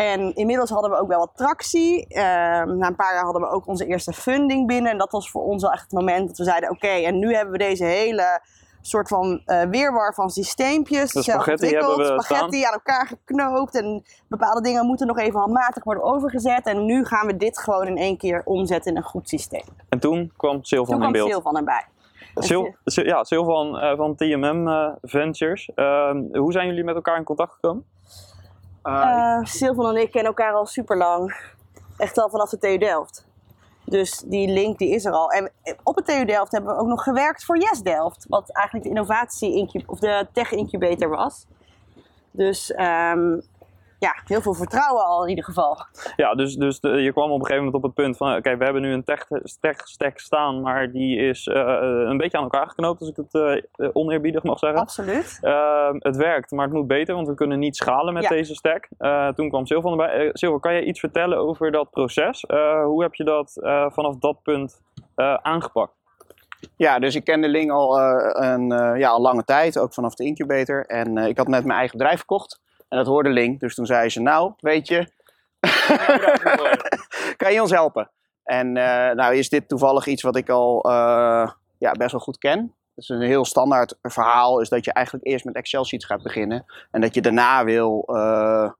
En 0.00 0.34
inmiddels 0.34 0.70
hadden 0.70 0.90
we 0.90 0.96
ook 0.96 1.08
wel 1.08 1.18
wat 1.18 1.36
tractie. 1.36 2.06
Uh, 2.08 2.16
na 2.62 2.86
een 2.86 2.96
paar 2.96 3.14
jaar 3.14 3.24
hadden 3.24 3.42
we 3.42 3.48
ook 3.48 3.66
onze 3.66 3.86
eerste 3.86 4.12
funding 4.12 4.66
binnen. 4.66 4.92
En 4.92 4.98
dat 4.98 5.12
was 5.12 5.30
voor 5.30 5.42
ons 5.42 5.62
wel 5.62 5.72
echt 5.72 5.82
het 5.82 5.92
moment 5.92 6.28
dat 6.28 6.38
we 6.38 6.44
zeiden: 6.44 6.70
oké, 6.70 6.88
en 6.88 7.18
nu 7.18 7.34
hebben 7.34 7.52
we 7.52 7.58
deze 7.58 7.84
hele 7.84 8.40
soort 8.80 9.08
van 9.08 9.42
uh, 9.46 9.62
weerwar 9.62 10.14
van 10.14 10.30
systeempjes. 10.30 11.12
De 11.12 11.22
spaghetti 11.22 11.66
hebben 11.66 11.96
we 11.96 12.04
Spaghetti 12.04 12.58
staan. 12.58 12.72
aan 12.72 12.72
elkaar 12.72 13.06
geknoopt. 13.06 13.74
En 13.74 14.04
bepaalde 14.28 14.60
dingen 14.60 14.86
moeten 14.86 15.06
nog 15.06 15.18
even 15.18 15.40
handmatig 15.40 15.84
worden 15.84 16.04
overgezet. 16.04 16.66
En 16.66 16.84
nu 16.84 17.04
gaan 17.04 17.26
we 17.26 17.36
dit 17.36 17.58
gewoon 17.58 17.86
in 17.86 17.96
één 17.96 18.16
keer 18.16 18.42
omzetten 18.44 18.90
in 18.90 18.96
een 18.96 19.02
goed 19.02 19.28
systeem. 19.28 19.64
En 19.88 19.98
toen 19.98 20.32
kwam 20.36 20.64
Silvan 20.64 21.02
in 21.02 21.12
beeld. 21.12 21.30
Toen 21.30 21.40
kwam 21.40 21.54
Silvan 21.54 21.56
erbij. 21.56 21.84
Sil 22.84 23.04
ja, 23.12 23.24
Silvan 23.24 23.76
uh, 23.76 23.96
van 23.96 24.14
TMM 24.14 24.68
eh, 24.68 24.92
Ventures. 25.02 25.70
Ehm, 25.74 26.22
hoe 26.32 26.52
zijn 26.52 26.66
jullie 26.66 26.84
met 26.84 26.94
elkaar 26.94 27.16
in 27.16 27.24
contact 27.24 27.52
gekomen? 27.52 27.84
Silvan 29.42 29.88
en 29.88 30.02
ik 30.02 30.10
kennen 30.10 30.34
elkaar 30.34 30.52
al 30.52 30.66
super 30.66 30.96
lang. 30.96 31.36
Echt 31.96 32.18
al 32.18 32.30
vanaf 32.30 32.50
de 32.50 32.58
TU 32.58 32.78
Delft. 32.78 33.28
Dus 33.84 34.18
die 34.18 34.48
link 34.48 34.78
die 34.78 34.90
is 34.90 35.04
er 35.04 35.12
al. 35.12 35.30
En 35.30 35.50
op 35.82 35.96
het 35.96 36.06
TU 36.06 36.24
Delft 36.24 36.52
hebben 36.52 36.74
we 36.74 36.80
ook 36.80 36.86
nog 36.86 37.02
gewerkt 37.02 37.44
voor 37.44 37.58
Yes 37.58 37.82
Delft. 37.82 38.26
Wat 38.28 38.50
eigenlijk 38.52 38.86
de 38.86 38.92
innovatie 38.94 39.84
of 39.86 39.98
de 39.98 40.26
tech 40.32 40.52
incubator 40.52 41.08
was. 41.08 41.46
Dus 42.30 42.74
um, 42.78 43.42
ja, 44.00 44.14
heel 44.24 44.40
veel 44.40 44.54
vertrouwen 44.54 45.04
al 45.04 45.22
in 45.22 45.28
ieder 45.28 45.44
geval. 45.44 45.78
Ja, 46.16 46.34
dus, 46.34 46.54
dus 46.56 46.78
je 46.80 47.10
kwam 47.12 47.30
op 47.30 47.40
een 47.40 47.46
gegeven 47.46 47.64
moment 47.64 47.74
op 47.74 47.82
het 47.82 47.94
punt 47.94 48.16
van... 48.16 48.36
oké, 48.36 48.56
we 48.56 48.64
hebben 48.64 48.82
nu 48.82 48.92
een 48.92 49.04
tech-stack 49.60 50.18
staan, 50.18 50.60
maar 50.60 50.90
die 50.90 51.18
is 51.18 51.46
uh, 51.46 51.78
een 51.80 52.16
beetje 52.16 52.36
aan 52.36 52.42
elkaar 52.42 52.68
geknoopt... 52.68 53.00
als 53.00 53.08
ik 53.08 53.16
het 53.16 53.34
uh, 53.76 53.88
oneerbiedig 53.92 54.42
mag 54.42 54.58
zeggen. 54.58 54.80
Absoluut. 54.80 55.38
Uh, 55.42 55.88
het 55.92 56.16
werkt, 56.16 56.50
maar 56.50 56.64
het 56.64 56.74
moet 56.74 56.86
beter, 56.86 57.14
want 57.14 57.28
we 57.28 57.34
kunnen 57.34 57.58
niet 57.58 57.76
schalen 57.76 58.14
met 58.14 58.22
ja. 58.22 58.28
deze 58.28 58.54
stack. 58.54 58.88
toen 59.34 59.48
kwam 59.48 59.66
Silvan 59.66 59.90
erbij. 59.90 60.30
Silvan, 60.32 60.60
kan 60.60 60.74
je 60.74 60.84
iets 60.84 61.00
vertellen 61.00 61.38
over 61.38 61.72
dat 61.72 61.90
proces? 61.90 62.44
hoe 62.84 63.02
heb 63.02 63.14
je 63.14 63.24
dat 63.24 63.52
vanaf 63.92 64.16
dat 64.16 64.42
punt 64.42 64.82
aangepakt? 65.42 65.92
Ja, 66.76 66.98
dus 66.98 67.14
ik 67.14 67.24
kende 67.24 67.48
Ling 67.48 67.70
al, 67.70 68.00
een 68.00 68.68
ja, 68.98 69.08
al 69.08 69.20
lange 69.20 69.44
tijd, 69.44 69.78
ook 69.78 69.94
vanaf 69.94 70.14
de 70.14 70.24
incubator. 70.24 70.86
En 70.86 71.16
ik 71.16 71.36
had 71.36 71.48
net 71.48 71.64
mijn 71.64 71.78
eigen 71.78 71.98
bedrijf 71.98 72.18
verkocht. 72.18 72.60
En 72.90 72.98
dat 72.98 73.06
hoorde 73.06 73.28
Link. 73.28 73.60
Dus 73.60 73.74
toen 73.74 73.86
zei 73.86 74.08
ze, 74.08 74.20
nou, 74.20 74.52
weet 74.58 74.88
je, 74.88 75.06
kan 77.36 77.52
je 77.52 77.60
ons 77.60 77.70
helpen? 77.70 78.10
En 78.44 78.66
uh, 78.66 79.10
nou 79.10 79.34
is 79.34 79.48
dit 79.48 79.68
toevallig 79.68 80.06
iets 80.06 80.22
wat 80.22 80.36
ik 80.36 80.48
al 80.48 80.86
uh, 80.90 81.50
ja, 81.78 81.92
best 81.92 82.12
wel 82.12 82.20
goed 82.20 82.38
ken. 82.38 82.74
Dus 82.94 83.08
een 83.08 83.20
heel 83.20 83.44
standaard 83.44 83.98
verhaal 84.02 84.60
is 84.60 84.68
dat 84.68 84.84
je 84.84 84.92
eigenlijk 84.92 85.26
eerst 85.26 85.44
met 85.44 85.54
Excel 85.54 85.84
sheets 85.84 86.04
gaat 86.04 86.22
beginnen. 86.22 86.64
En 86.90 87.00
dat 87.00 87.14
je 87.14 87.20
daarna 87.20 87.64
wil 87.64 88.04
uh, 88.06 88.70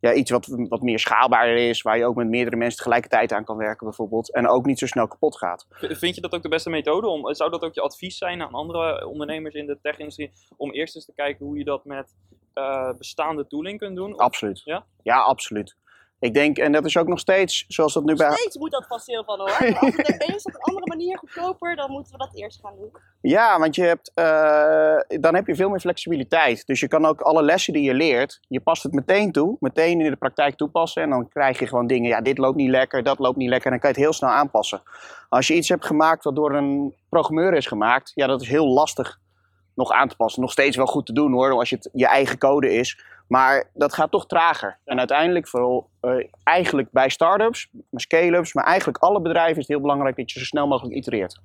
ja, 0.00 0.12
iets 0.12 0.30
wat, 0.30 0.46
wat 0.68 0.82
meer 0.82 0.98
schaalbaar 0.98 1.48
is, 1.48 1.82
waar 1.82 1.98
je 1.98 2.06
ook 2.06 2.16
met 2.16 2.28
meerdere 2.28 2.56
mensen 2.56 2.78
tegelijkertijd 2.78 3.32
aan 3.32 3.44
kan 3.44 3.56
werken 3.56 3.86
bijvoorbeeld. 3.86 4.32
En 4.32 4.48
ook 4.48 4.66
niet 4.66 4.78
zo 4.78 4.86
snel 4.86 5.06
kapot 5.06 5.36
gaat. 5.36 5.66
Vind 5.70 6.14
je 6.14 6.20
dat 6.20 6.32
ook 6.32 6.42
de 6.42 6.48
beste 6.48 6.70
methode? 6.70 7.08
Om, 7.08 7.34
zou 7.34 7.50
dat 7.50 7.62
ook 7.62 7.74
je 7.74 7.80
advies 7.80 8.18
zijn 8.18 8.42
aan 8.42 8.52
andere 8.52 9.06
ondernemers 9.06 9.54
in 9.54 9.66
de 9.66 9.78
tech-industrie? 9.82 10.32
Om 10.56 10.72
eerst 10.72 10.94
eens 10.94 11.04
te 11.04 11.14
kijken 11.14 11.46
hoe 11.46 11.58
je 11.58 11.64
dat 11.64 11.84
met 11.84 12.14
uh, 12.58 12.90
bestaande 12.98 13.46
tooling 13.46 13.78
kunt 13.78 13.96
doen? 13.96 14.16
Absoluut. 14.16 14.60
Ja? 14.64 14.84
ja, 15.02 15.20
absoluut. 15.20 15.76
Ik 16.18 16.34
denk, 16.34 16.58
en 16.58 16.72
dat 16.72 16.84
is 16.84 16.96
ook 16.96 17.08
nog 17.08 17.18
steeds 17.18 17.64
zoals 17.68 17.92
dat 17.92 18.04
nu 18.04 18.14
bij. 18.14 18.32
Steeds 18.32 18.56
moet 18.56 18.70
dat 18.70 18.86
vast 18.86 19.06
heel 19.06 19.24
van 19.24 19.38
hoor. 19.38 19.76
Als 19.80 19.96
het 19.96 20.32
is 20.34 20.44
op 20.44 20.54
een 20.54 20.60
andere 20.60 20.86
manier 20.86 21.18
goedkoper, 21.18 21.76
dan 21.76 21.90
moeten 21.90 22.12
we 22.12 22.18
dat 22.18 22.34
eerst 22.34 22.60
gaan 22.60 22.76
doen. 22.76 22.90
Ja, 23.20 23.58
want 23.58 23.74
je 23.74 23.82
hebt, 23.82 24.12
uh, 24.14 25.20
dan 25.20 25.34
heb 25.34 25.46
je 25.46 25.54
veel 25.54 25.68
meer 25.68 25.80
flexibiliteit. 25.80 26.66
Dus 26.66 26.80
je 26.80 26.88
kan 26.88 27.04
ook 27.04 27.20
alle 27.20 27.42
lessen 27.42 27.72
die 27.72 27.82
je 27.82 27.94
leert, 27.94 28.40
je 28.48 28.60
past 28.60 28.82
het 28.82 28.92
meteen 28.92 29.32
toe, 29.32 29.56
meteen 29.60 30.00
in 30.00 30.10
de 30.10 30.16
praktijk 30.16 30.56
toepassen. 30.56 31.02
En 31.02 31.10
dan 31.10 31.28
krijg 31.28 31.58
je 31.58 31.66
gewoon 31.66 31.86
dingen, 31.86 32.08
ja, 32.08 32.20
dit 32.20 32.38
loopt 32.38 32.56
niet 32.56 32.70
lekker, 32.70 33.02
dat 33.02 33.18
loopt 33.18 33.36
niet 33.36 33.48
lekker. 33.48 33.66
En 33.66 33.72
dan 33.72 33.80
kan 33.80 33.90
je 33.90 33.96
het 33.96 34.04
heel 34.04 34.14
snel 34.14 34.30
aanpassen. 34.30 34.82
Als 35.28 35.46
je 35.46 35.54
iets 35.54 35.68
hebt 35.68 35.86
gemaakt 35.86 36.24
wat 36.24 36.36
door 36.36 36.54
een 36.54 36.94
programmeur 37.08 37.54
is 37.54 37.66
gemaakt, 37.66 38.12
ja, 38.14 38.26
dat 38.26 38.42
is 38.42 38.48
heel 38.48 38.66
lastig 38.66 39.18
nog 39.76 39.90
aan 39.90 40.08
te 40.08 40.16
passen. 40.16 40.42
Nog 40.42 40.52
steeds 40.52 40.76
wel 40.76 40.86
goed 40.86 41.06
te 41.06 41.12
doen 41.12 41.32
hoor, 41.32 41.52
als 41.52 41.70
je 41.70 41.76
het 41.76 41.90
je 41.92 42.06
eigen 42.06 42.38
code 42.38 42.74
is. 42.74 43.04
Maar 43.28 43.70
dat 43.74 43.94
gaat 43.94 44.10
toch 44.10 44.26
trager. 44.26 44.78
En 44.84 44.98
uiteindelijk, 44.98 45.48
vooral 45.48 45.88
uh, 46.02 46.24
eigenlijk 46.44 46.90
bij 46.90 47.08
start-ups, 47.08 47.68
scale-ups, 47.92 48.54
maar 48.54 48.64
eigenlijk 48.64 48.98
alle 48.98 49.20
bedrijven 49.20 49.52
is 49.52 49.58
het 49.58 49.68
heel 49.68 49.80
belangrijk 49.80 50.16
dat 50.16 50.32
je 50.32 50.38
zo 50.38 50.44
snel 50.44 50.66
mogelijk 50.66 50.96
itereert. 50.96 51.40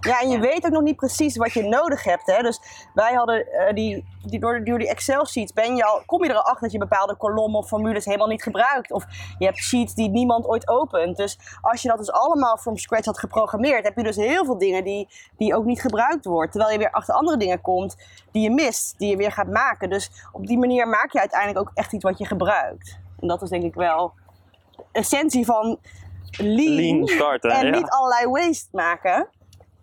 Ja, 0.00 0.20
en 0.20 0.28
je 0.28 0.38
weet 0.38 0.64
ook 0.64 0.72
nog 0.72 0.82
niet 0.82 0.96
precies 0.96 1.36
wat 1.36 1.52
je 1.52 1.62
nodig 1.62 2.04
hebt. 2.04 2.26
Hè? 2.26 2.42
Dus 2.42 2.60
wij 2.94 3.12
hadden 3.12 3.46
uh, 3.52 3.72
die, 3.72 4.04
die, 4.22 4.40
door, 4.40 4.64
door 4.64 4.78
die 4.78 4.88
Excel-sheets 4.88 5.52
ben 5.52 5.76
je 5.76 5.84
al, 5.84 6.02
kom 6.06 6.24
je 6.24 6.30
erachter 6.30 6.60
dat 6.60 6.72
je 6.72 6.78
bepaalde 6.78 7.16
kolommen 7.16 7.58
of 7.58 7.66
formules 7.66 8.04
helemaal 8.04 8.26
niet 8.26 8.42
gebruikt. 8.42 8.92
Of 8.92 9.04
je 9.38 9.44
hebt 9.44 9.58
sheets 9.58 9.94
die 9.94 10.08
niemand 10.08 10.46
ooit 10.46 10.68
opent. 10.68 11.16
Dus 11.16 11.38
als 11.60 11.82
je 11.82 11.88
dat 11.88 11.98
dus 11.98 12.12
allemaal 12.12 12.56
from 12.56 12.76
scratch 12.76 13.06
had 13.06 13.18
geprogrammeerd, 13.18 13.84
heb 13.84 13.96
je 13.96 14.02
dus 14.02 14.16
heel 14.16 14.44
veel 14.44 14.58
dingen 14.58 14.84
die, 14.84 15.08
die 15.36 15.54
ook 15.54 15.64
niet 15.64 15.80
gebruikt 15.80 16.24
worden. 16.24 16.50
Terwijl 16.50 16.72
je 16.72 16.78
weer 16.78 16.90
achter 16.90 17.14
andere 17.14 17.36
dingen 17.36 17.60
komt 17.60 17.96
die 18.32 18.42
je 18.42 18.50
mist, 18.50 18.98
die 18.98 19.10
je 19.10 19.16
weer 19.16 19.32
gaat 19.32 19.50
maken. 19.50 19.90
Dus 19.90 20.10
op 20.32 20.46
die 20.46 20.58
manier 20.58 20.88
maak 20.88 21.12
je 21.12 21.20
uiteindelijk 21.20 21.60
ook 21.60 21.70
echt 21.74 21.92
iets 21.92 22.04
wat 22.04 22.18
je 22.18 22.26
gebruikt. 22.26 22.98
En 23.20 23.28
dat 23.28 23.42
is 23.42 23.48
denk 23.48 23.64
ik 23.64 23.74
wel 23.74 24.12
essentie 24.92 25.44
van 25.44 25.78
lean, 26.30 27.06
starten, 27.06 27.50
en 27.50 27.70
niet 27.70 27.88
allerlei 27.88 28.26
waste 28.28 28.68
maken. 28.72 29.28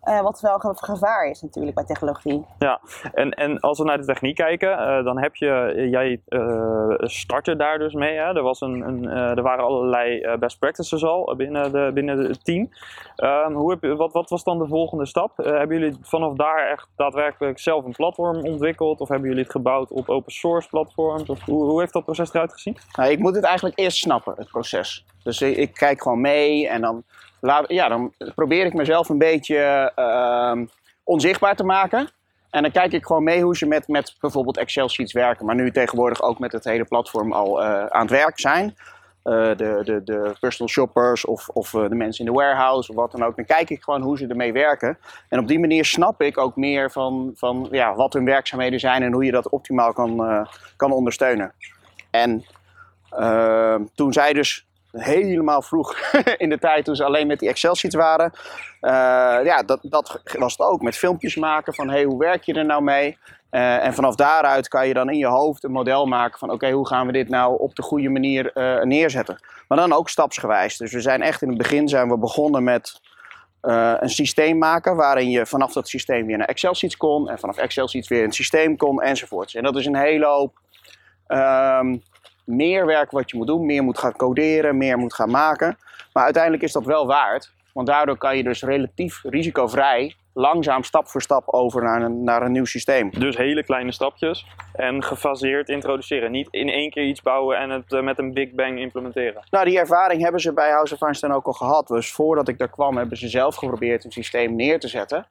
Uh, 0.03 0.21
wat 0.21 0.41
wel 0.41 0.63
een 0.63 0.77
gevaar 0.77 1.29
is 1.29 1.41
natuurlijk 1.41 1.75
bij 1.75 1.85
technologie. 1.85 2.45
Ja, 2.59 2.81
en, 3.13 3.31
en 3.31 3.59
als 3.59 3.77
we 3.77 3.83
naar 3.83 3.97
de 3.97 4.05
techniek 4.05 4.35
kijken, 4.35 4.69
uh, 4.69 5.03
dan 5.03 5.21
heb 5.21 5.35
je, 5.35 5.87
jij 5.89 6.21
uh, 6.27 6.93
startte 6.97 7.55
daar 7.55 7.79
dus 7.79 7.93
mee. 7.93 8.17
Hè? 8.17 8.35
Er, 8.35 8.41
was 8.41 8.61
een, 8.61 8.81
een 8.87 9.07
er 9.07 9.41
waren 9.41 9.63
allerlei 9.63 10.37
best 10.37 10.59
practices 10.59 11.03
al 11.03 11.35
binnen, 11.35 11.71
de, 11.71 11.91
binnen 11.93 12.17
het 12.17 12.45
team. 12.45 12.69
Ehm, 13.15 13.53
hoe 13.53 13.71
heb 13.71 13.81
je, 13.81 13.95
wat, 13.95 14.13
wat 14.13 14.29
was 14.29 14.43
dan 14.43 14.59
de 14.59 14.67
volgende 14.67 15.05
stap? 15.05 15.37
hebben 15.37 15.79
jullie 15.79 15.97
vanaf 16.01 16.33
daar 16.33 16.69
echt 16.71 16.87
daadwerkelijk 16.95 17.59
zelf 17.59 17.85
een 17.85 17.91
platform 17.91 18.45
ontwikkeld? 18.45 18.99
Of 18.99 19.07
hebben 19.07 19.27
jullie 19.27 19.43
het 19.43 19.51
gebouwd 19.51 19.91
op 19.91 20.09
open 20.09 20.31
source 20.31 20.69
platforms? 20.69 21.29
Of 21.29 21.45
hoe, 21.45 21.63
hoe 21.63 21.79
heeft 21.79 21.93
dat 21.93 22.03
proces 22.03 22.33
eruit 22.33 22.53
gezien? 22.53 22.77
Nou, 22.95 23.11
ik 23.11 23.19
moet 23.19 23.35
het 23.35 23.43
eigenlijk 23.43 23.79
eerst 23.79 23.97
snappen, 23.97 24.33
het 24.37 24.47
proces. 24.47 25.05
Dus 25.23 25.41
ik, 25.41 25.57
ik 25.57 25.73
kijk 25.73 26.01
gewoon 26.01 26.21
mee 26.21 26.67
en 26.67 26.81
dan 26.81 27.03
ja, 27.67 27.87
dan 27.87 28.13
probeer 28.35 28.65
ik 28.65 28.73
mezelf 28.73 29.09
een 29.09 29.17
beetje 29.17 29.91
uh, 29.95 30.65
onzichtbaar 31.03 31.55
te 31.55 31.63
maken. 31.63 32.09
En 32.49 32.61
dan 32.61 32.71
kijk 32.71 32.91
ik 32.91 33.05
gewoon 33.05 33.23
mee 33.23 33.41
hoe 33.41 33.57
ze 33.57 33.65
met, 33.65 33.87
met 33.87 34.15
bijvoorbeeld 34.19 34.57
Excel 34.57 34.89
sheets 34.89 35.13
werken. 35.13 35.45
Maar 35.45 35.55
nu 35.55 35.71
tegenwoordig 35.71 36.21
ook 36.21 36.39
met 36.39 36.51
het 36.51 36.63
hele 36.63 36.85
platform 36.85 37.31
al 37.31 37.63
uh, 37.63 37.85
aan 37.85 38.01
het 38.01 38.09
werk 38.09 38.39
zijn. 38.39 38.75
Uh, 39.23 39.55
de, 39.55 39.81
de, 39.83 40.01
de 40.03 40.35
personal 40.39 40.69
shoppers 40.69 41.25
of, 41.25 41.49
of 41.49 41.73
uh, 41.73 41.89
de 41.89 41.95
mensen 41.95 42.25
in 42.25 42.31
de 42.31 42.37
warehouse 42.37 42.89
of 42.89 42.95
wat 42.95 43.11
dan 43.11 43.23
ook. 43.23 43.35
Dan 43.35 43.45
kijk 43.45 43.69
ik 43.69 43.83
gewoon 43.83 44.01
hoe 44.01 44.17
ze 44.17 44.27
ermee 44.27 44.53
werken. 44.53 44.97
En 45.29 45.39
op 45.39 45.47
die 45.47 45.59
manier 45.59 45.85
snap 45.85 46.21
ik 46.21 46.37
ook 46.37 46.55
meer 46.55 46.91
van, 46.91 47.31
van 47.35 47.67
ja, 47.71 47.95
wat 47.95 48.13
hun 48.13 48.25
werkzaamheden 48.25 48.79
zijn 48.79 49.03
en 49.03 49.13
hoe 49.13 49.25
je 49.25 49.31
dat 49.31 49.49
optimaal 49.49 49.93
kan, 49.93 50.47
kan 50.75 50.91
ondersteunen. 50.91 51.53
En 52.11 52.45
ehm, 53.09 53.83
toen 53.95 54.13
zij 54.13 54.33
dus 54.33 54.67
helemaal 54.91 55.61
vroeg 55.61 56.11
in 56.37 56.49
de 56.49 56.59
tijd 56.59 56.85
toen 56.85 56.95
ze 56.95 57.03
alleen 57.03 57.27
met 57.27 57.39
die 57.39 57.49
Excel-sheets 57.49 57.95
waren. 57.95 58.31
Uh, 58.81 58.91
ja, 59.43 59.63
dat, 59.65 59.79
dat 59.81 60.21
was 60.37 60.51
het 60.51 60.67
ook. 60.67 60.81
Met 60.81 60.95
filmpjes 60.95 61.35
maken 61.35 61.73
van 61.73 61.89
hey, 61.89 62.03
hoe 62.03 62.19
werk 62.19 62.43
je 62.43 62.53
er 62.53 62.65
nou 62.65 62.83
mee? 62.83 63.17
Uh, 63.51 63.85
en 63.85 63.93
vanaf 63.93 64.15
daaruit 64.15 64.67
kan 64.67 64.87
je 64.87 64.93
dan 64.93 65.09
in 65.09 65.17
je 65.17 65.27
hoofd 65.27 65.63
een 65.63 65.71
model 65.71 66.05
maken 66.05 66.39
van 66.39 66.51
oké, 66.51 66.71
hoe 66.71 66.87
gaan 66.87 67.05
we 67.05 67.11
dit 67.11 67.29
nou 67.29 67.59
op 67.59 67.75
de 67.75 67.81
goede 67.81 68.09
manier 68.09 68.51
uh, 68.53 68.83
neerzetten. 68.83 69.43
Maar 69.67 69.77
dan 69.77 69.93
ook 69.93 70.09
stapsgewijs. 70.09 70.77
Dus 70.77 70.93
we 70.93 71.01
zijn 71.01 71.21
echt 71.21 71.41
in 71.41 71.49
het 71.49 71.57
begin 71.57 71.87
zijn 71.87 72.09
we 72.09 72.17
begonnen 72.17 72.63
met 72.63 73.01
een 73.61 74.09
systeem 74.09 74.57
maken 74.57 74.95
waarin 74.95 75.29
je 75.29 75.45
vanaf 75.45 75.73
dat 75.73 75.87
systeem 75.87 76.25
weer 76.25 76.37
naar 76.37 76.47
Excel-sheets 76.47 76.97
kon. 76.97 77.29
En 77.29 77.39
vanaf 77.39 77.57
Excel-sheets 77.57 78.07
weer 78.07 78.23
een 78.23 78.31
systeem 78.31 78.77
kon 78.77 79.01
enzovoorts. 79.01 79.55
En 79.55 79.63
dat 79.63 79.75
is 79.75 79.85
een 79.85 79.95
hele 79.95 80.25
hoop 80.25 80.59
um, 81.27 82.03
meer 82.43 82.85
werk 82.85 83.11
wat 83.11 83.31
je 83.31 83.37
moet 83.37 83.47
doen, 83.47 83.65
meer 83.65 83.83
moet 83.83 83.97
gaan 83.97 84.15
coderen, 84.15 84.77
meer 84.77 84.97
moet 84.97 85.13
gaan 85.13 85.31
maken. 85.31 85.77
Maar 86.13 86.23
uiteindelijk 86.23 86.63
is 86.63 86.71
dat 86.71 86.85
wel 86.85 87.07
waard, 87.07 87.51
want 87.73 87.87
daardoor 87.87 88.17
kan 88.17 88.37
je 88.37 88.43
dus 88.43 88.63
relatief 88.63 89.21
risicovrij 89.23 90.15
langzaam 90.33 90.83
stap 90.83 91.07
voor 91.07 91.21
stap 91.21 91.43
over 91.45 91.83
naar 91.83 92.01
een, 92.01 92.23
naar 92.23 92.41
een 92.41 92.51
nieuw 92.51 92.65
systeem. 92.65 93.09
Dus 93.09 93.37
hele 93.37 93.63
kleine 93.63 93.91
stapjes 93.91 94.45
en 94.73 95.03
gefaseerd 95.03 95.69
introduceren. 95.69 96.31
Niet 96.31 96.47
in 96.51 96.69
één 96.69 96.89
keer 96.89 97.05
iets 97.05 97.21
bouwen 97.21 97.57
en 97.57 97.69
het 97.69 97.93
eh, 97.93 98.01
met 98.01 98.17
een 98.17 98.33
big 98.33 98.51
bang 98.51 98.79
implementeren. 98.79 99.43
Nou, 99.49 99.65
die 99.65 99.79
ervaring 99.79 100.21
hebben 100.21 100.41
ze 100.41 100.53
bij 100.53 100.71
House 100.71 100.93
of 100.93 101.01
Einstein 101.01 101.33
ook 101.33 101.45
al 101.45 101.53
gehad. 101.53 101.87
Dus 101.87 102.11
voordat 102.11 102.47
ik 102.47 102.57
daar 102.57 102.69
kwam 102.69 102.97
hebben 102.97 103.17
ze 103.17 103.27
zelf 103.27 103.55
geprobeerd 103.55 104.03
een 104.03 104.11
systeem 104.11 104.55
neer 104.55 104.79
te 104.79 104.87
zetten. 104.87 105.25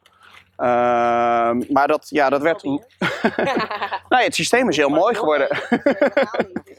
Ehm, 0.61 1.63
maar 1.69 1.89
dat, 1.89 2.07
ja, 2.09 2.29
dat 2.29 2.43
werd. 2.43 2.63
nee, 4.09 4.25
het 4.25 4.35
systeem 4.35 4.69
is 4.69 4.77
heel 4.77 4.89
mooi 4.89 5.15
geworden. 5.15 5.49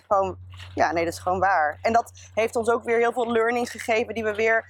gewoon, 0.07 0.37
ja, 0.75 0.91
nee, 0.91 1.03
dat 1.03 1.13
is 1.13 1.19
gewoon 1.19 1.39
waar. 1.39 1.79
En 1.81 1.93
dat 1.93 2.11
heeft 2.33 2.55
ons 2.55 2.69
ook 2.69 2.83
weer 2.83 2.97
heel 2.97 3.11
veel 3.11 3.31
learnings 3.31 3.71
gegeven 3.71 4.13
die 4.13 4.23
we 4.23 4.35
weer 4.35 4.65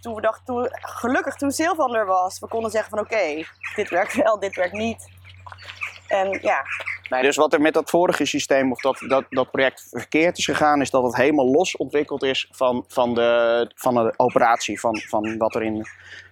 toen 0.00 0.14
we 0.14 0.20
dachten, 0.20 0.44
toen, 0.44 0.68
gelukkig 0.70 1.34
toen 1.34 1.50
Sylvan 1.50 1.94
er 1.94 2.06
was, 2.06 2.38
we 2.38 2.48
konden 2.48 2.70
zeggen 2.70 2.90
van 2.90 2.98
oké, 2.98 3.44
dit 3.74 3.90
werkt 3.90 4.14
wel, 4.14 4.38
dit 4.38 4.56
werkt 4.56 4.72
niet. 4.72 5.08
En 6.08 6.38
ja. 6.42 6.62
Nee, 7.08 7.22
dus 7.22 7.36
wat 7.36 7.52
er 7.52 7.60
met 7.60 7.74
dat 7.74 7.90
vorige 7.90 8.24
systeem 8.24 8.72
of 8.72 8.80
dat, 8.80 9.04
dat, 9.08 9.24
dat 9.28 9.50
project 9.50 9.86
verkeerd 9.90 10.38
is 10.38 10.44
gegaan, 10.44 10.80
is 10.80 10.90
dat 10.90 11.02
het 11.02 11.16
helemaal 11.16 11.50
los 11.50 11.76
ontwikkeld 11.76 12.22
is 12.22 12.48
van, 12.50 12.84
van, 12.88 13.14
de, 13.14 13.70
van 13.74 13.94
de 13.94 14.14
operatie, 14.16 14.80
van, 14.80 15.00
van 15.00 15.38
wat 15.38 15.54
erin 15.54 15.86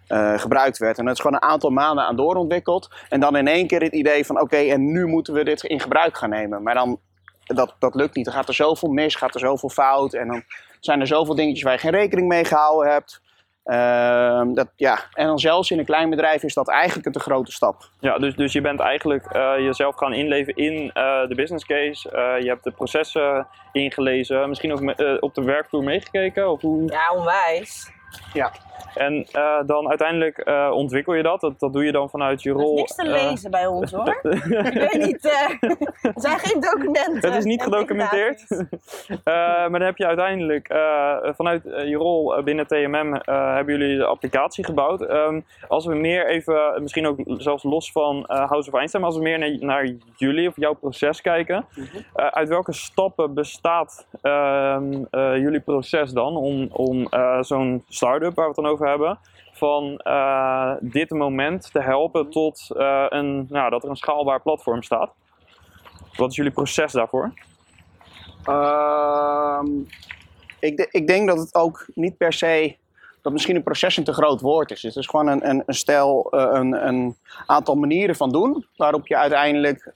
uh, 0.09 0.39
gebruikt 0.39 0.79
werd. 0.79 0.99
En 0.99 1.07
het 1.07 1.15
is 1.15 1.21
gewoon 1.23 1.37
een 1.43 1.49
aantal 1.49 1.71
maanden 1.71 2.05
aan 2.05 2.17
doorontwikkeld. 2.17 2.89
En 3.09 3.21
dan 3.21 3.37
in 3.37 3.49
één 3.49 3.67
keer 3.67 3.83
het 3.83 3.93
idee 3.93 4.27
van 4.27 4.41
oké, 4.41 4.57
en 4.57 4.93
nu 4.93 5.07
moeten 5.07 5.35
we 5.35 5.45
dit 5.45 5.63
in 5.63 5.81
gebruik 5.81 6.17
gaan 6.17 6.31
nemen. 6.31 6.63
Maar 6.63 6.75
dan, 6.75 7.01
dat, 7.45 7.75
dat 7.79 7.95
lukt 7.95 8.15
niet. 8.15 8.27
Er 8.27 8.33
gaat 8.33 8.49
er 8.49 8.55
zoveel 8.55 8.89
mis, 8.89 9.15
gaat 9.15 9.35
er 9.35 9.41
zoveel 9.41 9.69
fout. 9.69 10.15
En 10.15 10.29
dan 10.29 10.43
zijn 10.81 11.01
er 11.01 11.07
zoveel 11.07 11.35
dingetjes 11.35 11.63
waar 11.63 11.73
je 11.73 11.79
geen 11.79 11.91
rekening 11.91 12.29
mee 12.29 12.45
gehouden 12.45 12.93
hebt. 12.93 13.21
Uh, 13.65 14.43
dat, 14.55 14.69
ja. 14.77 14.99
En 15.13 15.27
dan 15.27 15.39
zelfs 15.39 15.71
in 15.71 15.79
een 15.79 15.85
klein 15.85 16.11
bedrijf 16.11 16.43
is 16.43 16.55
dat 16.55 16.69
eigenlijk 16.69 17.07
een 17.07 17.13
te 17.13 17.21
grote 17.21 17.53
stap. 17.53 17.89
Ja, 18.01 18.19
dus, 18.19 18.35
dus 18.35 18.53
je 18.53 18.61
bent 18.61 18.81
eigenlijk 18.81 19.37
uh, 19.37 19.53
jezelf 19.59 19.97
gaan 19.97 20.13
inleven 20.13 20.55
in 20.55 20.75
uh, 20.75 21.29
de 21.29 21.35
business 21.35 21.65
case. 21.65 22.09
Uh, 22.13 22.43
je 22.43 22.49
hebt 22.49 22.65
de 22.65 22.71
processen 22.71 23.47
ingelezen, 23.73 24.49
misschien 24.49 24.73
ook 24.73 24.81
me, 24.81 25.17
op 25.21 25.35
de 25.35 25.43
werkvloer 25.43 25.83
meegekeken? 25.83 26.51
Of 26.51 26.61
hoe? 26.61 26.91
Ja, 26.91 27.13
onwijs. 27.13 27.91
Ja. 28.33 28.53
En 28.95 29.27
uh, 29.37 29.59
dan 29.67 29.89
uiteindelijk 29.89 30.49
uh, 30.49 30.71
ontwikkel 30.75 31.15
je 31.15 31.23
dat. 31.23 31.41
dat. 31.41 31.61
dat. 31.61 31.73
doe 31.73 31.85
je 31.85 31.93
dan 31.93 32.11
vanuit 32.11 32.43
je 32.43 32.51
rol. 32.51 32.79
Er 32.79 32.85
is 32.85 32.95
niks 32.95 32.95
te 32.95 33.05
uh, 33.05 33.29
lezen 33.29 33.51
bij 33.51 33.67
ons 33.67 33.93
hoor. 33.97 34.19
ik 34.23 34.91
weet 34.93 35.07
niet. 35.07 35.25
er 36.03 36.13
zijn 36.15 36.39
geen 36.39 36.61
documenten. 36.61 37.31
Het 37.31 37.39
is 37.39 37.45
niet 37.45 37.63
gedocumenteerd. 37.63 38.45
maar 39.25 39.71
dan 39.71 39.81
heb 39.83 39.97
je 39.97 40.07
uiteindelijk 40.07 40.67
vanuit 41.37 41.63
je 41.63 41.95
rol 41.97 42.43
binnen 42.43 42.67
TMM 42.67 43.21
hebben 43.33 43.79
jullie 43.79 43.97
de 43.97 44.05
applicatie 44.05 44.65
gebouwd. 44.65 45.01
Um, 45.01 45.45
als 45.69 45.87
we 45.87 45.95
meer 45.95 46.29
even, 46.29 46.83
misschien 46.83 47.07
ook 47.07 47.19
zelfs 47.27 47.63
los 47.63 47.93
van 47.93 48.25
House 48.27 48.69
of 48.69 48.75
Einstein, 48.75 49.03
maar 49.03 49.13
als 49.13 49.21
we 49.21 49.29
meer 49.29 49.39
naar, 49.39 49.57
naar 49.61 49.95
jullie 50.17 50.49
of 50.49 50.57
jouw 50.57 50.75
proces 50.75 51.21
kijken. 51.21 51.67
Mhm. 51.75 51.97
uit 52.15 52.49
welke 52.49 52.73
stappen 52.73 53.35
bestaat 53.35 54.07
ehm, 54.23 55.05
jullie 55.15 55.61
proces 55.61 56.13
dan 56.13 56.37
om, 56.37 56.69
om 56.73 57.09
zo'n 57.41 57.85
start-up 57.89 58.35
waar 58.35 58.45
we 58.45 58.51
het 58.51 58.62
over 58.67 58.89
hebben. 58.89 59.19
Van 59.53 60.01
uh, 60.05 60.75
dit 60.81 61.11
moment 61.11 61.73
te 61.73 61.81
helpen 61.81 62.31
tot 62.31 62.69
uh, 62.77 63.07
een, 63.09 63.47
nou, 63.49 63.71
dat 63.71 63.85
er 63.85 63.91
een 63.91 63.97
schaalbaar 63.97 64.43
platform 64.43 64.83
staat. 64.83 65.13
Wat 66.17 66.31
is 66.31 66.37
jullie 66.37 66.53
proces 66.53 66.93
daarvoor? 66.93 67.33
Uh, 68.49 69.63
ik, 70.61 70.89
ik, 70.91 71.07
denk 71.07 71.29
dat 71.29 71.39
het 71.39 71.55
ook 71.55 71.87
niet 71.95 72.17
per 72.17 72.33
se 72.33 72.77
dat 73.23 73.33
misschien 73.33 73.57
een 73.57 73.63
proces 73.63 73.97
een 73.97 74.05
te 74.05 74.13
groot 74.13 74.41
woord 74.41 74.71
is. 74.71 74.83
Het 74.83 74.97
is 74.97 75.07
gewoon 75.07 75.27
een, 75.27 75.49
een, 75.49 75.63
een 75.67 75.75
stel, 75.75 76.29
uh, 76.31 76.49
een, 76.53 76.87
een, 76.87 77.17
aantal 77.47 77.75
manieren 77.75 78.17
van 78.17 78.31
doen 78.31 78.67
waarop 78.77 79.07
je 79.07 79.17
uiteindelijk 79.17 79.91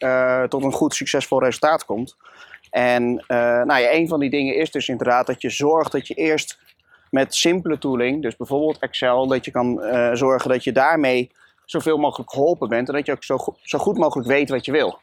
tot 0.48 0.64
een 0.64 0.72
goed 0.72 0.94
succesvol 0.94 1.42
resultaat 1.42 1.84
komt. 1.84 2.16
En 2.70 3.24
nou 3.66 3.86
een 3.90 4.08
van 4.08 4.20
die 4.20 4.30
dingen 4.30 4.54
is 4.54 4.70
dus 4.70 4.88
inderdaad 4.88 5.26
dat 5.26 5.40
je 5.40 5.50
zorgt 5.50 5.92
dat 5.92 6.06
je 6.06 6.14
eerst 6.14 6.58
met 7.10 7.34
simpele 7.34 7.78
tooling, 7.78 8.22
dus 8.22 8.36
bijvoorbeeld 8.36 8.78
Excel, 8.78 9.26
dat 9.26 9.44
je 9.44 9.50
kan 9.50 9.80
uh, 9.80 10.10
zorgen 10.12 10.50
dat 10.50 10.64
je 10.64 10.72
daarmee 10.72 11.30
zoveel 11.64 11.98
mogelijk 11.98 12.30
geholpen 12.30 12.68
bent 12.68 12.88
en 12.88 12.94
dat 12.94 13.06
je 13.06 13.12
ook 13.12 13.24
zo, 13.24 13.38
zo 13.62 13.78
goed 13.78 13.98
mogelijk 13.98 14.28
weet 14.28 14.50
wat 14.50 14.64
je 14.64 14.72
wil. 14.72 14.98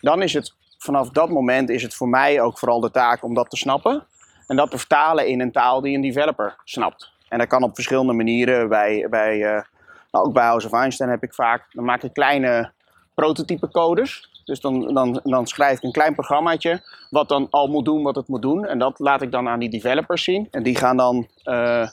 Dan 0.00 0.22
is 0.22 0.32
het 0.32 0.54
vanaf 0.78 1.10
dat 1.10 1.28
moment 1.28 1.70
is 1.70 1.82
het 1.82 1.94
voor 1.94 2.08
mij 2.08 2.40
ook 2.40 2.58
vooral 2.58 2.80
de 2.80 2.90
taak 2.90 3.24
om 3.24 3.34
dat 3.34 3.50
te 3.50 3.56
snappen 3.56 4.06
en 4.46 4.56
dat 4.56 4.70
te 4.70 4.78
vertalen 4.78 5.26
in 5.26 5.40
een 5.40 5.52
taal 5.52 5.80
die 5.80 5.94
een 5.94 6.02
developer 6.02 6.56
snapt. 6.64 7.12
En 7.28 7.38
dat 7.38 7.48
kan 7.48 7.62
op 7.62 7.74
verschillende 7.74 8.12
manieren. 8.12 8.64
Uh, 8.64 9.62
nou, 10.10 10.26
ook 10.26 10.32
bij 10.32 10.44
House 10.44 10.66
of 10.66 10.72
Einstein 10.72 11.10
heb 11.10 11.22
ik 11.22 11.34
vaak, 11.34 11.66
dan 11.72 11.84
maak 11.84 12.02
ik 12.02 12.12
kleine 12.12 12.72
prototype 13.14 13.70
codes. 13.70 14.33
Dus 14.44 14.60
dan, 14.60 14.94
dan, 14.94 15.20
dan 15.22 15.46
schrijf 15.46 15.76
ik 15.76 15.82
een 15.82 15.92
klein 15.92 16.14
programmaatje 16.14 16.82
wat 17.10 17.28
dan 17.28 17.46
al 17.50 17.66
moet 17.66 17.84
doen 17.84 18.02
wat 18.02 18.16
het 18.16 18.28
moet 18.28 18.42
doen. 18.42 18.66
En 18.66 18.78
dat 18.78 18.98
laat 18.98 19.22
ik 19.22 19.30
dan 19.30 19.48
aan 19.48 19.58
die 19.58 19.70
developers 19.70 20.24
zien. 20.24 20.48
En 20.50 20.62
die 20.62 20.76
gaan 20.76 20.96
dan 20.96 21.28
uh, 21.44 21.88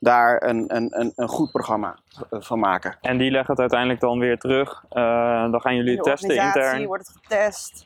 daar 0.00 0.42
een, 0.42 0.76
een, 0.76 1.12
een, 1.16 1.28
goed 1.28 1.50
programma 1.50 1.98
van 2.30 2.58
maken. 2.58 2.96
En 3.00 3.18
die 3.18 3.30
leggen 3.30 3.50
het 3.50 3.60
uiteindelijk 3.60 4.00
dan 4.00 4.18
weer 4.18 4.38
terug. 4.38 4.84
Uh, 4.92 5.50
dan 5.50 5.60
gaan 5.60 5.76
jullie 5.76 6.00
testen 6.00 6.36
intern. 6.36 6.86
wordt 6.86 7.06
het 7.06 7.16
getest? 7.22 7.84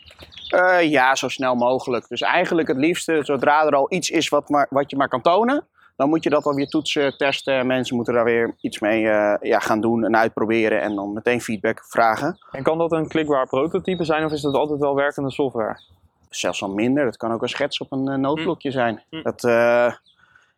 Uh, 0.55 0.91
ja, 0.91 1.15
zo 1.15 1.29
snel 1.29 1.55
mogelijk. 1.55 2.09
Dus 2.09 2.21
eigenlijk 2.21 2.69
het 2.69 2.77
liefste, 2.77 3.21
zodra 3.23 3.65
er 3.65 3.75
al 3.75 3.93
iets 3.93 4.11
is 4.11 4.29
wat, 4.29 4.49
maar, 4.49 4.67
wat 4.71 4.91
je 4.91 4.97
maar 4.97 5.09
kan 5.09 5.21
tonen, 5.21 5.67
dan 6.01 6.09
moet 6.09 6.25
je 6.25 6.31
dat 6.31 6.45
alweer 6.45 6.67
toetsen, 6.67 7.17
testen. 7.17 7.67
Mensen 7.67 7.97
moeten 7.97 8.15
daar 8.15 8.25
weer 8.25 8.55
iets 8.61 8.79
mee 8.79 9.03
uh, 9.03 9.35
ja, 9.41 9.59
gaan 9.59 9.81
doen 9.81 10.05
en 10.05 10.17
uitproberen 10.17 10.81
en 10.81 10.95
dan 10.95 11.13
meteen 11.13 11.41
feedback 11.41 11.85
vragen. 11.89 12.39
En 12.51 12.63
kan 12.63 12.79
dat 12.79 12.93
een 12.93 13.09
klikbaar 13.09 13.47
prototype 13.47 14.05
zijn 14.05 14.25
of 14.25 14.33
is 14.33 14.41
dat 14.41 14.55
altijd 14.55 14.81
wel 14.81 14.95
werkende 14.95 15.31
software? 15.31 15.81
Zelfs 16.29 16.63
al 16.63 16.75
minder. 16.75 17.05
Dat 17.05 17.17
kan 17.17 17.33
ook 17.33 17.43
een 17.43 17.49
schets 17.49 17.79
op 17.79 17.93
een 17.93 18.09
uh, 18.09 18.15
noodblokje 18.15 18.71
zijn. 18.71 19.03
Hm. 19.11 19.23
Dat, 19.23 19.45
uh, 19.45 19.93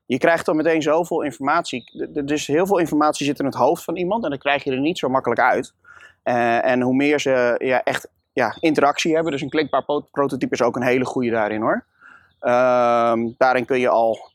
je 0.06 0.18
krijgt 0.18 0.46
dan 0.46 0.56
meteen 0.56 0.82
zoveel 0.82 1.22
informatie. 1.22 2.08
Dus 2.24 2.46
heel 2.46 2.66
veel 2.66 2.78
informatie 2.78 3.26
zit 3.26 3.38
in 3.38 3.44
het 3.44 3.54
hoofd 3.54 3.84
van 3.84 3.96
iemand 3.96 4.24
en 4.24 4.30
dan 4.30 4.38
krijg 4.38 4.64
je 4.64 4.70
er 4.70 4.80
niet 4.80 4.98
zo 4.98 5.08
makkelijk 5.08 5.40
uit. 5.40 5.74
en 6.62 6.80
hoe 6.80 6.94
meer 6.94 7.20
ze 7.20 7.54
ja, 7.58 7.82
echt 7.82 8.08
ja, 8.32 8.56
interactie 8.60 9.14
hebben, 9.14 9.32
dus 9.32 9.42
een 9.42 9.48
klikbaar 9.48 9.84
prototype 10.10 10.54
is 10.54 10.62
ook 10.62 10.76
een 10.76 10.82
hele 10.82 11.04
goede 11.04 11.30
daarin 11.30 11.60
hoor. 11.60 11.84
Ehm, 12.40 13.28
daarin 13.38 13.64
kun 13.64 13.80
je 13.80 13.88
al 13.88 14.30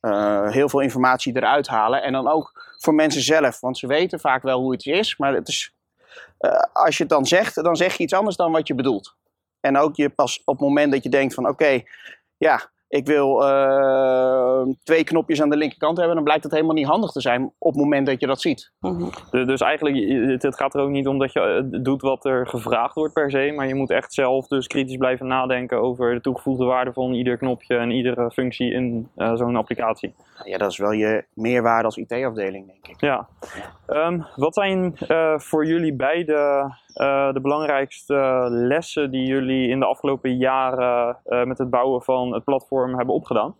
uh, 0.00 0.50
heel 0.50 0.68
veel 0.68 0.80
informatie 0.80 1.36
eruit 1.36 1.68
halen. 1.68 2.02
En 2.02 2.12
dan 2.12 2.28
ook 2.28 2.74
voor 2.78 2.94
mensen 2.94 3.22
zelf, 3.22 3.60
want 3.60 3.78
ze 3.78 3.86
weten 3.86 4.20
vaak 4.20 4.42
wel 4.42 4.60
hoe 4.60 4.72
het 4.72 4.86
is. 4.86 5.16
Maar 5.16 5.34
het 5.34 5.48
is, 5.48 5.74
uh, 6.40 6.52
als 6.72 6.96
je 6.96 7.02
het 7.02 7.12
dan 7.12 7.26
zegt, 7.26 7.54
dan 7.54 7.76
zeg 7.76 7.94
je 7.94 8.02
iets 8.02 8.12
anders 8.12 8.36
dan 8.36 8.52
wat 8.52 8.66
je 8.66 8.74
bedoelt. 8.74 9.16
En 9.60 9.76
ook 9.76 9.96
je 9.96 10.08
pas 10.08 10.42
op 10.44 10.58
het 10.58 10.68
moment 10.68 10.92
dat 10.92 11.02
je 11.02 11.08
denkt 11.08 11.34
van 11.34 11.48
oké, 11.48 11.82
ja, 12.36 12.70
ik 12.88 13.06
wil 13.06 13.42
uh, 13.42 14.62
twee 14.82 15.04
knopjes 15.04 15.42
aan 15.42 15.50
de 15.50 15.56
linkerkant 15.56 15.96
hebben, 15.96 16.14
dan 16.14 16.24
blijkt 16.24 16.42
het 16.42 16.52
helemaal 16.52 16.74
niet 16.74 16.86
handig 16.86 17.10
te 17.10 17.20
zijn 17.20 17.52
op 17.58 17.72
het 17.72 17.82
moment 17.82 18.06
dat 18.06 18.20
je 18.20 18.26
dat 18.26 18.40
ziet. 18.40 18.72
Mm 18.80 19.10
Dus 19.30 19.60
eigenlijk, 19.60 19.96
het 20.42 20.56
gaat 20.56 20.74
er 20.74 20.80
ook 20.80 20.90
niet 20.90 21.06
om 21.06 21.18
dat 21.18 21.32
je 21.32 21.40
eh, 21.40 21.82
doet 21.82 22.02
wat 22.02 22.24
er 22.24 22.46
gevraagd 22.46 22.94
wordt 22.94 23.12
per 23.12 23.30
se, 23.30 23.52
maar 23.56 23.68
je 23.68 23.74
moet 23.74 23.90
echt 23.90 24.12
zelf 24.12 24.46
dus 24.46 24.66
kritisch 24.66 24.96
blijven 24.96 25.26
nadenken 25.26 25.80
over 25.80 26.14
de 26.14 26.20
toegevoegde 26.20 26.64
waarde 26.64 26.92
van 26.92 27.12
ieder 27.12 27.36
knopje 27.36 27.76
en 27.76 27.90
iedere 27.90 28.30
functie 28.30 28.72
in 28.72 29.08
uh, 29.16 29.34
zo'n 29.34 29.56
applicatie. 29.56 30.14
Ja, 30.44 30.58
dat 30.58 30.70
is 30.70 30.78
wel 30.78 30.92
je 30.92 31.24
meerwaarde 31.34 31.84
als 31.84 31.96
IT-afdeling, 31.96 32.66
denk 32.66 32.88
ik. 32.88 33.00
Ja. 33.00 33.28
Um, 33.86 34.26
wat 34.36 34.54
zijn 34.54 34.96
uh, 35.08 35.38
voor 35.38 35.66
jullie 35.66 35.94
beide 35.94 36.70
uh, 36.98 37.32
de 37.32 37.40
belangrijkste 37.40 38.46
lessen 38.50 39.10
die 39.10 39.26
jullie 39.26 39.68
in 39.68 39.80
de 39.80 39.86
afgelopen 39.86 40.36
jaren 40.36 41.18
uh, 41.26 41.44
met 41.44 41.58
het 41.58 41.70
bouwen 41.70 42.02
van 42.02 42.34
het 42.34 42.44
platform 42.44 42.96
hebben 42.96 43.14
opgedaan? 43.14 43.56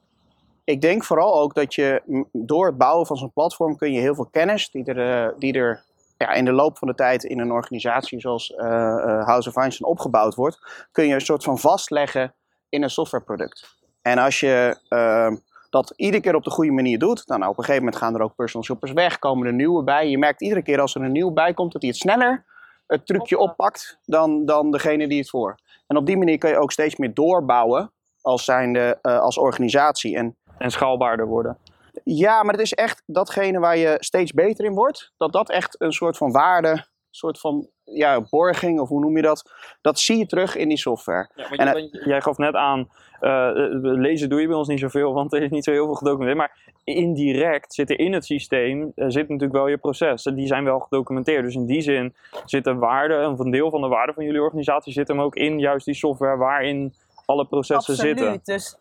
Ik 0.64 0.80
denk 0.80 1.04
vooral 1.04 1.40
ook 1.40 1.54
dat 1.54 1.74
je 1.74 2.02
door 2.32 2.66
het 2.66 2.78
bouwen 2.78 3.06
van 3.06 3.16
zo'n 3.16 3.32
platform 3.32 3.76
kun 3.76 3.92
je 3.92 4.00
heel 4.00 4.14
veel 4.14 4.28
kennis 4.30 4.70
die 4.70 4.84
er, 4.84 5.34
die 5.38 5.52
er 5.52 5.84
ja, 6.16 6.32
in 6.32 6.44
de 6.44 6.52
loop 6.52 6.78
van 6.78 6.88
de 6.88 6.94
tijd 6.94 7.24
in 7.24 7.38
een 7.38 7.52
organisatie 7.52 8.20
zoals 8.20 8.52
House 8.56 9.48
of 9.48 9.56
Einstein 9.56 9.90
opgebouwd 9.90 10.34
wordt, 10.34 10.86
kun 10.92 11.06
je 11.06 11.14
een 11.14 11.20
soort 11.20 11.44
van 11.44 11.58
vastleggen 11.58 12.34
in 12.68 12.82
een 12.82 12.90
softwareproduct. 12.90 13.76
En 14.02 14.18
als 14.18 14.40
je 14.40 14.78
ehm, 14.88 15.36
dat 15.70 15.92
iedere 15.96 16.22
keer 16.22 16.34
op 16.34 16.44
de 16.44 16.50
goede 16.50 16.72
manier 16.72 16.98
doet, 16.98 17.26
dan 17.26 17.42
op 17.42 17.58
een 17.58 17.64
gegeven 17.64 17.84
moment 17.84 17.96
gaan 18.02 18.14
er 18.14 18.22
ook 18.22 18.34
personal 18.34 18.66
shoppers 18.66 18.92
weg, 18.92 19.18
komen 19.18 19.46
er 19.46 19.52
nieuwe 19.52 19.84
bij. 19.84 20.08
Je 20.08 20.18
merkt 20.18 20.42
iedere 20.42 20.62
keer 20.62 20.80
als 20.80 20.94
er 20.94 21.02
een 21.02 21.12
nieuw 21.12 21.32
bij 21.32 21.54
komt, 21.54 21.72
dat 21.72 21.82
hij 21.82 21.90
het 21.90 22.00
sneller 22.00 22.44
het 22.88 23.06
trucje 23.06 23.38
oppakt 23.38 23.98
dan, 24.04 24.44
dan 24.44 24.70
degene 24.70 25.08
die 25.08 25.18
het 25.18 25.30
voor. 25.30 25.58
En 25.86 25.96
op 25.96 26.06
die 26.06 26.16
manier 26.16 26.38
kun 26.38 26.50
je 26.50 26.58
ook 26.58 26.72
steeds 26.72 26.96
meer 26.96 27.14
doorbouwen 27.14 27.92
als, 28.20 28.44
zijnde, 28.44 28.98
uh, 29.02 29.20
als 29.20 29.38
organisatie. 29.38 30.16
En, 30.16 30.36
en 30.58 30.70
schaalbaarder 30.70 31.26
worden. 31.26 31.58
Ja, 32.04 32.42
maar 32.42 32.52
het 32.52 32.62
is 32.62 32.74
echt 32.74 33.02
datgene 33.06 33.58
waar 33.58 33.76
je 33.76 33.96
steeds 33.98 34.32
beter 34.32 34.64
in 34.64 34.74
wordt. 34.74 35.12
Dat 35.16 35.32
dat 35.32 35.50
echt 35.50 35.80
een 35.80 35.92
soort 35.92 36.16
van 36.16 36.32
waarde 36.32 36.86
soort 37.10 37.40
van 37.40 37.68
ja, 37.84 38.20
borging, 38.30 38.80
of 38.80 38.88
hoe 38.88 39.00
noem 39.00 39.16
je 39.16 39.22
dat? 39.22 39.52
Dat 39.80 39.98
zie 39.98 40.18
je 40.18 40.26
terug 40.26 40.56
in 40.56 40.68
die 40.68 40.78
software. 40.78 41.30
Ja, 41.34 41.74
en, 41.74 41.82
je, 41.82 42.02
jij 42.04 42.20
gaf 42.20 42.36
net 42.36 42.54
aan, 42.54 42.88
uh, 43.20 43.50
lezen 43.80 44.28
doe 44.28 44.40
je 44.40 44.46
bij 44.46 44.56
ons 44.56 44.68
niet 44.68 44.80
zoveel, 44.80 45.12
want 45.18 45.32
er 45.32 45.42
is 45.42 45.50
niet 45.50 45.64
zo 45.64 45.70
heel 45.70 45.84
veel 45.84 45.94
gedocumenteerd. 45.94 46.38
Maar 46.38 46.74
indirect 46.84 47.74
zit 47.74 47.90
er 47.90 47.98
in 47.98 48.12
het 48.12 48.24
systeem, 48.24 48.80
uh, 48.80 49.04
zit 49.08 49.28
natuurlijk 49.28 49.52
wel 49.52 49.68
je 49.68 49.78
proces. 49.78 50.22
Die 50.22 50.46
zijn 50.46 50.64
wel 50.64 50.78
gedocumenteerd. 50.78 51.44
Dus 51.44 51.54
in 51.54 51.66
die 51.66 51.80
zin 51.80 52.14
zit 52.44 52.64
de 52.64 52.74
waarde, 52.74 53.28
of 53.28 53.38
een 53.38 53.50
deel 53.50 53.70
van 53.70 53.80
de 53.80 53.88
waarde 53.88 54.12
van 54.12 54.24
jullie 54.24 54.42
organisatie 54.42 54.92
zit 54.92 55.08
hem 55.08 55.20
ook 55.20 55.36
in 55.36 55.58
juist 55.58 55.84
die 55.84 55.94
software 55.94 56.36
waarin 56.36 56.94
alle 57.24 57.46
processen 57.46 57.94
Absoluut. 57.94 58.18
zitten. 58.18 58.40
Dus, 58.44 58.76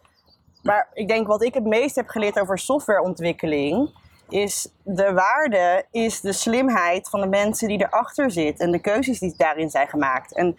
maar 0.63 0.89
ik 0.93 1.07
denk 1.07 1.28
wat 1.28 1.43
ik 1.43 1.53
het 1.53 1.65
meest 1.65 1.95
heb 1.95 2.07
geleerd 2.07 2.39
over 2.39 2.57
softwareontwikkeling 2.57 3.89
is 4.30 4.67
de 4.84 5.13
waarde, 5.13 5.86
is 5.91 6.21
de 6.21 6.34
slimheid 6.34 7.09
van 7.09 7.21
de 7.21 7.28
mensen 7.28 7.67
die 7.67 7.82
erachter 7.82 8.32
zitten 8.32 8.65
en 8.65 8.71
de 8.71 8.82
keuzes 8.82 9.19
die 9.19 9.34
daarin 9.38 9.69
zijn 9.69 9.88
gemaakt. 9.88 10.36
En 10.36 10.55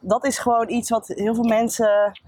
dat 0.00 0.26
is 0.26 0.38
gewoon 0.38 0.70
iets 0.70 0.90
wat 0.90 1.06
heel 1.06 1.34
veel 1.34 1.44
mensen 1.44 2.20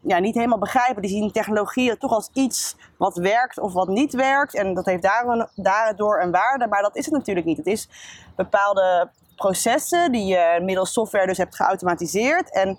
ja, 0.00 0.18
niet 0.18 0.34
helemaal 0.34 0.58
begrijpen. 0.58 1.02
Die 1.02 1.10
zien 1.10 1.32
technologie 1.32 1.98
toch 1.98 2.12
als 2.12 2.30
iets 2.32 2.76
wat 2.96 3.16
werkt 3.16 3.58
of 3.58 3.72
wat 3.72 3.88
niet 3.88 4.12
werkt. 4.12 4.54
En 4.54 4.74
dat 4.74 4.86
heeft 4.86 5.08
daardoor 5.54 6.20
een 6.20 6.30
waarde, 6.30 6.66
maar 6.66 6.82
dat 6.82 6.96
is 6.96 7.04
het 7.04 7.14
natuurlijk 7.14 7.46
niet. 7.46 7.56
Het 7.56 7.66
is 7.66 7.88
bepaalde 8.36 9.10
processen 9.36 10.12
die 10.12 10.26
je 10.26 10.60
middels 10.62 10.92
software 10.92 11.26
dus 11.26 11.38
hebt 11.38 11.56
geautomatiseerd. 11.56 12.52
En 12.52 12.78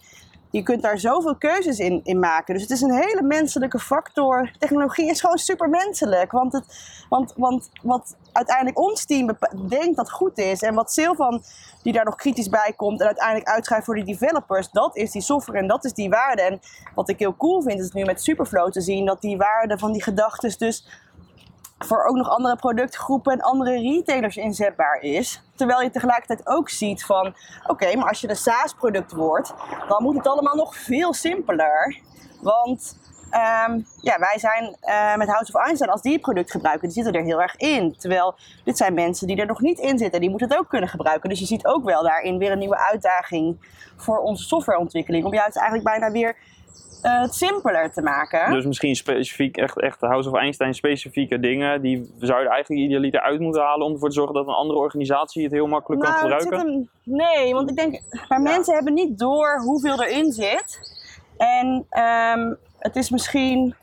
je 0.56 0.64
kunt 0.64 0.82
daar 0.82 1.00
zoveel 1.00 1.36
keuzes 1.36 1.80
in, 1.80 2.02
in 2.04 2.20
maken. 2.20 2.54
Dus 2.54 2.64
het 2.64 2.72
is 2.72 2.82
een 2.82 2.94
hele 2.94 3.22
menselijke 3.22 3.80
factor. 3.80 4.52
Technologie 4.60 5.10
is 5.10 5.20
gewoon 5.20 5.38
supermenselijk. 5.38 6.32
Want, 6.32 6.54
het, 6.54 6.66
want, 7.10 7.34
want 7.38 7.70
wat 7.82 8.16
uiteindelijk 8.32 8.80
ons 8.80 9.06
team 9.06 9.38
denkt 9.68 9.96
dat 9.96 10.12
goed 10.12 10.38
is. 10.38 10.62
En 10.62 10.74
wat 10.74 10.92
Silvan, 10.92 11.44
die 11.84 11.94
daar 11.94 12.06
nog 12.06 12.16
kritisch 12.16 12.50
bij 12.50 12.74
komt. 12.76 13.00
En 13.00 13.06
uiteindelijk 13.06 13.48
uitschrijft 13.48 13.86
voor 13.86 13.96
die 13.96 14.18
developers. 14.18 14.70
Dat 14.72 14.96
is 14.96 15.12
die 15.12 15.22
software 15.22 15.60
en 15.60 15.68
dat 15.68 15.86
is 15.86 15.94
die 15.94 16.10
waarde. 16.10 16.42
En 16.42 16.60
wat 16.94 17.10
ik 17.10 17.20
heel 17.20 17.36
cool 17.36 17.62
vind, 17.62 17.80
is 17.80 17.92
nu 17.92 18.04
met 18.04 18.24
Superflow 18.24 18.72
te 18.72 18.82
zien. 18.82 19.06
Dat 19.06 19.22
die 19.22 19.38
waarde 19.38 19.78
van 19.78 19.92
die 19.92 20.04
gedachten 20.04 20.58
dus 20.58 20.88
voor 21.78 22.04
ook 22.04 22.16
nog 22.16 22.30
andere 22.30 22.56
productgroepen 22.56 23.34
en 23.34 23.42
andere 23.42 23.72
retailers 23.72 24.38
inzetbaar 24.38 25.02
is. 25.02 25.44
Terwijl 25.56 25.82
je 25.82 25.90
tegelijkertijd 25.90 26.48
ook 26.48 26.70
ziet 26.70 27.06
van, 27.06 27.36
oké, 27.68 27.96
maar 27.96 28.08
als 28.08 28.22
je 28.22 28.30
een 28.30 28.36
SaaS-product 28.36 29.12
wordt, 29.12 29.54
dan 29.88 30.04
moet 30.04 30.16
het 30.16 30.28
allemaal 30.28 30.56
nog 30.56 30.76
veel 30.76 31.14
simpeler. 31.14 32.00
Want 32.42 32.98
um, 33.32 33.86
ja, 34.02 34.20
wij 34.20 34.40
zijn 34.40 34.78
uh, 34.82 35.16
met 35.16 35.28
House 35.28 35.54
of 35.54 35.62
Einstein, 35.62 35.92
als 35.92 36.02
die 36.02 36.20
product 36.20 36.52
gebruiken, 36.52 36.88
die 36.88 37.04
zitten 37.04 37.22
er 37.22 37.28
heel 37.28 37.42
erg 37.42 37.56
in. 37.56 37.96
Terwijl 37.98 38.36
dit 38.64 38.78
zijn 38.78 38.94
mensen 38.94 39.28
die 39.28 39.38
er 39.38 39.46
nog 39.46 39.62
niet 39.62 39.80
in 39.80 39.98
zitten, 39.98 40.20
die 40.20 40.30
moeten 40.30 40.50
het 40.50 40.58
ook 40.58 40.70
kunnen 40.70 40.90
gebruiken. 40.90 41.30
Dus 41.30 41.40
je 41.40 41.46
ziet 41.46 41.66
ook 41.66 41.84
wel 41.84 42.04
daarin 42.04 42.38
weer 42.38 42.52
een 42.52 42.60
nieuwe 42.60 42.90
uitdaging 42.90 43.58
voor 43.96 44.18
onze 44.18 44.44
softwareontwikkeling. 44.44 45.26
Om 45.26 45.34
juist 45.34 45.58
eigenlijk 45.58 45.88
bijna 45.88 46.12
weer 46.12 46.36
uh, 47.06 47.22
het 47.22 47.36
simpeler 47.36 47.92
te 47.92 48.02
maken. 48.02 48.52
Dus 48.52 48.66
misschien 48.66 48.96
specifiek, 48.96 49.58
echt, 49.58 49.82
echt 49.82 50.02
House 50.02 50.30
of 50.30 50.36
Einstein 50.36 50.74
specifieke 50.74 51.40
dingen, 51.40 51.82
die 51.82 52.14
zouden 52.20 52.52
eigenlijk 52.52 52.82
idealiter 52.82 53.22
uit 53.22 53.40
moeten 53.40 53.62
halen 53.62 53.86
om 53.86 53.94
ervoor 53.94 54.10
te 54.10 54.16
zorgen 54.16 54.34
dat 54.34 54.48
een 54.48 54.54
andere 54.54 54.80
organisatie 54.80 55.44
het 55.44 55.52
heel 55.52 55.68
makkelijk 55.68 56.02
nou, 56.02 56.14
kan 56.14 56.22
gebruiken? 56.22 56.72
Hem, 56.72 56.90
nee, 57.04 57.54
want 57.54 57.70
ik 57.70 57.76
denk, 57.76 58.02
maar 58.10 58.42
ja. 58.42 58.50
mensen 58.52 58.74
hebben 58.74 58.94
niet 58.94 59.20
door 59.20 59.60
hoeveel 59.60 60.04
erin 60.04 60.32
zit. 60.32 60.80
En 61.38 61.88
um, 62.38 62.58
het 62.80 62.96
is 62.96 63.10
misschien, 63.10 63.76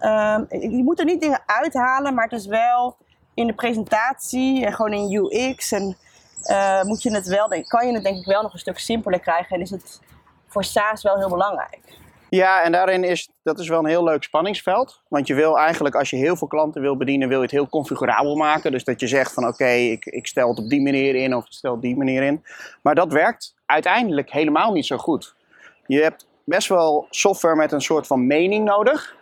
um, 0.00 0.46
je 0.48 0.82
moet 0.84 0.98
er 0.98 1.04
niet 1.04 1.20
dingen 1.20 1.42
uithalen, 1.46 2.14
maar 2.14 2.24
het 2.24 2.38
is 2.40 2.46
wel 2.46 2.96
in 3.34 3.46
de 3.46 3.54
presentatie 3.54 4.66
en 4.66 4.72
gewoon 4.72 4.92
in 4.92 5.14
UX 5.14 5.72
en 5.72 5.96
uh, 6.50 6.82
moet 6.82 7.02
je 7.02 7.12
het 7.12 7.26
wel, 7.26 7.48
kan 7.66 7.86
je 7.86 7.94
het 7.94 8.02
denk 8.02 8.16
ik 8.16 8.24
wel 8.24 8.42
nog 8.42 8.52
een 8.52 8.58
stuk 8.58 8.78
simpeler 8.78 9.20
krijgen 9.20 9.56
en 9.56 9.62
is 9.62 9.70
het 9.70 10.00
voor 10.46 10.64
SaaS 10.64 11.02
wel 11.02 11.18
heel 11.18 11.28
belangrijk. 11.28 11.98
Ja, 12.30 12.62
en 12.62 12.72
daarin 12.72 13.04
is 13.04 13.28
dat 13.42 13.58
is 13.58 13.68
wel 13.68 13.78
een 13.78 13.86
heel 13.86 14.04
leuk 14.04 14.22
spanningsveld. 14.22 15.02
Want 15.08 15.26
je 15.26 15.34
wil 15.34 15.58
eigenlijk, 15.58 15.94
als 15.94 16.10
je 16.10 16.16
heel 16.16 16.36
veel 16.36 16.46
klanten 16.46 16.80
wil 16.80 16.96
bedienen, 16.96 17.28
wil 17.28 17.36
je 17.36 17.42
het 17.42 17.52
heel 17.52 17.68
configurabel 17.68 18.36
maken. 18.36 18.72
Dus 18.72 18.84
dat 18.84 19.00
je 19.00 19.06
zegt 19.06 19.32
van 19.32 19.46
oké, 19.46 19.68
ik, 19.68 20.04
ik 20.04 20.26
stel 20.26 20.48
het 20.48 20.58
op 20.58 20.68
die 20.68 20.82
manier 20.82 21.14
in 21.14 21.34
of 21.34 21.44
ik 21.44 21.52
stel 21.52 21.70
het 21.70 21.78
op 21.78 21.84
die 21.84 21.96
manier 21.96 22.22
in. 22.22 22.44
Maar 22.82 22.94
dat 22.94 23.12
werkt 23.12 23.54
uiteindelijk 23.66 24.30
helemaal 24.30 24.72
niet 24.72 24.86
zo 24.86 24.96
goed. 24.96 25.34
Je 25.86 26.02
hebt 26.02 26.26
best 26.44 26.68
wel 26.68 27.06
software 27.10 27.56
met 27.56 27.72
een 27.72 27.80
soort 27.80 28.06
van 28.06 28.26
mening 28.26 28.64
nodig. 28.64 29.16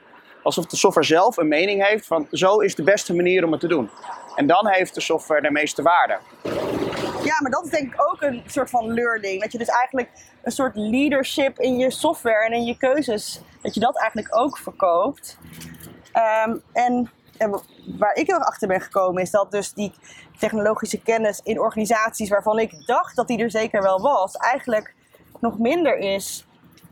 Alsof 0.49 0.66
de 0.66 0.76
software 0.76 1.07
zelf 1.07 1.36
een 1.36 1.49
mening 1.49 1.86
heeft 1.86 2.07
van 2.07 2.26
zo 2.30 2.59
is 2.59 2.74
de 2.74 2.82
beste 2.82 3.14
manier 3.14 3.44
om 3.44 3.51
het 3.53 3.61
te 3.61 3.66
doen. 3.66 3.90
En 4.36 4.46
dan 4.46 4.68
heeft 4.68 4.94
de 4.94 5.01
software 5.01 5.40
de 5.40 5.51
meeste 5.51 5.82
waarde. 5.82 6.18
Ja, 7.24 7.40
maar 7.40 7.51
dat 7.51 7.64
is 7.64 7.70
denk 7.70 7.92
ik 7.92 8.03
ook 8.11 8.22
een 8.22 8.42
soort 8.46 8.70
van 8.70 8.92
learning. 8.92 9.42
Dat 9.42 9.53
je 9.53 9.59
dus 9.59 9.68
eigenlijk 9.68 10.11
een 10.42 10.53
soort 10.53 10.76
leadership 10.76 11.59
in 11.59 11.78
je 11.78 11.90
software 11.90 12.46
en 12.46 12.53
in 12.53 12.64
je 12.64 12.76
keuzes, 12.76 13.40
dat 13.62 13.74
je 13.74 13.80
dat 13.80 13.99
eigenlijk 13.99 14.36
ook 14.36 14.59
verkoopt. 14.59 15.38
Ehm, 16.12 16.57
en, 16.72 17.11
waar 17.99 18.14
ik 18.14 18.26
heel 18.26 18.38
achter 18.38 18.68
ben 18.68 18.80
gekomen 18.80 19.22
is 19.22 19.30
dat 19.30 19.51
dus 19.51 19.72
die 19.72 19.92
technologische 20.38 21.03
kennis 21.03 21.40
in 21.44 21.61
organisaties 21.61 22.28
waarvan 22.28 22.59
ik 22.59 22.86
dacht 22.86 23.16
dat 23.16 23.28
die 23.28 23.38
er 23.38 23.51
zeker 23.51 23.82
wel 23.82 24.01
was, 24.01 24.36
eigenlijk 24.36 24.94
nog 25.40 25.59
minder 25.59 25.99
is 25.99 26.47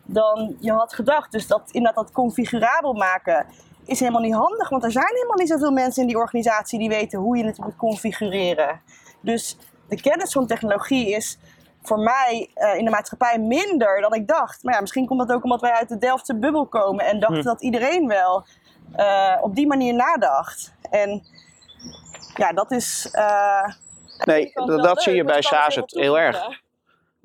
dan 0.07 0.57
je 0.61 0.73
had 0.73 0.95
gedacht. 0.95 1.33
Dus 1.33 1.47
dat 1.47 1.71
inderdaad 1.71 2.05
dat 2.05 2.15
configurabel 2.15 2.93
maken 2.93 3.47
is 3.85 4.01
helemaal 4.01 4.21
niet 4.21 4.35
handig, 4.35 4.69
want 4.69 4.85
er 4.85 4.93
zijn 4.93 5.15
helemaal 5.15 5.37
niet 5.37 5.49
zoveel 5.49 5.71
mensen 5.71 6.03
in 6.03 6.09
die 6.09 6.19
organisatie 6.19 6.79
die 6.79 6.89
weten 6.89 7.19
hoe 7.19 7.37
je 7.37 7.45
het 7.45 7.59
moet 7.59 7.77
configureren. 7.77 8.81
Dus 9.21 9.57
de 9.89 10.01
kennis 10.01 10.33
van 10.33 10.47
technologie 10.47 11.11
is 11.11 11.39
voor 11.83 11.99
mij 11.99 12.51
uh, 12.55 12.79
in 12.79 12.85
de 12.85 12.91
maatschappij 12.91 13.39
minder 13.39 14.01
dan 14.01 14.15
ik 14.15 14.29
dacht. 14.29 14.63
Maar 14.63 14.75
ja, 14.75 14.81
misschien 14.81 15.07
komt 15.07 15.19
dat 15.19 15.33
ook 15.33 15.45
omdat 15.45 15.61
wij 15.61 15.73
uit 15.73 15.89
de 15.89 15.99
Delftse 15.99 16.39
bubbel 16.39 16.67
komen 16.67 17.05
en 17.05 17.21
dachten 17.21 17.41
hm. 17.41 17.47
dat 17.47 17.63
iedereen 17.63 18.09
wel 18.09 18.47
uh, 18.97 19.39
op 19.41 19.55
die 19.55 19.67
manier 19.67 19.95
nadacht. 19.95 20.75
En 20.91 21.23
ja, 22.35 22.53
dat 22.53 22.71
is. 22.71 23.09
Uh, 23.13 23.65
nee, 24.25 24.51
dat, 24.53 24.83
dat 24.83 25.03
zie 25.03 25.15
je 25.15 25.25
bij 25.25 25.43
SASET 25.43 25.91
heel 25.91 26.19
erg. 26.19 26.65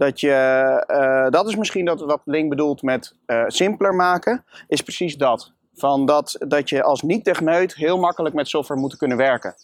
Dat, 0.02 0.20
je, 0.20 1.28
dat 1.30 1.48
is 1.48 1.56
misschien 1.56 1.86
dat, 1.86 2.02
wat 2.02 2.22
Link 2.26 2.50
bedoelt 2.50 2.82
met 2.82 3.16
simpeler 3.48 3.96
maken, 3.96 4.46
is 4.68 4.82
precies 4.82 5.18
dat. 5.18 5.54
Van 5.76 6.06
dat, 6.06 6.36
dat 6.48 6.70
je 6.70 6.84
als 6.84 7.02
niet-techneut 7.02 7.76
heel 7.76 7.98
makkelijk 7.98 8.36
met 8.36 8.48
software 8.48 8.80
moet 8.80 8.98
kunnen 8.98 9.18
werken. 9.18 9.56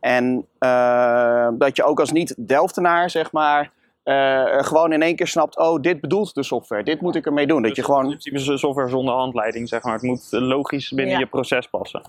En 0.00 0.46
uh, 0.60 1.48
dat 1.52 1.76
je 1.76 1.84
ook 1.84 2.00
als 2.00 2.12
niet-Delftenaar, 2.12 3.10
zeg 3.10 3.32
maar, 3.32 3.70
uh, 4.04 4.62
gewoon 4.62 4.92
in 4.92 5.02
één 5.02 5.16
keer 5.16 5.26
snapt: 5.26 5.58
oh, 5.58 5.80
dit 5.80 6.00
bedoelt 6.00 6.34
de 6.34 6.42
software, 6.42 6.82
dit 6.82 7.00
moet 7.00 7.14
ik 7.14 7.26
ermee 7.26 7.46
doen. 7.46 7.62
Dat 7.62 7.68
dus 7.68 7.76
je 7.76 7.84
gewoon. 7.84 8.10
In 8.10 8.18
principe 8.18 8.58
software 8.58 8.88
zonder 8.88 9.14
handleiding, 9.14 9.68
zeg 9.68 9.82
maar. 9.82 9.92
Het 9.92 10.02
moet 10.02 10.26
logisch 10.30 10.90
binnen 10.90 11.18
je 11.18 11.26
proces 11.26 11.66
passen. 11.66 12.02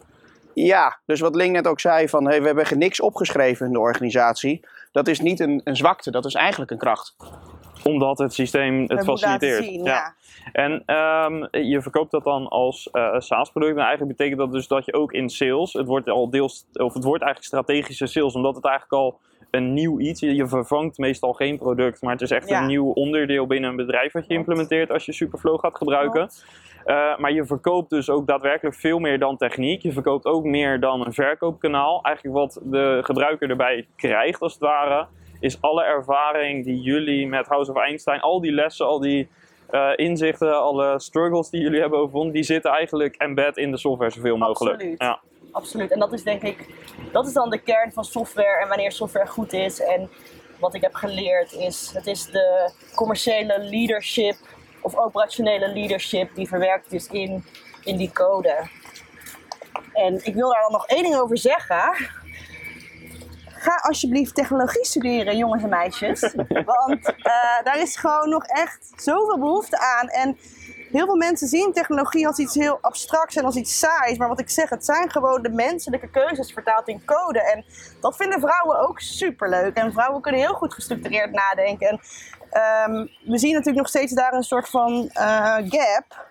Ja, 0.54 1.00
dus 1.06 1.20
wat 1.20 1.36
Ling 1.36 1.54
net 1.54 1.68
ook 1.68 1.80
zei: 1.80 2.10
van 2.10 2.28
hey, 2.28 2.42
we 2.42 2.48
hebben 2.48 2.78
niks 2.78 3.02
opgeschreven 3.02 3.66
in 3.66 3.72
de 3.72 3.80
organisatie. 3.80 4.66
Dat 4.92 5.08
is 5.08 5.20
niet 5.20 5.40
een, 5.40 5.62
een 5.64 5.76
zwakte, 5.76 6.12
dat 6.12 6.26
is 6.26 6.34
eigenlijk 6.34 6.72
een 6.72 6.78
kracht 6.78 7.16
omdat 7.88 8.18
het 8.18 8.34
systeem 8.34 8.84
het 8.88 9.04
faciliteert. 9.04 9.66
ja. 9.66 10.16
En 10.52 10.72
um, 10.96 11.48
je 11.52 11.82
verkoopt 11.82 12.12
dat 12.12 12.24
dan 12.24 12.48
als 12.48 12.90
uh, 12.92 13.20
SaaS-product. 13.20 13.78
En 13.78 13.86
eigenlijk 13.86 14.18
betekent 14.18 14.40
dat 14.40 14.52
dus 14.52 14.68
dat 14.68 14.86
je 14.86 14.94
ook 14.94 15.12
in 15.12 15.30
sales, 15.30 15.74
het 15.74 15.88
wordt 15.88 16.10
al 16.10 16.30
deels, 16.30 16.66
of 16.74 16.94
het 16.94 17.04
wordt 17.04 17.24
eigenlijk 17.24 17.54
strategische 17.54 18.06
sales, 18.06 18.36
omdat 18.36 18.56
het 18.56 18.66
eigenlijk 18.66 19.04
al 19.04 19.20
een 19.52 19.74
nieuw 19.74 20.00
iets. 20.00 20.20
Je 20.20 20.48
vervangt 20.48 20.98
meestal 20.98 21.34
geen 21.34 21.58
product, 21.58 22.02
maar 22.02 22.12
het 22.12 22.22
is 22.22 22.32
echt 22.32 22.52
een 22.52 22.66
nieuw 22.66 22.92
onderdeel 22.92 23.48
binnen 23.48 23.70
een 23.70 23.76
bedrijf 23.76 24.12
wat 24.12 24.28
je 24.28 24.34
implementeert 24.34 24.92
als 24.92 25.06
je 25.06 25.14
Superflow 25.14 25.60
gaat 25.60 25.78
gebruiken. 25.78 26.30
Uh, 26.86 27.18
maar 27.18 27.32
je 27.32 27.46
verkoopt 27.46 27.90
dus 27.90 28.10
ook 28.10 28.28
daadwerkelijk 28.28 28.76
veel 28.76 29.00
meer 29.00 29.20
dan 29.20 29.38
techniek. 29.38 29.82
Je 29.82 29.92
verkoopt 29.92 30.26
ook 30.26 30.44
meer 30.44 30.80
dan 30.80 31.06
een 31.06 31.14
verkoopkanaal. 31.14 32.04
Eigenlijk 32.04 32.36
wat 32.36 32.60
de 32.64 33.00
gebruiker 33.04 33.50
erbij 33.50 33.88
krijgt, 33.96 34.42
als 34.42 34.54
het 34.54 34.62
ware 34.62 35.08
is 35.46 35.62
alle 35.62 35.84
ervaring 35.84 36.64
die 36.64 36.82
jullie 36.82 37.28
met 37.28 37.48
House 37.48 37.72
of 37.72 37.78
Einstein, 37.78 38.20
al 38.20 38.42
die 38.42 38.52
lessen, 38.52 38.86
al 38.86 39.00
die 39.00 39.28
uh, 39.72 39.92
inzichten, 39.96 40.62
alle 40.62 41.00
struggles 41.00 41.50
die 41.50 41.62
jullie 41.62 41.80
hebben 41.80 42.00
overwonnen, 42.00 42.34
die 42.34 42.44
zitten 42.44 42.72
eigenlijk 42.72 43.16
embed 43.16 43.58
in 43.58 43.72
de 43.72 43.78
software 43.78 44.12
zoveel 44.12 44.38
mogelijk. 44.38 44.76
Absoluut. 44.76 45.00
Ja. 45.02 45.20
Absoluut. 45.52 45.92
En 45.92 46.00
dat 46.00 46.14
is 46.14 46.24
denk 46.24 46.42
ik, 46.42 46.70
dat 47.12 47.28
is 47.28 47.34
dan 47.34 47.50
de 47.50 47.62
kern 47.62 47.92
van 47.92 48.04
software 48.04 48.60
en 48.62 48.68
wanneer 48.68 48.92
software 48.92 49.28
goed 49.28 49.54
is. 49.54 49.82
En 49.82 50.10
wat 50.60 50.74
ik 50.74 50.82
heb 50.82 50.94
geleerd 50.94 51.54
is, 51.54 51.92
het 51.94 52.08
is 52.08 52.26
de 52.26 52.72
commerciële 52.96 53.60
leadership 53.60 54.36
of 54.82 54.96
operationele 54.96 55.68
leadership 55.74 56.36
die 56.36 56.48
verwerkt 56.48 56.94
is 56.94 57.08
in, 57.08 57.44
in 57.84 57.98
die 57.98 58.12
code. 58.14 58.68
En 59.94 60.20
ik 60.24 60.34
wil 60.34 60.52
daar 60.52 60.62
dan 60.62 60.72
nog 60.72 60.88
één 60.88 61.04
ding 61.04 61.16
over 61.16 61.38
zeggen 61.38 61.92
ga 63.66 63.88
alsjeblieft 63.88 64.36
technologie 64.36 64.86
studeren, 64.86 65.38
jongens 65.38 65.64
en 65.64 65.70
meisjes. 65.70 66.20
Want 66.74 67.10
uh, 67.10 67.64
daar 67.64 67.80
is 67.80 67.96
gewoon 67.96 68.30
nog 68.30 68.44
echt 68.46 68.94
zoveel 68.96 69.40
behoefte 69.40 69.80
aan. 69.80 70.08
En 70.08 70.38
heel 70.92 71.06
veel 71.06 71.16
mensen 71.16 71.48
zien 71.48 71.74
technologie 71.74 72.28
als 72.28 72.38
iets 72.38 72.56
heel 72.56 72.78
abstracts 72.82 73.36
en 73.36 73.46
als 73.46 73.56
iets 73.56 73.80
saais. 73.80 74.18
Maar 74.18 74.28
wat 74.28 74.40
ik 74.40 74.50
zeg, 74.50 74.70
het 74.70 74.86
zijn 74.86 75.12
gewoon 75.12 75.42
de 75.42 75.50
menselijke 75.50 76.10
keuzes 76.10 76.54
vertaald 76.54 76.88
in 76.88 77.06
code. 77.06 77.42
En 77.42 77.66
dat 78.02 78.16
vinden 78.16 78.40
vrouwen 78.40 78.80
ook 78.88 79.00
superleuk. 79.00 79.76
En 79.78 79.92
vrouwen 79.92 80.22
kunnen 80.22 80.42
heel 80.42 80.54
goed 80.54 80.74
gestructureerd 80.74 81.32
nadenken. 81.32 81.88
En 81.88 82.00
um, 82.92 83.10
we 83.26 83.38
zien 83.38 83.52
natuurlijk 83.52 83.78
nog 83.78 83.88
steeds 83.88 84.14
daar 84.14 84.34
een 84.34 84.44
soort 84.44 84.70
van 84.70 85.10
uh, 85.14 85.56
gap. 85.56 86.26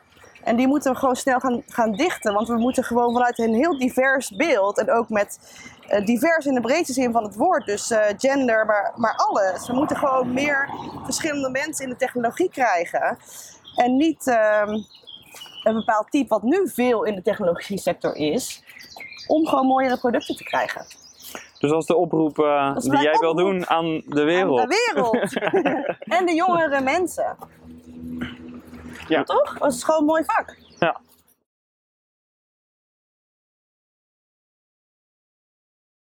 En 0.44 0.56
die 0.56 0.66
moeten 0.66 0.92
we 0.92 0.98
gewoon 0.98 1.16
snel 1.16 1.40
gaan, 1.40 1.62
gaan 1.66 1.92
dichten. 1.92 2.34
Want 2.34 2.48
we 2.48 2.58
moeten 2.58 2.84
gewoon 2.84 3.12
vanuit 3.12 3.38
een 3.38 3.54
heel 3.54 3.78
divers 3.78 4.30
beeld. 4.30 4.78
En 4.78 4.90
ook 4.90 5.08
met 5.08 5.38
divers 6.04 6.46
in 6.46 6.54
de 6.54 6.60
breedste 6.60 6.92
zin 6.92 7.12
van 7.12 7.22
het 7.22 7.36
woord. 7.36 7.66
Dus 7.66 7.90
uh, 7.90 7.98
gender, 8.16 8.66
maar, 8.66 8.92
maar 8.96 9.14
alles. 9.16 9.66
We 9.66 9.74
moeten 9.74 9.96
gewoon 9.96 10.32
meer 10.32 10.68
verschillende 11.04 11.50
mensen 11.50 11.84
in 11.84 11.90
de 11.90 11.96
technologie 11.96 12.50
krijgen. 12.50 13.18
En 13.76 13.96
niet 13.96 14.26
um, 14.26 14.84
een 15.62 15.74
bepaald 15.74 16.10
type 16.10 16.28
wat 16.28 16.42
nu 16.42 16.68
veel 16.68 17.04
in 17.04 17.14
de 17.14 17.22
technologie 17.22 17.78
sector 17.78 18.16
is. 18.16 18.62
Om 19.26 19.46
gewoon 19.46 19.66
mooiere 19.66 19.98
producten 19.98 20.36
te 20.36 20.44
krijgen. 20.44 20.86
Dus 21.58 21.70
als 21.70 21.86
de 21.86 21.96
oproep 21.96 22.38
uh, 22.38 22.76
die 22.76 22.98
jij 22.98 23.18
wil 23.18 23.34
doen 23.34 23.68
aan 23.68 24.02
de 24.06 24.22
wereld. 24.22 24.60
Aan 24.60 24.68
de 24.68 24.92
wereld. 24.92 25.36
en 26.18 26.26
de 26.26 26.34
jongere 26.34 26.80
mensen. 26.80 27.36
Ja. 29.08 29.22
Toch? 29.22 29.58
Dat 29.58 29.72
is 29.72 29.82
gewoon 29.82 30.00
een 30.00 30.06
mooi 30.06 30.24
vak. 30.24 30.56
Ja. 30.78 31.00